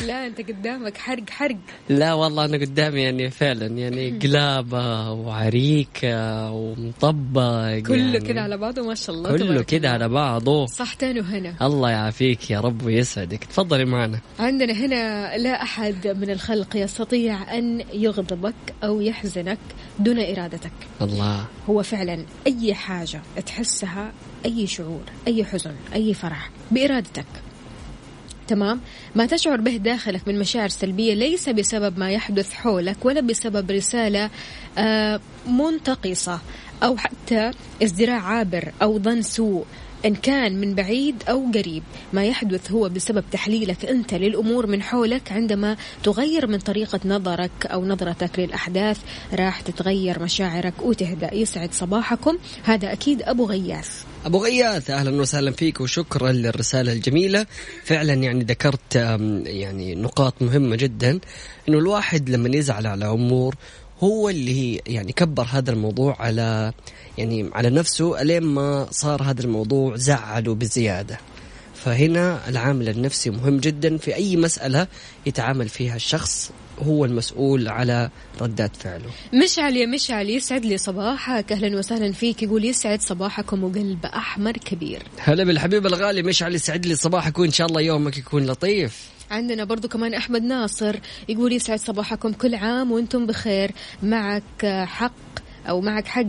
لا 0.08 0.28
أنت 0.28 0.42
قدامك 0.42 0.98
حرق 0.98 1.30
حرق. 1.30 1.58
لا 1.90 2.14
والله 2.14 2.46
أنا 2.46 2.58
قدامي 2.58 3.02
يعني 3.02 3.30
فعلا 3.32 3.66
يعني 3.66 4.20
قلابة 4.20 5.12
وعريكة 5.12 6.52
ومطبق 6.52 7.80
كله 7.80 7.98
يعني 7.98 8.20
كذا 8.20 8.40
على 8.42 8.58
بعضه 8.58 8.82
ما 8.88 8.96
شاء 8.96 9.16
الله 9.16 9.38
كله 9.38 9.66
الله. 9.74 9.90
على 9.90 10.10
بعضه. 10.10 10.66
صحتين 10.66 11.20
وهنا. 11.20 11.54
الله 11.62 11.90
يعافيك 11.90 12.52
يا 12.52 12.60
رب 12.60 12.86
ويسعدك. 12.86 13.44
تفضلي 13.44 13.86
معنا. 13.86 14.20
عندنا 14.40 14.74
هنا 14.74 15.38
لا 15.38 15.64
أحد 15.64 16.08
من 16.08 16.30
الخلق 16.30 16.76
يستطيع 16.76 17.58
أن 17.58 17.84
يغضبك 17.94 18.56
أو 18.84 19.02
يحزنك 19.02 19.60
دون 20.00 20.20
إرادتك. 20.20 20.72
الله. 21.02 21.46
هو 21.70 21.84
فعلا 21.84 22.26
أي 22.48 22.74
حاجة 22.74 23.22
تحسها 23.46 23.95
أي 24.46 24.68
شعور 24.68 25.04
أي 25.28 25.46
حزن 25.46 25.76
أي 25.94 26.14
فرح 26.14 26.50
بإرادتك. 26.72 27.26
تمام؟ 28.48 28.82
ما 29.16 29.26
تشعر 29.26 29.62
به 29.62 29.78
داخلك 29.78 30.28
من 30.28 30.40
مشاعر 30.40 30.70
سلبية 30.70 31.14
ليس 31.14 31.50
بسبب 31.50 32.00
ما 32.00 32.12
يحدث 32.12 32.54
حولك 32.54 33.06
ولا 33.06 33.22
بسبب 33.22 33.72
رسالة 33.72 34.30
آه، 34.78 35.20
منتقصة 35.48 36.40
أو 36.84 36.98
حتى 36.98 37.52
ازدراء 37.84 38.20
عابر 38.20 38.72
أو 38.82 39.00
ظن 39.00 39.22
سوء. 39.22 39.66
إن 40.06 40.16
كان 40.16 40.62
من 40.62 40.76
بعيد 40.76 41.16
أو 41.30 41.52
قريب. 41.54 41.84
ما 42.14 42.26
يحدث 42.26 42.72
هو 42.72 42.90
بسبب 42.90 43.24
تحليلك 43.32 43.86
أنت 43.86 44.14
للأمور 44.14 44.68
من 44.68 44.82
حولك 44.82 45.32
عندما 45.32 45.78
تغير 46.04 46.48
من 46.48 46.60
طريقة 46.60 47.00
نظرك 47.06 47.52
أو 47.66 47.86
نظرتك 47.86 48.40
للأحداث. 48.40 48.98
راح 49.34 49.62
تتغير 49.62 50.24
مشاعرك 50.24 50.74
وتهدأ. 50.82 51.34
يسعد 51.34 51.74
صباحكم. 51.74 52.38
هذا 52.64 52.94
أكيد 52.94 53.22
أبو 53.22 53.46
غياث. 53.46 54.04
أبو 54.26 54.44
غياث 54.44 54.90
أهلا 54.90 55.22
وسهلا 55.22 55.52
فيك 55.52 55.82
وشكرا 55.82 56.32
للرسالة 56.32 56.94
الجميلة. 56.94 57.46
فعلا 57.84 58.14
يعني 58.14 58.44
ذكرت 58.44 58.96
يعني 59.46 59.96
نقاط 59.96 60.42
مهمة 60.42 60.76
جدا 60.76 61.20
إنه 61.70 61.78
الواحد 61.78 62.30
لما 62.30 62.58
يزعل 62.58 62.88
على 62.88 63.06
أمور 63.06 63.56
هو 64.00 64.30
اللي 64.30 64.82
يعني 64.88 65.12
كبر 65.12 65.44
هذا 65.44 65.72
الموضوع 65.72 66.16
على 66.20 66.74
يعني 67.18 67.50
على 67.54 67.70
نفسه 67.70 68.22
الين 68.22 68.44
ما 68.44 68.88
صار 68.92 69.24
هذا 69.24 69.42
الموضوع 69.42 69.96
زعله 69.96 70.56
بزيادة. 70.56 71.20
فهنا 71.76 72.50
العامل 72.50 72.90
النفسي 72.90 73.30
مهم 73.30 73.58
جدا 73.58 73.98
في 73.98 74.16
أي 74.16 74.38
مسألة 74.38 74.88
يتعامل 75.26 75.70
فيها 75.70 75.96
الشخص 75.96 76.52
هو 76.80 77.06
المسؤول 77.06 77.68
على 77.68 78.10
ردات 78.42 78.76
فعله. 78.76 79.10
مشعل 79.34 79.78
يا 79.78 79.86
مشعل 79.86 80.30
يسعد 80.30 80.66
لي 80.66 80.78
صباحك. 80.78 81.52
أهلا 81.52 81.78
وسهلا 81.78 82.12
فيك. 82.12 82.44
يقول 82.44 82.66
يسعد 82.66 83.02
صباحكم 83.02 83.64
وقلب 83.64 84.06
أحمر 84.06 84.52
كبير. 84.52 85.04
هلا 85.18 85.44
بالحبيب 85.44 85.86
الغالي 85.86 86.24
مشعل 86.24 86.56
يسعد 86.56 86.86
لي 86.86 86.96
صباحك 86.96 87.40
وإن 87.40 87.52
شاء 87.52 87.68
الله 87.68 87.82
يومك 87.82 88.18
يكون 88.18 88.46
لطيف. 88.46 89.15
عندنا 89.32 89.64
برضو 89.64 89.88
كمان 89.88 90.14
أحمد 90.14 90.44
ناصر 90.44 90.96
يقول 91.30 91.54
يسعد 91.54 91.80
صباحكم 91.80 92.32
كل 92.32 92.56
عام 92.56 92.92
وأنتم 92.92 93.26
بخير. 93.26 93.72
معك 94.04 94.66
حق 94.86 95.12
أو 95.70 95.82
معك 95.82 96.08
حق. 96.08 96.24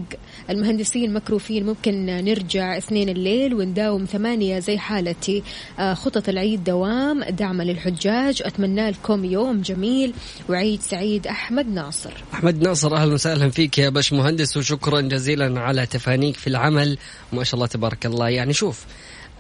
المهندسين 0.51 1.13
مكروفين 1.13 1.67
ممكن 1.67 2.07
نرجع 2.07 2.79
اثنين 2.79 3.09
الليل 3.09 3.55
ونداوم 3.55 4.05
ثمانية 4.05 4.59
زي 4.59 4.79
حالتي. 4.79 5.43
آه، 5.79 5.95
خطط 5.95 6.29
العيد 6.29 6.65
دوام 6.65 7.25
دعم 7.25 7.63
للحجاج. 7.63 8.43
أتمنى 8.45 8.91
لكم 8.91 9.25
يوم 9.25 9.61
جميل 9.61 10.15
وعيد 10.49 10.81
سعيد. 10.81 11.27
أحمد 11.27 11.69
ناصر. 11.69 12.13
أحمد 12.35 12.63
ناصر 12.63 12.97
أهلا 12.97 13.15
وسهلا 13.15 13.51
فيك 13.51 13.79
يا 13.79 13.89
باش 13.89 14.13
مهندس 14.13 14.57
وشكرا 14.57 15.01
جزيلا 15.01 15.61
على 15.61 15.87
تفانيك 15.87 16.37
في 16.37 16.47
العمل. 16.47 16.99
ما 17.33 17.45
شاء 17.45 17.55
الله 17.55 17.67
تبارك 17.67 18.07
الله. 18.07 18.29
يعني 18.29 18.53
شوف 18.53 18.85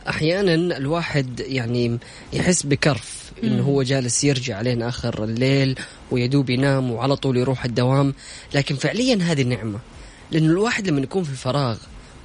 أحيانا 0.08 0.54
الواحد 0.54 1.40
يعني 1.40 1.98
يحس 2.32 2.62
بكرف 2.62 3.32
إنه 3.44 3.62
هو 3.62 3.82
جالس 3.82 4.24
يرجع 4.24 4.60
لين 4.60 4.82
آخر 4.82 5.24
الليل 5.24 5.78
ويدوب 6.10 6.50
ينام 6.50 6.90
وعلى 6.90 7.16
طول 7.16 7.36
يروح 7.36 7.64
الدوام. 7.64 8.14
لكن 8.54 8.76
فعليا 8.76 9.18
هذه 9.22 9.42
نعمه 9.42 9.78
لأنه 10.30 10.46
الواحد 10.46 10.88
لما 10.88 11.00
يكون 11.00 11.24
في 11.24 11.34
فراغ 11.34 11.78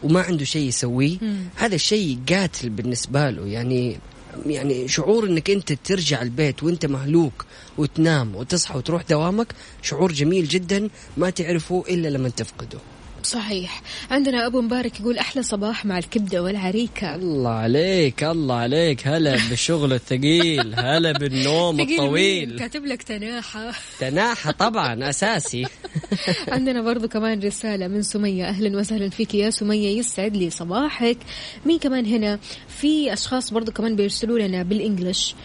وما 0.03 0.21
عنده 0.21 0.45
شيء 0.45 0.67
يسويه 0.67 1.17
هذا 1.55 1.75
الشيء 1.75 2.19
قاتل 2.29 2.69
بالنسبة 2.69 3.29
له. 3.29 3.47
يعني 3.47 3.97
يعني 4.45 4.87
شعور 4.87 5.25
إنك 5.25 5.49
أنت 5.49 5.73
ترجع 5.73 6.21
البيت 6.21 6.63
وأنت 6.63 6.85
مهلوك 6.85 7.45
وتنام 7.77 8.35
وتصحى 8.35 8.77
وتروح 8.77 9.01
دوامك 9.09 9.47
شعور 9.81 10.11
جميل 10.11 10.47
جدا 10.47 10.89
ما 11.17 11.29
تعرفه 11.29 11.83
إلا 11.89 12.07
لما 12.07 12.29
تفقده. 12.29 12.79
صحيح. 13.23 13.81
عندنا 14.11 14.47
أبو 14.47 14.61
مبارك 14.61 14.99
يقول 14.99 15.17
أحلى 15.17 15.43
صباح 15.43 15.85
مع 15.85 15.97
الكبدة 15.97 16.43
والعريكة. 16.43 17.15
الله 17.15 17.49
عليك 17.49 18.23
الله 18.23 18.55
عليك. 18.55 19.07
هلا 19.07 19.37
بالشغل 19.49 19.93
الثقيل 19.93 20.75
هلا 20.79 21.11
بالنوم؟ 21.11 21.79
الطويل. 21.79 22.59
كاتب 22.59 22.85
لك 22.85 23.03
تناحة؟ 23.03 23.71
تناحة 23.99 24.51
طبعا 24.51 25.09
أساسي. 25.09 25.65
عندنا 26.47 26.81
برضو 26.81 27.07
كمان 27.07 27.39
رسالة 27.39 27.87
من 27.87 28.01
سمية. 28.01 28.45
أهلا 28.45 28.79
وسهلا 28.79 29.09
فيك 29.09 29.35
يا 29.35 29.49
سمية 29.49 29.99
يسعد 29.99 30.37
لي 30.37 30.49
صباحك. 30.49 31.17
مين 31.65 31.79
كمان 31.79 32.05
هنا؟ 32.05 32.39
في 32.67 33.13
أشخاص 33.13 33.53
برضو 33.53 33.71
كمان 33.71 33.95
بيرسلوا 33.95 34.39
لنا 34.39 34.63
بالإنجلش. 34.63 35.35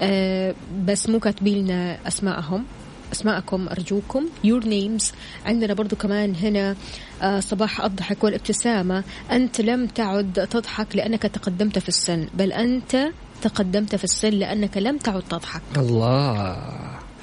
آه 0.00 0.54
بس 0.84 1.08
مو 1.08 1.20
كاتبين 1.20 1.64
لنا 1.64 2.08
أسماءهم. 2.08 2.64
أسماءكم 3.12 3.68
أرجوكم. 3.68 4.24
Your 4.46 4.64
names. 4.64 5.04
عندنا 5.46 5.74
برضو 5.74 5.96
كمان 5.96 6.34
هنا 6.34 6.76
آه 7.22 7.40
صباح 7.40 7.80
الضحك 7.80 8.24
والابتسامة. 8.24 9.04
أنت 9.30 9.60
لم 9.60 9.86
تعد 9.86 10.48
تضحك 10.50 10.96
لأنك 10.96 11.22
تقدمت 11.22 11.78
في 11.78 11.88
السن 11.88 12.28
بل 12.34 12.52
أنت 12.52 13.08
تقدمت 13.42 13.96
في 13.96 14.04
السن 14.04 14.30
لأنك 14.30 14.76
لم 14.76 14.98
تعد 14.98 15.22
تضحك. 15.22 15.62
الله 15.76 16.56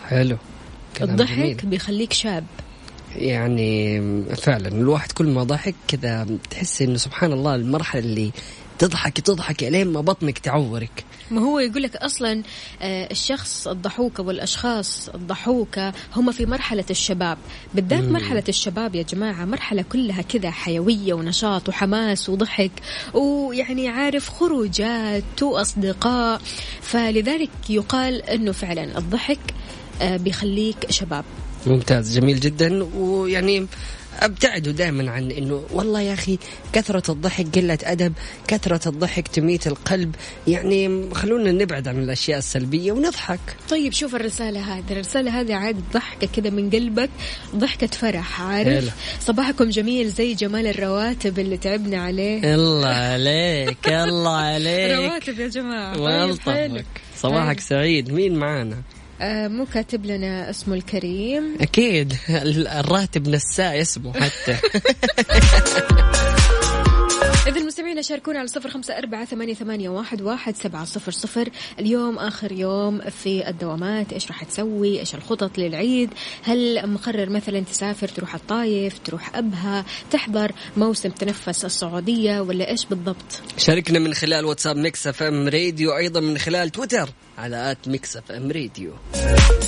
حلو. 0.08 0.38
الضحك 1.02 1.38
جميل. 1.38 1.56
بيخليك 1.64 2.14
شاب. 2.14 2.46
يعني 3.16 4.02
فعلا 4.36 4.68
الواحد 4.68 5.12
كل 5.12 5.30
ما 5.30 5.44
ضحك 5.44 5.76
كذا 5.88 6.28
تحس 6.50 6.82
إنه 6.82 6.98
سبحان 6.98 7.34
الله 7.34 7.56
المرحلة 7.56 8.02
اللي 8.02 8.32
تضحك 8.80 9.20
تضحك 9.20 9.64
لين 9.64 9.88
ما 9.88 10.02
بطنك 10.02 10.40
تعورك. 10.40 11.04
ما 11.32 11.42
هو 11.42 11.60
يقول 11.60 11.84
لك 11.84 11.96
أصلا 11.96 12.44
آه، 12.82 13.12
الشخص 13.12 13.68
الضحوك 13.68 14.20
والاشخاص 14.20 15.10
الضحوكه 15.10 15.94
هم 16.16 16.32
في 16.32 16.46
مرحلة 16.46 16.86
الشباب. 16.90 17.38
بالذات 17.74 18.04
مم. 18.04 18.14
مرحلة 18.14 18.44
الشباب 18.50 18.96
يا 18.96 19.04
جماعة 19.04 19.46
مرحلة 19.46 19.82
كلها 19.82 20.22
كذا 20.22 20.52
حيوية 20.52 21.14
ونشاط 21.14 21.70
وحماس 21.70 22.30
وضحك 22.30 22.72
ويعني 23.14 23.90
عارف 23.90 24.30
خروجات 24.30 25.44
وأصدقاء. 25.44 26.42
فلذلك 26.82 27.50
يقال 27.70 28.22
إنه 28.24 28.52
فعلا 28.52 28.98
الضحك 28.98 29.40
آه، 30.02 30.18
بيخليك 30.18 30.92
شباب. 30.92 31.24
ممتاز 31.68 32.20
جميل 32.20 32.40
جدا. 32.40 32.84
ويعني 32.96 33.68
أبتعدوا 34.20 34.74
دائما 34.74 35.12
عن 35.12 35.32
إنه 35.32 35.64
والله 35.72 36.02
يا 36.02 36.14
أخي 36.14 36.38
كثرة 36.74 37.12
الضحك 37.12 37.56
قلة 37.56 37.78
أدب 37.84 38.14
كثرة 38.48 38.90
الضحك 38.90 39.28
تميت 39.28 39.68
القلب. 39.68 40.16
يعني 40.48 41.10
خلونا 41.14 41.52
نبعد 41.52 41.88
عن 41.88 42.04
الأشياء 42.04 42.38
السلبية 42.38 42.92
ونضحك. 42.92 43.40
طيب 43.70 43.94
شوف 43.94 44.16
الرسالة 44.16 44.78
هذه. 44.78 44.84
الرسالة 44.92 45.42
هذه 45.42 45.56
عاد 45.56 45.84
ضحكة 45.94 46.28
كذا 46.28 46.50
من 46.50 46.70
قلبك 46.70 47.10
ضحكة 47.56 47.88
فرح 47.88 48.42
عارف؟ 48.42 48.84
هلا. 48.84 48.92
صباحكم 49.20 49.70
جميل 49.70 50.10
زي 50.10 50.34
جمال 50.34 50.68
الرواتب 50.68 51.40
اللي 51.40 51.58
تعبنا 51.58 52.04
عليه. 52.04 52.56
الله 52.56 52.88
عليك 52.88 53.88
الله 53.88 54.36
عليك. 54.36 54.92
رواتب 54.98 55.40
يا 55.40 55.48
جماعة. 55.48 55.96
الله 55.96 56.36
طيب،. 56.36 56.72
يلطفك 56.72 56.86
صباحك 57.18 57.60
سعيد. 57.60 58.12
مين 58.12 58.36
معانا؟ 58.36 58.82
مو 59.24 59.66
كاتب 59.74 60.06
لنا 60.06 60.50
اسمه 60.50 60.76
الكريم. 60.76 61.56
أكيد. 61.62 62.14
ال- 62.30 62.68
الراتب 62.80 63.28
نساء 63.30 63.82
اسمه 63.82 64.14
حتى. 64.14 64.58
إذا 67.72 67.80
المستمعين 67.80 68.04
شاركونا 68.04 68.40
على 68.40 68.48
صفر 68.48 68.70
خمسة 68.70 68.98
أربعة 68.98 69.26
ثمانية, 69.26 69.54
ثمانية 69.54 69.90
واحد, 69.90 70.22
واحد 70.22 70.56
سبعة 70.56 70.86
صفر 70.86 71.12
صفر. 71.12 71.50
اليوم 71.80 72.18
آخر 72.18 72.52
يوم 72.52 73.02
في 73.02 73.50
الدوامات. 73.50 74.14
إيش 74.14 74.28
راح 74.28 74.44
تسوي؟ 74.44 75.00
إيش 75.00 75.16
الخطط 75.16 75.58
للعيد؟ 75.58 76.10
هل 76.44 76.90
مقرر 76.90 77.30
مثلا 77.30 77.60
تسافر 77.60 78.08
تروح 78.08 78.36
الطايف 78.36 79.00
تروح 79.00 79.36
أبها 79.36 79.86
تحضر 80.12 80.52
موسم 80.78 81.10
تنفس 81.10 81.66
السعودية 81.66 82.42
ولا 82.42 82.70
إيش 82.70 82.86
بالضبط؟ 82.86 83.42
شاركنا 83.58 84.00
من 84.00 84.14
خلال 84.14 84.46
واتساب 84.46 84.76
Mix 84.76 85.08
FM 85.08 85.48
Radio 85.48 85.98
أيضا 85.98 86.20
من 86.20 86.38
خلال 86.38 86.70
تويتر 86.70 87.10
على 87.38 87.72
at 87.72 87.88
Mix 87.88 88.18
FM 88.18 88.52
Radio. 88.52 88.92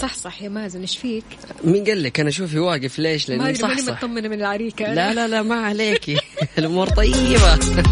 صح 0.01 0.13
صح 0.13 0.41
يا 0.41 0.49
مازن 0.49 0.81
إيش 0.81 0.97
فيك؟ 0.97 1.23
مين 1.63 1.83
قال 1.83 2.03
لك؟ 2.03 2.19
أنا 2.19 2.31
شوفي 2.31 2.59
واقف 2.59 2.99
ليش؟ 2.99 3.31
أدري 3.31 3.55
صح 3.55 3.67
ماني 3.67 3.81
صح 3.81 4.03
مطمنة 4.03 4.27
من 4.27 4.39
العريكة. 4.39 4.85
أنا. 4.85 4.93
لا 4.93 5.13
لا 5.13 5.27
لا 5.27 5.41
ما 5.41 5.55
عليكي. 5.55 6.17
الأمور 6.57 6.89
طيبة. 6.89 7.59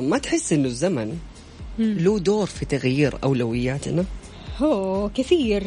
ما 0.00 0.18
تحس 0.18 0.52
إنه 0.52 0.68
الزمن 0.68 1.18
له 1.78 2.18
دور 2.18 2.46
في 2.46 2.64
تغيير 2.64 3.14
أولوياتنا؟ 3.24 4.04
هو 4.58 5.10
كثير. 5.14 5.62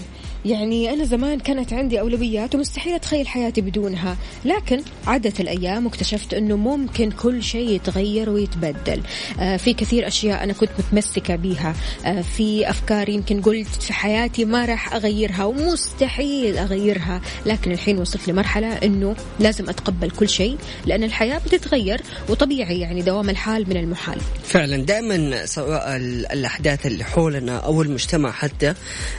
يعني 0.45 0.93
أنا 0.93 1.05
زمان 1.05 1.39
كانت 1.39 1.73
عندي 1.73 1.99
أولويات 1.99 2.55
ومستحيل 2.55 2.93
أتخيل 2.93 3.27
حياتي 3.27 3.61
بدونها. 3.61 4.17
لكن 4.45 4.81
عدت 5.07 5.39
الأيام 5.39 5.85
واكتشفت 5.85 6.33
أنه 6.33 6.55
ممكن 6.57 7.11
كل 7.11 7.43
شيء 7.43 7.69
يتغير 7.69 8.29
ويتبدل. 8.29 9.01
آه 9.39 9.57
في 9.57 9.73
كثير 9.73 10.07
أشياء 10.07 10.43
أنا 10.43 10.53
كنت 10.53 10.69
متمسكة 10.79 11.35
بيها. 11.35 11.75
آه 12.05 12.21
في 12.21 12.69
أفكار 12.69 13.09
يمكن 13.09 13.41
قلت 13.41 13.67
في 13.67 13.93
حياتي 13.93 14.45
ما 14.45 14.65
راح 14.65 14.93
أغيرها 14.93 15.45
ومستحيل 15.45 16.57
أغيرها. 16.57 17.21
لكن 17.45 17.71
الحين 17.71 17.97
وصلت 17.97 18.27
لمرحلة 18.29 18.67
أنه 18.73 19.15
لازم 19.39 19.69
أتقبل 19.69 20.09
كل 20.11 20.29
شيء 20.29 20.57
لأن 20.85 21.03
الحياة 21.03 21.37
بتتغير 21.37 22.01
وطبيعي 22.29 22.79
يعني 22.79 23.01
دوام 23.01 23.29
الحال 23.29 23.69
من 23.69 23.77
المحال. 23.77 24.17
فعلا 24.43 24.77
دائما 24.77 25.45
سواء 25.45 25.95
ال- 25.95 26.31
الأحداث 26.31 26.85
اللي 26.85 27.03
حولنا 27.03 27.57
أو 27.57 27.81
المجتمع 27.81 28.31
حتى 28.31 28.73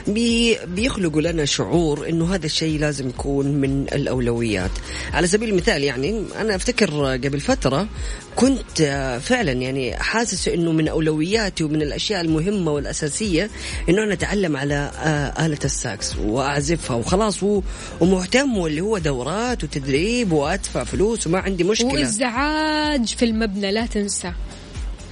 بي 0.07 0.57
بيخلقوا 1.11 1.31
لنا 1.31 1.45
شعور 1.45 2.09
إنه 2.09 2.35
هذا 2.35 2.45
الشيء 2.45 2.79
لازم 2.79 3.09
يكون 3.09 3.47
من 3.47 3.81
الأولويات. 3.81 4.71
على 5.13 5.27
سبيل 5.27 5.49
المثال 5.49 5.83
يعني 5.83 6.23
أنا 6.39 6.55
أفتكر 6.55 7.05
قبل 7.23 7.39
فترة 7.39 7.87
كنت 8.35 8.81
فعلا 9.23 9.51
يعني 9.51 9.97
حاسس 9.97 10.47
إنه 10.47 10.71
من 10.71 10.87
أولوياتي 10.87 11.63
ومن 11.63 11.81
الأشياء 11.81 12.21
المهمة 12.21 12.71
والأساسية 12.71 13.49
إنه 13.89 14.03
أنا 14.03 14.13
أتعلم 14.13 14.57
على 14.57 14.91
آلة 15.39 15.59
الساكس 15.65 16.15
وأعزفها 16.17 16.95
وخلاص 16.95 17.43
ومهتم 17.99 18.57
واللي 18.57 18.81
هو 18.81 18.97
دورات 18.97 19.63
وتدريب 19.63 20.31
وأدفع 20.31 20.83
فلوس 20.83 21.27
وما 21.27 21.39
عندي 21.39 21.63
مشكلة. 21.63 21.93
وإزعاج 21.93 23.05
في 23.05 23.25
المبنى 23.25 23.71
لا 23.71 23.85
تنسى. 23.85 24.33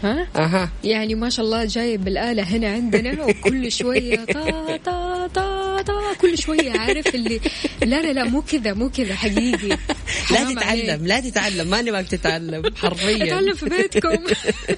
ها؟ 0.04 0.28
أها. 0.36 0.70
يعني 0.84 1.16
ما 1.16 1.30
شاء 1.30 1.46
الله 1.46 1.66
جايب 1.66 2.08
الآلة 2.08 2.44
هنا 2.44 2.74
عندنا 2.74 3.24
وكل 3.24 3.72
شوية 3.72 4.16
تا 4.16 4.78
تا 4.78 5.28
تا 5.34 5.82
تا 5.82 5.94
كل 6.22 6.38
شوية 6.38 6.72
عارف 6.80 7.16
اللي 7.16 7.40
لا 7.82 8.02
لا 8.02 8.14
لا 8.14 8.24
مو 8.24 8.42
كذا 8.42 8.74
مو 8.74 8.90
كذا 8.90 9.16
حقيقي. 9.16 9.78
لا 10.32 10.54
تتعلم. 10.54 11.08
لا 11.08 11.20
تتعلم 11.20 11.70
ما 11.70 11.82
نبغاك 11.82 12.08
تتعلم 12.08 12.64
حرفيا. 12.76 13.24
أتعلم 13.24 13.54
في 13.54 13.70
بيتكم. 13.70 14.18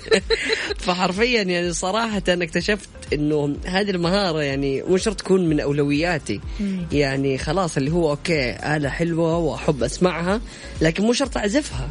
فحرفيا 0.86 1.41
يعني 1.41 1.74
صراحة 1.74 2.24
أنا 2.30 2.43
اكتشفت 2.43 2.89
إنه 3.13 3.55
هذه 3.65 3.89
المهارة 3.89 4.41
يعني 4.41 4.84
مو 4.84 4.97
شرط 4.97 5.19
تكون 5.19 5.49
من 5.49 5.59
أولوياتي. 5.59 6.41
يعني 6.91 7.38
خلاص 7.38 7.78
اللي 7.78 7.91
هو 7.91 8.09
okay 8.09 8.51
آلة 8.76 8.89
حلوة 8.89 9.38
وأحب 9.38 9.84
أسمعها 9.84 10.41
لكن 10.82 11.03
مو 11.03 11.13
شرط 11.13 11.38
أعزفها. 11.38 11.89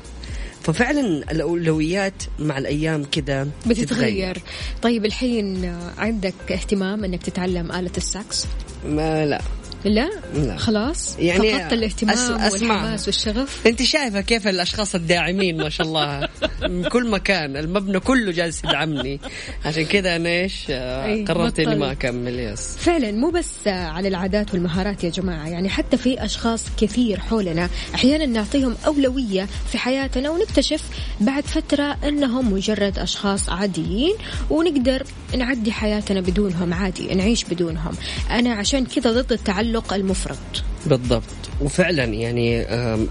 ففعلا 0.63 1.01
الأولويات 1.33 2.23
مع 2.39 2.59
الأيام 2.59 3.05
كذا 3.05 3.49
بتتغير. 3.67 4.39
طيب 4.83 5.05
الحين 5.05 5.77
عندك 5.99 6.35
اهتمام 6.51 7.05
إنك 7.05 7.23
تتعلم 7.23 7.73
آلة 7.73 7.91
الساكس؟ 7.97 8.47
ما 8.87 9.27
لا. 9.27 9.41
لا, 9.85 10.11
لا. 10.35 10.57
خلاص. 10.57 11.17
يعني 11.19 11.51
فقدت 11.53 11.73
الاهتمام 11.73 12.17
أس- 12.17 12.41
أسمع. 12.41 12.75
والحماس 12.75 13.07
والشغف. 13.07 13.67
أنت 13.67 13.83
شايفة 13.83 14.21
كيف 14.21 14.49
الأشخاص 14.49 14.95
الداعمين 14.95 15.57
ما 15.57 15.69
شاء 15.69 15.87
الله. 15.87 16.29
من 16.71 16.85
كل 16.89 17.11
مكان. 17.11 17.57
المبنى 17.57 18.01
كله 18.01 18.33
جالس 18.33 18.65
يدعمني. 18.65 19.21
عشان 19.65 19.85
كذا 19.85 20.17
أنا 20.17 20.29
إيش 20.29 20.67
آه، 20.71 21.05
أي، 21.05 21.25
قررت 21.25 21.61
إني. 21.61 21.75
ما 21.77 21.93
أكمل 21.93 22.39
yes. 22.41 22.77
فعلا 22.77 23.13
مو 23.13 23.31
بس 23.31 23.49
على 23.67 24.09
العادات 24.09 24.55
والمهارات 24.55 25.05
يا 25.05 25.11
جماعة. 25.11 25.49
يعني 25.49 25.69
حتى 25.69 25.97
في 25.97 26.25
أشخاص 26.25 26.65
كثير 26.81 27.21
حولنا 27.21 27.69
أحيانا 27.95 28.27
نعطيهم 28.27 28.77
أولوية 28.87 29.49
في 29.73 29.79
حياتنا 29.79 30.31
ونكتشف 30.31 30.83
بعد 31.21 31.45
فترة 31.45 31.97
أنهم 32.09 32.53
مجرد 32.53 32.99
أشخاص 32.99 33.49
عاديين 33.49 34.15
ونقدر 34.51 35.03
نعدي 35.39 35.73
حياتنا 35.73 36.21
بدونهم 36.21 36.75
عادي 36.75 37.15
نعيش 37.15 37.45
بدونهم. 37.45 37.93
أنا 38.31 38.55
عشان 38.55 38.85
كذا 38.87 39.13
ضد 39.13 39.33
التعلق 39.33 39.70
المفرط. 39.93 40.65
بالضبط. 40.87 41.23
وفعلا 41.61 42.05
يعني 42.05 42.63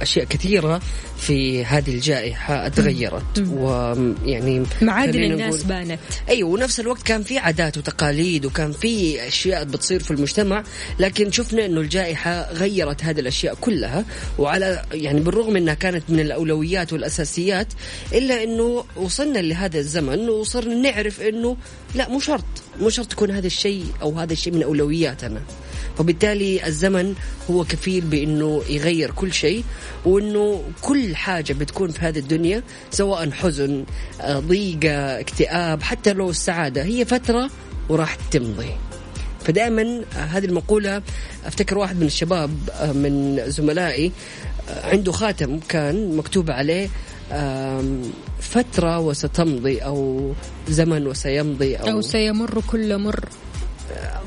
أشياء 0.01 0.25
كثيرة 0.25 0.81
في 1.17 1.65
هذه 1.65 1.89
الجائحة 1.89 2.67
تغيرت. 2.67 3.43
ويعني 3.49 4.63
معادن 4.81 5.23
الناس 5.23 5.63
بانت. 5.63 5.99
أيوه 6.29 6.49
ونفس 6.49 6.79
الوقت 6.79 7.03
كان 7.03 7.23
في 7.23 7.37
عادات 7.37 7.77
وتقاليد 7.77 8.45
وكان 8.45 8.71
في 8.71 9.27
أشياء 9.27 9.63
بتصير 9.63 10.03
في 10.03 10.11
المجتمع 10.11 10.63
لكن 10.99 11.31
شفنا 11.31 11.65
إنه 11.65 11.81
الجائحة 11.81 12.53
غيرت 12.53 13.03
هذه 13.03 13.19
الأشياء 13.19 13.55
كلها. 13.61 14.05
وعلى 14.37 14.85
يعني 14.91 15.19
بالرغم 15.19 15.55
إنها 15.55 15.73
كانت 15.73 16.03
من 16.09 16.19
الأولويات 16.19 16.93
والأساسيات 16.93 17.67
إلا 18.13 18.43
إنه 18.43 18.83
وصلنا 18.95 19.39
لهذا 19.39 19.79
الزمن 19.79 20.29
وصرنا 20.29 20.75
نعرف 20.75 21.21
إنه 21.21 21.57
لا 21.95 22.09
مو 22.09 22.19
شرط. 22.19 22.45
مو 22.81 22.89
شرط 22.89 23.07
تكون 23.07 23.31
هذا 23.31 23.47
الشيء 23.47 23.85
أو 24.01 24.19
هذا 24.19 24.33
الشيء 24.33 24.53
من 24.53 24.63
أولوياتنا. 24.63 25.41
وبالتالي 25.99 26.67
الزمن 26.67 27.13
هو 27.51 27.63
كفيل 27.63 28.01
بإنه 28.01 28.63
يغير 28.69 29.11
كل 29.11 29.33
شيء 29.33 29.63
وإنه 30.05 30.63
كل 30.81 31.15
حاجة 31.15 31.53
بتكون 31.53 31.91
في 31.91 31.99
هذه 31.99 32.19
الدنيا 32.19 32.63
سواء 32.91 33.31
حزن 33.31 33.85
آه، 34.21 34.39
ضيقة 34.39 35.19
اكتئاب 35.19 35.83
حتى 35.83 36.13
لو 36.13 36.29
السعادة 36.29 36.83
هي 36.83 37.05
فترة 37.05 37.49
وراح 37.89 38.15
تمضي. 38.15 38.69
فدائما 39.43 40.01
هذه 40.15 40.45
المقولة 40.45 41.01
أفتكر 41.45 41.77
واحد 41.77 41.99
من 41.99 42.07
الشباب 42.07 42.51
آه، 42.71 42.91
من 42.91 43.41
زملائي 43.47 44.11
آه، 44.69 44.89
عنده 44.89 45.11
خاتم 45.11 45.59
كان 45.59 46.17
مكتوب 46.17 46.51
عليه 46.51 46.89
فترة 48.39 48.99
وستمضي 48.99 49.79
أو 49.79 50.31
زمن 50.69 51.07
وسيمضي 51.07 51.75
أو, 51.75 51.89
أو 51.89 52.01
سيمر 52.01 52.61
كل 52.67 52.97
مر. 52.97 53.19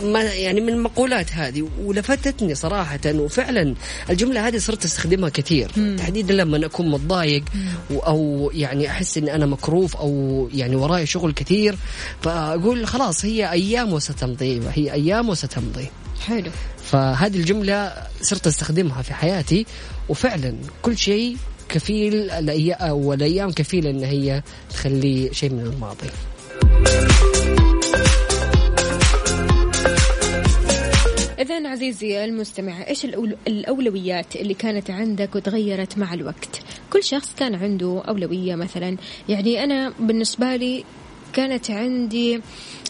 ما 0.02 0.22
يعني 0.22 0.60
من 0.60 0.68
المقولات 0.68 1.32
هذه 1.32 1.68
ولفتتني 1.84 2.54
صراحة 2.54 2.98
وفعلا 3.06 3.74
الجملة 4.10 4.48
هذه 4.48 4.58
صرت 4.58 4.84
أستخدمها 4.84 5.28
كثير. 5.28 5.70
تحديدا 5.98 6.34
لما 6.34 6.66
أكون 6.66 6.90
متضايق 6.90 7.44
أو 7.90 8.50
يعني 8.54 8.90
أحس 8.90 9.18
إن 9.18 9.28
أنا 9.28 9.46
مكروف 9.46 9.96
أو 9.96 10.48
يعني 10.54 10.76
وراي 10.76 11.06
شغل 11.06 11.32
كثير 11.32 11.76
فأقول 12.22 12.86
خلاص 12.86 13.24
هي 13.24 13.50
أيام 13.50 13.92
وستمضي 13.92 14.60
هي 14.74 14.92
أيام 14.92 15.28
وستمضي. 15.28 15.86
حلو. 16.26 16.50
فهذه 16.84 17.36
الجملة 17.36 17.92
صرت 18.22 18.46
أستخدمها 18.46 19.02
في 19.02 19.14
حياتي 19.14 19.66
وفعلا 20.08 20.54
كل 20.82 20.98
شيء 20.98 21.36
كفيل 21.68 22.30
الأي- 22.30 22.82
والأيام 22.90 23.52
كفيلة 23.52 23.90
إن 23.90 24.04
هي 24.04 24.42
تخليه 24.70 25.32
شيء 25.32 25.50
من 25.50 25.60
الماضي. 25.60 26.10
إذا 31.42 31.68
عزيزي 31.68 32.24
المستمع 32.24 32.86
إيش 32.88 33.06
الأول- 33.06 33.36
الأولويات 33.46 34.36
اللي 34.36 34.54
كانت 34.54 34.90
عندك 34.90 35.34
وتغيرت 35.36 35.98
مع 35.98 36.14
الوقت؟ 36.14 36.60
كل 36.92 37.04
شخص 37.04 37.34
كان 37.34 37.54
عنده 37.54 38.02
أولوية 38.08 38.54
مثلا، 38.54 38.96
يعني 39.28 39.64
أنا 39.64 39.92
بالنسبة 40.00 40.56
لي 40.56 40.84
كانت 41.32 41.70
عندي 41.70 42.40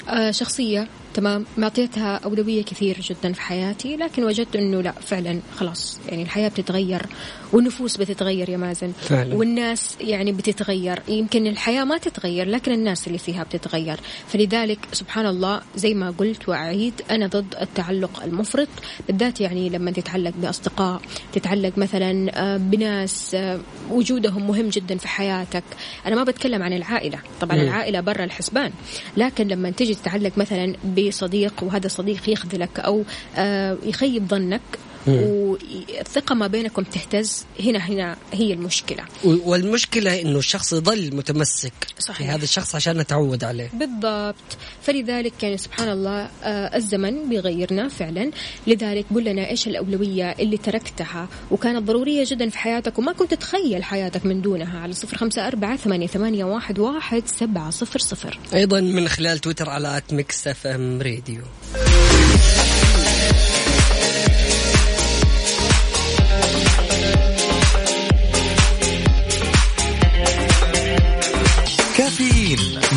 آه، 0.08 0.30
شخصية 0.30 0.88
تمام؟ 1.14 1.44
معطيتها 1.56 2.16
أولوية 2.24 2.62
كثير 2.64 3.00
جدا 3.00 3.32
في 3.32 3.40
حياتي 3.40 3.96
لكن 3.96 4.24
وجدت 4.24 4.56
أنه 4.56 4.80
لا 4.80 4.92
فعلا 4.92 5.40
خلاص 5.56 5.98
يعني 6.08 6.22
الحياة 6.22 6.48
بتتغير. 6.48 7.06
والنفوس 7.52 7.96
بتتغير 7.96 8.48
يا 8.48 8.56
مازن 8.56 8.92
فعلا. 9.00 9.34
والناس 9.34 9.96
يعني 10.00 10.32
بتتغير 10.32 11.02
يمكن 11.08 11.46
الحياة 11.46 11.84
ما 11.84 11.98
تتغير 11.98 12.48
لكن 12.48 12.72
الناس 12.72 13.06
اللي 13.06 13.18
فيها 13.18 13.42
بتتغير 13.42 14.00
فلذلك 14.28 14.78
سبحان 14.92 15.26
الله 15.26 15.60
زي 15.76 15.94
ما 15.94 16.10
قلت 16.10 16.48
وأعيد 16.48 16.94
أنا 17.10 17.26
ضد 17.26 17.54
التعلق 17.60 18.22
المفرط 18.24 18.68
بالذات 19.06 19.40
يعني 19.40 19.68
لما 19.68 19.90
تتعلق 19.90 20.32
بأصدقاء 20.36 21.00
تتعلق 21.32 21.78
مثلا 21.78 22.30
آه، 22.34 22.56
بناس 22.56 23.34
آه، 23.34 23.60
وجودهم 23.90 24.46
مهم 24.48 24.68
جدا 24.68 24.96
في 24.96 25.08
حياتك 25.08 25.64
أنا 26.06 26.16
ما 26.16 26.24
بتكلم 26.24 26.62
عن 26.62 26.72
العائلة 26.72 27.18
طبعا 27.40 27.56
مم. 27.56 27.62
العائلة 27.62 28.00
برا 28.00 28.24
الحسبان 28.24 28.70
لكن 29.16 29.48
لما 29.48 29.70
تيجي 29.70 29.94
تتعلق 29.94 30.32
مثلا 30.38 30.74
بصديق 30.98 31.54
وهذا 31.62 31.88
صديق 31.88 32.28
يخذلك 32.30 32.80
أو 32.80 33.02
آه، 33.36 33.76
يخيب 33.84 34.28
ظنك. 34.28 34.60
والثقة 35.06 36.34
ما 36.34 36.46
بينكم 36.46 36.82
تهتز. 36.82 37.44
هنا 37.60 37.78
هنا 37.78 38.16
هي 38.32 38.52
المشكلة. 38.52 39.04
والمشكلة 39.24 40.20
إنه 40.20 40.38
الشخص 40.38 40.72
يظل 40.72 41.16
متمسك 41.16 41.72
صحيح. 41.98 42.16
في 42.16 42.24
هذا 42.24 42.44
الشخص 42.44 42.74
عشان 42.74 42.98
نتعود 42.98 43.44
عليه. 43.44 43.70
بالضبط. 43.72 44.34
فلذلك 44.82 45.42
يعني 45.42 45.58
سبحان 45.58 45.88
الله 45.88 46.28
آه 46.42 46.76
الزمن 46.76 47.28
بيغيرنا 47.28 47.88
فعلا. 47.88 48.30
لذلك 48.66 49.06
قل 49.14 49.24
لنا 49.24 49.50
إيش 49.50 49.68
الأولوية 49.68 50.30
اللي 50.30 50.56
تركتها؟ 50.56 51.28
وكانت 51.50 51.86
ضرورية 51.86 52.24
جدا 52.26 52.50
في 52.50 52.58
حياتك 52.58 52.98
وما 52.98 53.12
كنت 53.12 53.34
تتخيل 53.34 53.84
حياتك 53.84 54.26
من 54.26 54.42
دونها. 54.42 54.78
على 54.78 54.92
صفر 54.92 55.16
خمسة 55.16 55.46
أربعة 55.46 55.76
ثمانية, 55.76 56.06
ثمانية 56.06 56.44
واحد, 56.44 56.78
واحد 56.78 57.22
سبعة 57.26 57.70
صفر 57.70 57.98
صفر. 57.98 58.38
أيضا 58.54 58.80
من 58.80 59.08
خلال 59.08 59.38
تويتر 59.38 59.68
على 59.68 60.02
Mix 60.12 60.48
FM 60.48 61.02
Radio. 61.02 61.42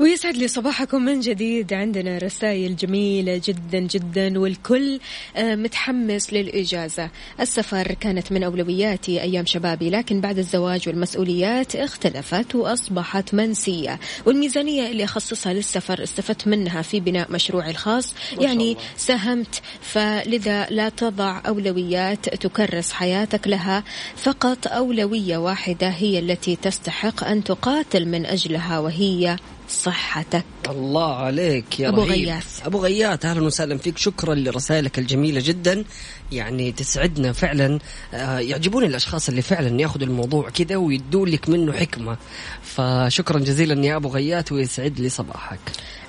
ويسعد 0.00 0.36
لي 0.36 0.48
صباحكم 0.48 1.02
من 1.02 1.20
جديد. 1.20 1.72
عندنا 1.72 2.18
رسائل 2.18 2.76
جميلة 2.76 3.40
جدا 3.44 3.78
جدا 3.78 4.38
والكل 4.38 5.00
آه، 5.36 5.54
متحمس 5.54 6.32
للإجازة. 6.32 7.10
السفر 7.40 7.92
كانت 7.92 8.32
من 8.32 8.42
أولوياتي 8.42 9.22
أيام 9.22 9.46
شبابي 9.46 9.90
لكن 9.90 10.20
بعد 10.20 10.38
الزواج 10.38 10.88
والمسؤوليات 10.88 11.76
اختلفت 11.76 12.54
وأصبحت 12.54 13.34
منسية. 13.34 14.00
والميزانية 14.26 14.90
اللي 14.90 15.04
أخصصها 15.04 15.52
للسفر 15.52 16.02
استفدت 16.02 16.48
منها 16.48 16.82
في 16.82 17.00
بناء 17.00 17.32
مشروعي 17.32 17.70
الخاص. 17.70 18.14
يعني 18.38 18.76
ساهمت 18.96 19.62
فلذا 19.80 20.66
لا 20.70 20.88
تضع 20.88 21.40
أولويات 21.46 22.28
تكرس 22.28 22.92
حياتك 22.92 23.48
لها. 23.48 23.84
فقط 24.16 24.66
أولوية 24.66 25.36
واحدة 25.36 25.88
هي 25.88 26.18
التي 26.18 26.56
تستحق 26.56 27.24
أن 27.24 27.44
تقاتل 27.44 28.06
من 28.08 28.26
أجلها 28.26 28.78
وهي 28.78 29.36
صحتك. 29.70 30.44
الله 30.68 31.14
عليك 31.14 31.80
يا 31.80 31.88
أبو 31.88 32.02
رهيب. 32.02 32.28
غياث. 32.28 32.66
أبو 32.66 32.78
غياث 32.78 33.24
أهلا 33.24 33.42
وسهلا 33.42 33.78
فيك. 33.78 33.98
شكرا 33.98 34.34
لرسائلك 34.34 34.98
الجميلة 34.98 35.40
جدا. 35.44 35.84
يعني 36.32 36.72
تسعدنا 36.72 37.32
فعلا. 37.32 37.78
آه، 38.14 38.38
يعجبوني 38.38 38.86
الأشخاص 38.86 39.28
اللي 39.28 39.42
فعلا 39.42 39.80
يأخذوا 39.80 40.06
الموضوع 40.06 40.50
كذا 40.50 40.76
ويدوا 40.76 41.26
لك 41.26 41.48
منه 41.48 41.72
حكمة. 41.72 42.16
فشكرا 42.62 43.38
جزيلا 43.38 43.86
يا 43.86 43.96
أبو 43.96 44.08
غياث 44.08 44.52
ويسعد 44.52 45.00
لي 45.00 45.08
صباحك. 45.08 45.60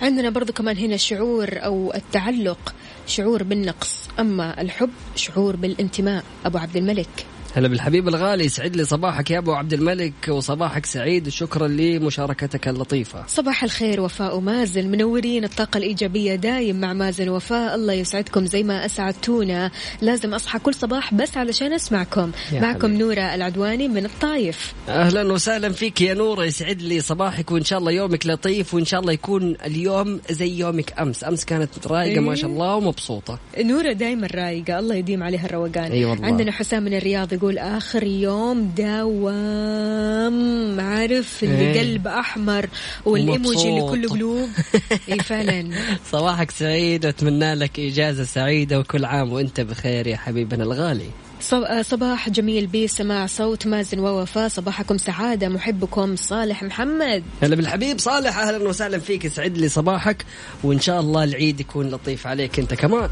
عندنا 0.01 0.29
برضو 0.29 0.53
كمان 0.53 0.77
هنا 0.77 0.97
شعور 0.97 1.49
أو 1.53 1.93
التعلق 1.95 2.73
شعور 3.07 3.43
بالنقص. 3.43 4.07
أما 4.19 4.61
الحب 4.61 4.89
شعور 5.15 5.55
بالانتماء. 5.55 6.23
أبو 6.45 6.57
عبد 6.57 6.77
الملك. 6.77 7.25
هلا 7.55 7.67
بالحبيب 7.67 8.07
الغالي 8.07 8.45
يسعد 8.45 8.75
لي 8.75 8.85
صباحك 8.85 9.31
يا 9.31 9.37
أبو 9.37 9.53
عبد 9.53 9.73
الملك 9.73 10.13
وصباحك 10.29 10.85
سعيد 10.85 11.29
شكرا 11.29 11.67
لمشاركتك 11.67 12.67
اللطيفة. 12.67 13.23
صباح 13.27 13.63
الخير 13.63 14.01
وفاء 14.01 14.37
ومازن 14.37 14.87
منورين 14.87 15.43
الطاقة 15.43 15.77
الإيجابية 15.77 16.35
دايم 16.35 16.79
مع 16.79 16.93
مازن 16.93 17.29
وفاء 17.29 17.75
الله 17.75 17.93
يسعدكم 17.93 18.45
زي 18.45 18.63
ما 18.63 18.85
أسعدتونا. 18.85 19.71
لازم 20.01 20.33
أصحى 20.33 20.59
كل 20.59 20.73
صباح 20.73 21.13
بس 21.13 21.37
علشان 21.37 21.73
أسمعكم. 21.73 22.31
يا 22.51 22.61
معكم 22.61 22.87
حبيبي. 22.87 23.03
نورة 23.03 23.35
العدواني 23.35 23.87
من 23.87 24.05
الطايف. 24.05 24.73
أهلا 24.89 25.33
وسهلا 25.33 25.69
فيك 25.69 26.01
يا 26.01 26.13
نورة 26.13 26.45
يسعد 26.45 26.81
لي 26.81 26.99
صباحك 26.99 27.51
وإن 27.51 27.63
شاء 27.63 27.79
الله 27.79 27.91
يومك 27.91 28.25
لطيف 28.25 28.73
وإن 28.73 28.85
شاء 28.85 28.99
الله 28.99 29.13
يكون 29.13 29.55
اليوم 29.65 30.19
زي 30.29 30.59
يومك 30.59 30.99
أمس. 30.99 31.23
أمس 31.23 31.45
كانت 31.45 31.87
رايقة 31.87 32.21
ما 32.21 32.35
شاء 32.35 32.49
الله 32.49 32.75
ومبسوطة. 32.75 33.39
نورة 33.59 33.91
دايما 33.91 34.27
رايقة 34.27 34.79
الله 34.79 34.95
يديم 34.95 35.23
عليها 35.23 35.45
الروقان. 35.45 35.91
أي 35.91 36.05
والله. 36.05 36.25
عندنا 36.25 36.51
حسام 36.51 36.83
من 36.83 36.93
الرياض 36.93 37.40
يقول 37.41 37.57
آخر 37.57 38.03
يوم 38.03 38.71
دوام 38.77 40.79
عارف؟ 40.79 41.43
اللي 41.43 41.57
إيه. 41.71 41.79
قلب 41.79 42.07
أحمر 42.07 42.67
والإيموجي 43.05 43.69
اللي. 43.69 43.81
كله 43.91 44.09
قلوب. 44.09 44.49
إي 45.11 45.19
فعلا. 45.19 45.69
صباحك 46.11 46.51
سعيد 46.51 47.05
واتمنى 47.05 47.53
لك 47.55 47.79
إجازة 47.79 48.23
سعيدة 48.23 48.79
وكل 48.79 49.05
عام 49.05 49.33
وأنت 49.33 49.61
بخير 49.61 50.07
يا 50.07 50.17
حبيبنا 50.17 50.63
الغالي. 50.63 51.09
صب- 51.41 51.81
صباح 51.81 52.29
جميل 52.29 52.67
بسماع 52.67 53.25
صوت 53.25 53.67
مازن 53.67 53.99
ووفاء 53.99 54.47
صباحكم 54.47 54.97
سعادة 54.97 55.49
محبكم 55.49 56.15
صالح 56.15 56.63
محمد. 56.63 57.23
هلا 57.41 57.55
بالحبيب 57.55 57.99
صالح 57.99 58.37
أهلا 58.39 58.69
وسهلا 58.69 58.99
فيك 58.99 59.25
يسعد 59.25 59.57
لي 59.57 59.69
صباحك 59.69 60.25
وإن 60.63 60.79
شاء 60.79 60.99
الله 60.99 61.23
العيد 61.23 61.59
يكون 61.59 61.89
لطيف 61.89 62.27
عليك 62.27 62.59
أنت 62.59 62.73
كمان. 62.73 63.09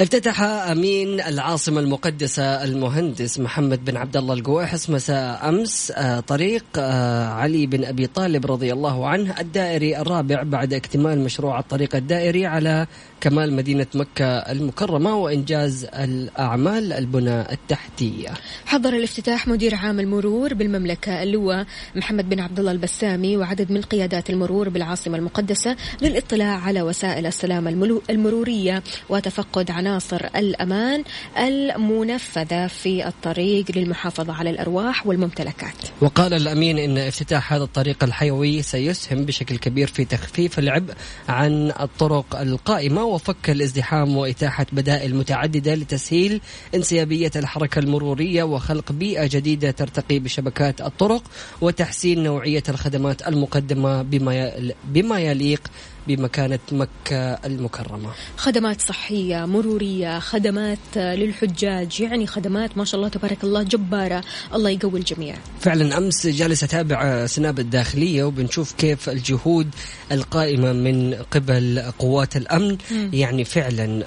افتتح 0.00 0.42
أمين 0.42 1.20
العاصمة 1.20 1.80
المقدسة 1.80 2.64
المهندس 2.64 3.40
محمد 3.40 3.84
بن 3.84 3.96
عبد 3.96 4.16
الله 4.16 4.34
القويحس 4.34 4.90
مساء 4.90 5.48
أمس. 5.48 5.92
آه، 5.96 6.20
طريق 6.20 6.64
آه، 6.78 7.26
علي 7.28 7.66
بن 7.66 7.84
أبي 7.84 8.06
طالب 8.06 8.46
رضي 8.46 8.72
الله 8.72 9.08
عنه 9.08 9.40
الدائري 9.40 9.98
الرابع 9.98 10.42
بعد 10.42 10.74
اكتمال 10.74 11.20
مشروع 11.20 11.58
الطريق 11.58 11.96
الدائري 11.96 12.46
على 12.46 12.86
كمال 13.20 13.52
مدينة 13.52 13.86
مكة 13.94 14.26
المكرمة 14.26 15.16
وإنجاز 15.16 15.84
الأعمال 15.84 16.92
البنى 16.92 17.52
التحتية. 17.52 18.28
حضر 18.66 18.92
الافتتاح 18.92 19.48
مدير 19.48 19.74
عام 19.74 20.00
المرور 20.00 20.54
بالمملكة 20.54 21.22
اللواء 21.22 21.66
محمد 21.96 22.28
بن 22.28 22.40
عبد 22.40 22.58
الله 22.58 22.72
البسامي 22.72 23.36
وعدد 23.36 23.72
من 23.72 23.82
قيادات 23.82 24.30
المرور 24.30 24.68
بالعاصمة 24.68 25.16
المقدسة 25.18 25.76
للاطلاع 26.02 26.58
على 26.58 26.82
وسائل 26.82 27.26
السلامة 27.26 28.00
المرورية 28.10 28.82
وتفقد 29.08 29.70
عناصر 29.70 30.26
الأمان 30.36 31.04
المنفذة 31.38 32.66
في 32.66 33.08
الطريق 33.08 33.64
للمحافظة 33.76 34.32
على 34.32 34.50
الأرواح 34.50 35.06
والممتلكات 35.06 35.74
وقال 36.00 36.34
الأمين 36.34 36.78
إن 36.78 36.98
افتتاح 36.98 37.52
هذا 37.52 37.64
الطريق 37.64 38.04
الحيوي 38.04 38.62
سيسهم 38.62 39.24
بشكل 39.24 39.58
كبير 39.58 39.86
في 39.86 40.04
تخفيف 40.04 40.58
العبء 40.58 40.94
عن 41.28 41.72
الطرق 41.80 42.40
القائمة 42.40 43.04
وفك 43.06 43.50
الازدحام 43.50 44.16
وإتاحة 44.16 44.66
بدائل 44.72 45.16
متعددة 45.16 45.74
لتسهيل 45.74 46.40
انسيابية 46.74 47.30
الحركة 47.36 47.78
المرورية 47.78 48.42
وخلق 48.42 48.92
بيئة 48.92 49.26
جديدة 49.26 49.70
ترتقي 49.70 50.18
بشبكات 50.18 50.80
الطرق 50.80 51.22
وتحسين 51.60 52.22
نوعية 52.22 52.62
الخدمات 52.68 53.28
المقدمة 53.28 54.02
بما 54.02 54.52
بما 54.84 55.20
يليق 55.20 55.60
بمكانة 56.08 56.58
مكة 56.72 57.16
المكرمة. 57.32 58.10
خدمات 58.36 58.80
صحية 58.80 59.44
مرورية 59.46 60.18
خدمات 60.18 60.78
للحجاج 60.96 62.00
يعني 62.00 62.26
خدمات 62.26 62.78
ما 62.78 62.84
شاء 62.84 62.98
الله 62.98 63.08
تبارك 63.08 63.44
الله 63.44 63.62
جبارة 63.62 64.24
الله 64.54 64.70
يقوي 64.70 64.98
الجميع 64.98 65.34
فعلا 65.60 65.98
أمس 65.98 66.26
جالس 66.26 66.64
اتابع 66.64 67.26
سناب 67.26 67.58
الداخلية 67.58 68.24
وبنشوف 68.24 68.72
كيف 68.72 69.08
الجهود 69.08 69.68
القائمة 70.12 70.72
من 70.72 71.14
قبل 71.30 71.82
قوات 71.98 72.36
الأمن 72.36 72.78
مم. 72.90 73.10
يعني 73.12 73.44
فعلا 73.44 74.02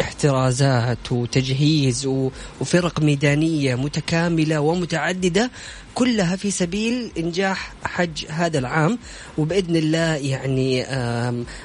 احترازات 0.00 1.12
وتجهيز 1.12 2.06
وفرق 2.60 3.00
ميدانية 3.00 3.74
متكاملة 3.74 4.60
ومتعددة 4.60 5.50
كلها 5.94 6.36
في 6.36 6.50
سبيل 6.50 7.10
إنجاح 7.18 7.72
حج 7.84 8.24
هذا 8.28 8.58
العام 8.58 8.98
وبإذن 9.38 9.76
الله 9.76 10.14
يعني 10.16 10.86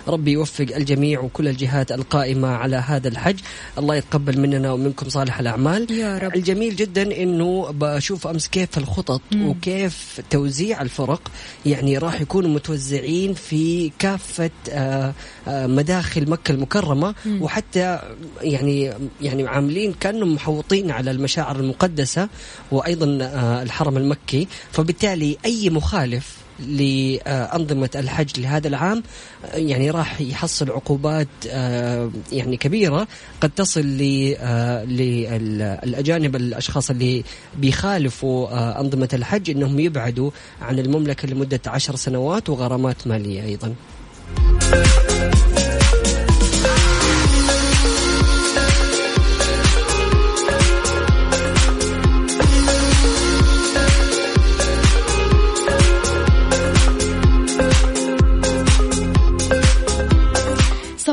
ربي 0.08 0.32
يوفق 0.32 0.66
الجميع 0.76 1.20
وكل 1.20 1.48
الجهات 1.48 1.92
القائمة 1.92 2.48
على 2.48 2.76
هذا 2.76 3.08
الحج 3.08 3.40
الله 3.78 3.96
يتقبل 3.96 4.40
مننا 4.40 4.72
ومنكم 4.72 5.10
صالح 5.10 5.40
الأعمال 5.40 5.92
يا 5.92 6.18
رب. 6.18 6.36
الجميل 6.36 6.76
جدا 6.76 7.24
إنه 7.24 7.72
بشوف 7.72 8.28
أمس 8.28 8.48
كيف 8.48 8.78
الخطط 8.78 9.22
مم. 9.32 9.50
وكيف 9.50 10.22
توزيع 10.30 10.82
الفرق 10.82 11.32
يعني 11.66 11.98
راح 11.98 12.22
يكونوا 12.22 12.50
متوزعين 12.50 13.34
في 13.34 13.92
كافة 14.00 14.50
آه، 14.70 15.14
آه، 15.48 15.68
مداخل 15.68 16.30
مكة 16.30 16.52
المكرمة 16.52 17.16
مم. 17.26 17.42
وحتى 17.42 18.00
يعني 18.42 18.94
يعني 19.22 19.48
عاملين 19.48 19.94
كأنهم 20.00 20.34
محوطين 20.36 20.92
على 20.92 21.12
المشاعر 21.12 21.56
المقدسة 21.60 22.30
وأيضا 22.72 23.18
آه، 23.22 23.62
الحرم 23.64 23.98
المكي 23.98 24.17
فبالتالي 24.72 25.38
أي 25.46 25.70
مخالف 25.70 26.38
لأنظمة 26.60 27.90
الحج 27.96 28.40
لهذا 28.40 28.68
العام 28.68 29.04
يعني 29.54 29.92
راح 29.92 30.22
يحصل 30.22 30.72
عقوبات 30.72 31.28
آه، 31.50 32.12
يعني 32.32 32.58
كبيرة 32.58 33.08
قد 33.42 33.50
تصل 33.50 34.00
آه، 34.40 34.84
للأجانب 34.84 36.36
الأشخاص 36.36 36.90
اللي 36.90 37.24
بيخالفوا 37.58 38.48
آه، 38.48 38.82
أنظمة 38.82 39.10
الحج 39.14 39.50
أنهم 39.50 39.80
يبعدوا 39.80 40.32
عن 40.62 40.80
المملكة 40.80 41.28
لمدة 41.28 41.62
عشر 41.68 41.96
سنوات 41.96 42.50
وغرامات 42.50 43.08
مالية 43.08 43.44
أيضا. 43.44 43.76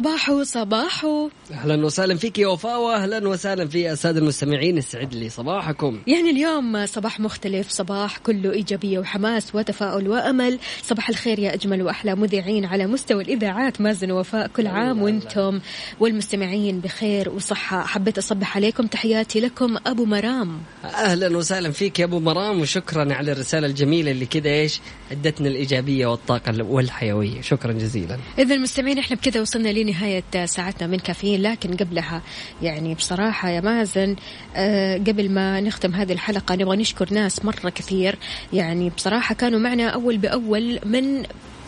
صباحو 0.04 0.42
صباحو. 0.42 1.30
أهلا 1.52 1.86
وسهلا 1.86 2.16
فيك 2.16 2.38
يا 2.38 2.46
وفاء 2.46 2.80
وأهلا 2.80 3.28
وسهلا 3.28 3.68
في 3.68 3.92
السادة 3.92 4.18
المستمعين 4.18 4.78
يسعد 4.78 5.14
لي 5.14 5.28
صباحكم 5.30 5.98
يعني 6.06 6.30
اليوم 6.30 6.86
صباح 6.86 7.20
مختلف 7.20 7.70
صباح 7.70 8.18
كله 8.18 8.52
إيجابية 8.52 8.98
وحماس 8.98 9.54
وتفاؤل 9.54 10.08
وأمل. 10.08 10.58
صباح 10.82 11.08
الخير 11.08 11.38
يا 11.38 11.54
أجمل 11.54 11.82
وأحلى 11.82 12.14
مذيعين 12.14 12.64
على 12.64 12.86
مستوى 12.86 13.22
الإذاعات. 13.22 13.80
مازن 13.80 14.10
ووفاء 14.10 14.46
كل 14.46 14.66
عام 14.66 15.02
وأنتم 15.02 15.60
والمستمعين 16.00 16.80
بخير 16.80 17.28
وصحة. 17.28 17.82
حبيت 17.86 18.18
أصبح 18.18 18.56
عليكم 18.56 18.86
تحياتي 18.86 19.40
لكم 19.40 19.76
أبو 19.86 20.04
مرام. 20.04 20.58
أهلا 20.84 21.36
وسهلا 21.36 21.70
فيك 21.70 21.98
يا 21.98 22.04
أبو 22.04 22.20
مرام 22.20 22.60
وشكرا 22.60 23.14
على 23.14 23.32
الرسالة 23.32 23.66
الجميلة 23.66 24.10
اللي 24.10 24.26
كذا 24.26 24.50
إيش 24.50 24.80
أدتنا 25.12 25.48
الإيجابية 25.48 26.06
والطاقة 26.06 26.62
والحيوية. 26.62 27.40
شكرا 27.40 27.72
جزيلا. 27.72 28.18
إذا 28.38 28.54
المستمعين 28.54 28.98
إحنا 28.98 29.16
بكذا 29.16 29.40
وصلنا 29.40 29.70
لنهاية 29.94 30.46
ساعتنا 30.46 30.86
من 30.86 30.98
كافيين 30.98 31.42
لكن 31.42 31.76
قبلها 31.76 32.22
يعني 32.62 32.94
بصراحة 32.94 33.48
يا 33.48 33.60
مازن 33.60 34.16
آه، 34.56 34.96
قبل 34.96 35.30
ما 35.30 35.60
نختم 35.60 35.94
هذه 35.94 36.12
الحلقة 36.12 36.54
نبغى 36.54 36.76
نشكر 36.76 37.14
ناس 37.14 37.44
مرة 37.44 37.70
كثير. 37.70 38.18
يعني 38.52 38.90
بصراحة 38.90 39.34
كانوا 39.34 39.58
معنا 39.58 39.88
أول 39.88 40.18
بأول 40.18 40.78
من 40.84 41.22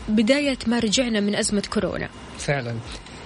بداية 0.08 0.58
ما 0.66 0.78
رجعنا 0.78 1.20
من 1.20 1.34
أزمة 1.34 1.62
كورونا. 1.72 2.08
فعلا. 2.38 2.74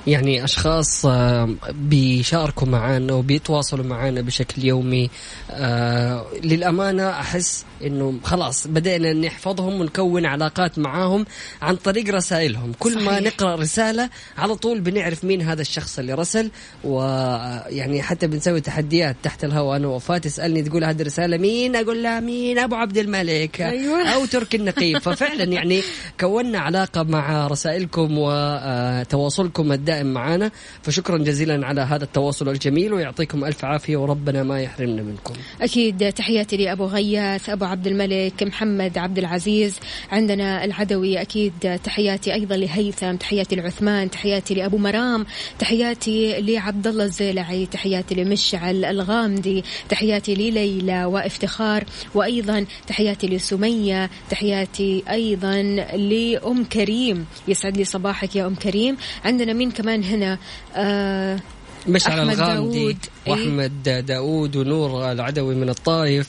يعني 0.06 0.44
أشخاص 0.44 1.06
آه، 1.06 1.48
بيشاركوا 1.70 2.68
معنا 2.68 3.12
وبيتواصلوا 3.12 3.84
معنا 3.84 4.20
بشكل 4.20 4.64
يومي. 4.64 5.10
آه، 5.50 6.26
للأمانة 6.44 7.10
أحس 7.10 7.64
إنه 7.84 8.14
خلاص 8.24 8.66
بدأنا 8.66 9.12
نحفظهم 9.12 9.80
ونكون 9.80 10.26
علاقات 10.26 10.78
معاهم 10.78 11.26
عن 11.62 11.76
طريق 11.76 12.14
رسائلهم. 12.14 12.72
كل 12.78 13.04
ما 13.04 13.10
صحيح. 13.10 13.20
نقرأ 13.22 13.56
رسالة 13.56 14.10
على 14.38 14.54
طول 14.54 14.80
بنعرف 14.80 15.24
مين 15.24 15.42
هذا 15.42 15.60
الشخص 15.60 15.98
اللي 15.98 16.14
رسل 16.14 16.50
ويعني 16.84 18.02
حتى 18.02 18.26
بنسوي 18.26 18.60
تحديات 18.60 19.16
تحت 19.22 19.44
الهواء. 19.44 19.76
أنا 19.76 19.88
وفاة 19.88 20.18
تسألني 20.18 20.62
تقول 20.62 20.84
هذه 20.84 21.00
الرسالة 21.02 21.36
مين؟ 21.36 21.76
أقول 21.76 22.02
لها 22.02 22.20
مين؟ 22.20 22.58
أبو 22.58 22.74
عبد 22.74 22.98
الملك. 22.98 23.60
أيوة. 23.60 24.08
أو 24.08 24.24
تركي 24.24 24.56
النقيب. 24.56 24.98
ففعلا 24.98 25.44
يعني 25.44 25.82
كونا 26.20 26.58
علاقة 26.58 27.02
مع 27.02 27.46
رسائلكم 27.46 28.08
وتواصلكم 28.18 29.72
الدائم 29.72 29.89
دائم 29.90 30.06
معانا. 30.06 30.50
فشكرا 30.82 31.18
جزيلا 31.18 31.66
على 31.66 31.80
هذا 31.80 32.04
التواصل 32.04 32.48
الجميل 32.48 32.92
ويعطيكم 32.92 33.44
ألف 33.44 33.64
عافية 33.64 33.96
وربنا 33.96 34.42
ما 34.42 34.62
يحرمنا 34.62 35.02
منكم. 35.02 35.34
أكيد 35.60 36.12
تحياتي 36.12 36.56
لأبو 36.56 36.84
غياث 36.84 37.48
أبو 37.48 37.64
عبد 37.64 37.86
الملك 37.86 38.42
محمد 38.42 38.98
عبد 38.98 39.18
العزيز. 39.18 39.78
عندنا 40.12 40.64
العدوي 40.64 41.20
أكيد 41.20 41.78
تحياتي 41.84 42.34
أيضا 42.34 42.56
لهيثم 42.56 43.16
تحياتي 43.16 43.56
لعثمان 43.56 44.10
تحياتي 44.10 44.54
لأبو 44.54 44.78
مرام 44.78 45.26
تحياتي 45.58 46.40
لعبد 46.40 46.86
الله 46.86 47.04
الزيلعي 47.04 47.66
تحياتي 47.66 48.14
لمشعل 48.14 48.84
الغامدي 48.84 49.64
تحياتي 49.88 50.34
لليلى 50.34 51.04
وافتخار 51.04 51.84
وأيضا 52.14 52.66
تحياتي 52.86 53.26
لسمية 53.26 54.10
تحياتي 54.30 55.02
أيضا 55.10 55.62
لأم 55.96 56.64
كريم. 56.64 57.26
يسعد 57.48 57.76
لي 57.76 57.84
صباحك 57.84 58.36
يا 58.36 58.46
أم 58.46 58.54
كريم. 58.54 58.96
عندنا 59.24 59.52
مين 59.52 59.70
كمان 59.82 60.04
هنا 60.04 60.38
آه 60.76 61.40
مشعل 61.88 62.18
أحمد 62.18 62.34
الغامدي. 62.34 62.88
إيه. 62.88 62.96
وأحمد 63.26 64.04
داوود 64.06 64.56
ونور 64.56 65.12
العدوي 65.12 65.54
من 65.54 65.68
الطايف 65.68 66.28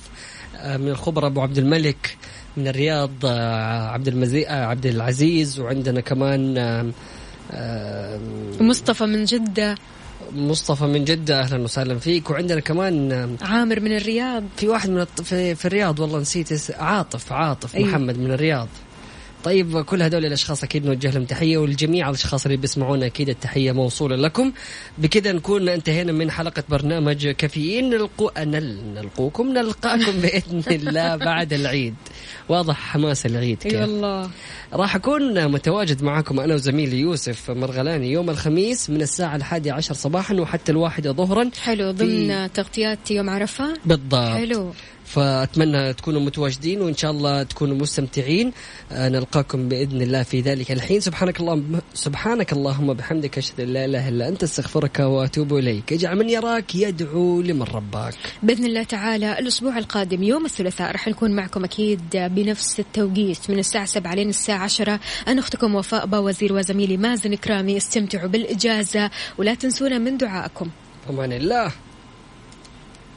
آه، 0.56 0.78
من 0.78 0.88
الخبر 0.88 1.28
أبو 1.28 1.42
عبد 1.42 1.58
الملك 1.58 2.18
من 2.58 2.68
الرياض 2.68 3.12
آه، 3.26 3.88
عبد 3.88 4.08
المزي... 4.08 4.48
آه، 4.48 4.66
عبد 4.66 4.86
العزيز 4.86 5.60
وعندنا 5.60 6.02
كمان 6.02 6.94
مصطفى 8.60 9.06
من 9.06 9.26
جدة 9.26 9.76
مصطفى 10.36 10.84
من 10.84 11.06
جدة 11.06 11.40
أهلا 11.40 11.64
وسهلا 11.64 12.00
فيك 12.00 12.30
وعندنا 12.30 12.60
كمان 12.60 13.36
عامر 13.42 13.80
من 13.80 13.98
الرياض 13.98 14.44
في 14.58 14.68
واحد 14.68 14.90
من 14.90 15.02
الط... 15.02 15.22
في, 15.22 15.56
في 15.56 15.66
الرياض 15.66 16.00
والله 16.00 16.20
نسيت 16.20 16.72
عاطف 16.80 17.32
عاطف 17.32 17.76
أيوه. 17.76 17.90
محمد 17.90 18.18
من 18.18 18.32
الرياض 18.32 18.68
طيب 19.44 19.82
كل 19.82 20.02
هذول 20.02 20.26
الأشخاص 20.26 20.64
أكيد 20.64 20.86
نوجه 20.86 21.12
لهم 21.12 21.26
تحية 21.26 21.58
ولجميع 21.58 22.10
الأشخاص 22.10 22.46
اللي 22.46 22.58
بيسمعونا 22.58 23.06
أكيد 23.06 23.30
التحية 23.30 23.72
موصولة 23.72 24.16
لكم. 24.16 24.52
بكذا 24.98 25.32
نكون 25.32 25.70
انتهينا 25.70 26.12
من 26.12 26.32
حلقة 26.32 26.64
برنامج 26.70 27.28
كافيين. 27.28 27.90
نلقو 27.90 28.30
نل... 28.38 28.78
نلقوكم 28.96 29.54
نلقاكم 29.54 30.12
بإذن 30.22 30.64
الله 30.70 31.16
بعد 31.16 31.54
العيد. 31.54 31.96
واضح 32.50 32.76
حماس 32.76 33.26
العيد 33.26 33.58
اي 33.66 33.72
كيف؟ 33.72 33.82
والله 33.82 34.30
راح 34.74 34.96
أكون 34.96 35.48
متواجد 35.48 36.04
معكم 36.04 36.40
أنا 36.40 36.54
وزميلي 36.54 37.00
يوسف 37.00 37.52
مرغلاني 37.52 38.12
يوم 38.12 38.30
الخميس 38.30 38.90
من 38.90 39.02
الساعة 39.02 39.36
الحادية 39.36 39.74
عشر 39.74 39.94
صباحا 39.94 40.34
وحتى 40.34 40.72
الواحدة 40.72 41.12
ظهرا 41.12 41.50
حلو 41.62 41.92
ضمن 41.92 42.54
تغطيات 42.54 43.12
يوم 43.12 43.30
عرفة. 43.30 43.74
بالضبط. 43.86 44.38
حلو. 44.38 44.72
فأتمنى 45.12 45.94
تكونوا 45.94 46.22
متواجدين 46.22 46.82
وإن 46.82 46.96
شاء 46.96 47.12
الله 47.12 47.44
تكونوا 47.44 47.76
مستمتعين. 47.76 48.52
آه، 48.92 49.10
نلقاكم 49.10 49.70
بإذن 49.70 50.02
الله 50.02 50.24
في 50.24 50.42
ذلك 50.42 50.72
الحين. 50.72 51.00
سبحانك 51.00 51.40
اللهم 51.40 51.82
سبحانك 51.94 52.54
اللهم 52.54 52.94
بحمدك 52.94 53.38
أشهد 53.38 53.60
أن 53.60 53.68
لا 53.68 53.86
إله 53.86 54.10
إلا 54.10 54.28
أنت 54.28 54.44
أستغفرك 54.44 55.00
وأتوب 55.00 55.54
إليك. 55.56 55.94
اجعل 55.94 56.16
من 56.16 56.30
يراك 56.30 56.76
يدعو 56.76 57.42
لمن 57.42 57.64
رباك. 57.64 58.14
بإذن 58.44 58.66
الله 58.66 58.84
تعالى 58.84 59.40
الأسبوع 59.40 59.78
القادم 59.78 60.24
يوم 60.24 60.46
الثلاثاء 60.46 60.92
راح 60.92 61.08
نكون 61.08 61.32
معكم 61.36 61.64
أكيد 61.64 62.02
بنفس 62.14 62.80
التوقيت. 62.80 63.50
من 63.50 63.60
الساعة 63.60 63.86
7 63.86 64.14
لين 64.16 64.30
الساعة 64.30 64.64
10 64.64 65.00
أنا 65.28 65.40
أختكم 65.40 65.76
وفاء 65.76 66.06
باوزير 66.06 66.54
وزميلي 66.54 66.98
مازن 66.98 67.36
كرامي. 67.36 67.78
استمتعوا 67.78 68.28
بالإجازة 68.28 69.10
ولا 69.38 69.54
تنسونا 69.54 69.98
من 69.98 70.18
دعائكم. 70.18 70.70
أمان 71.10 71.32
الله. 71.32 71.72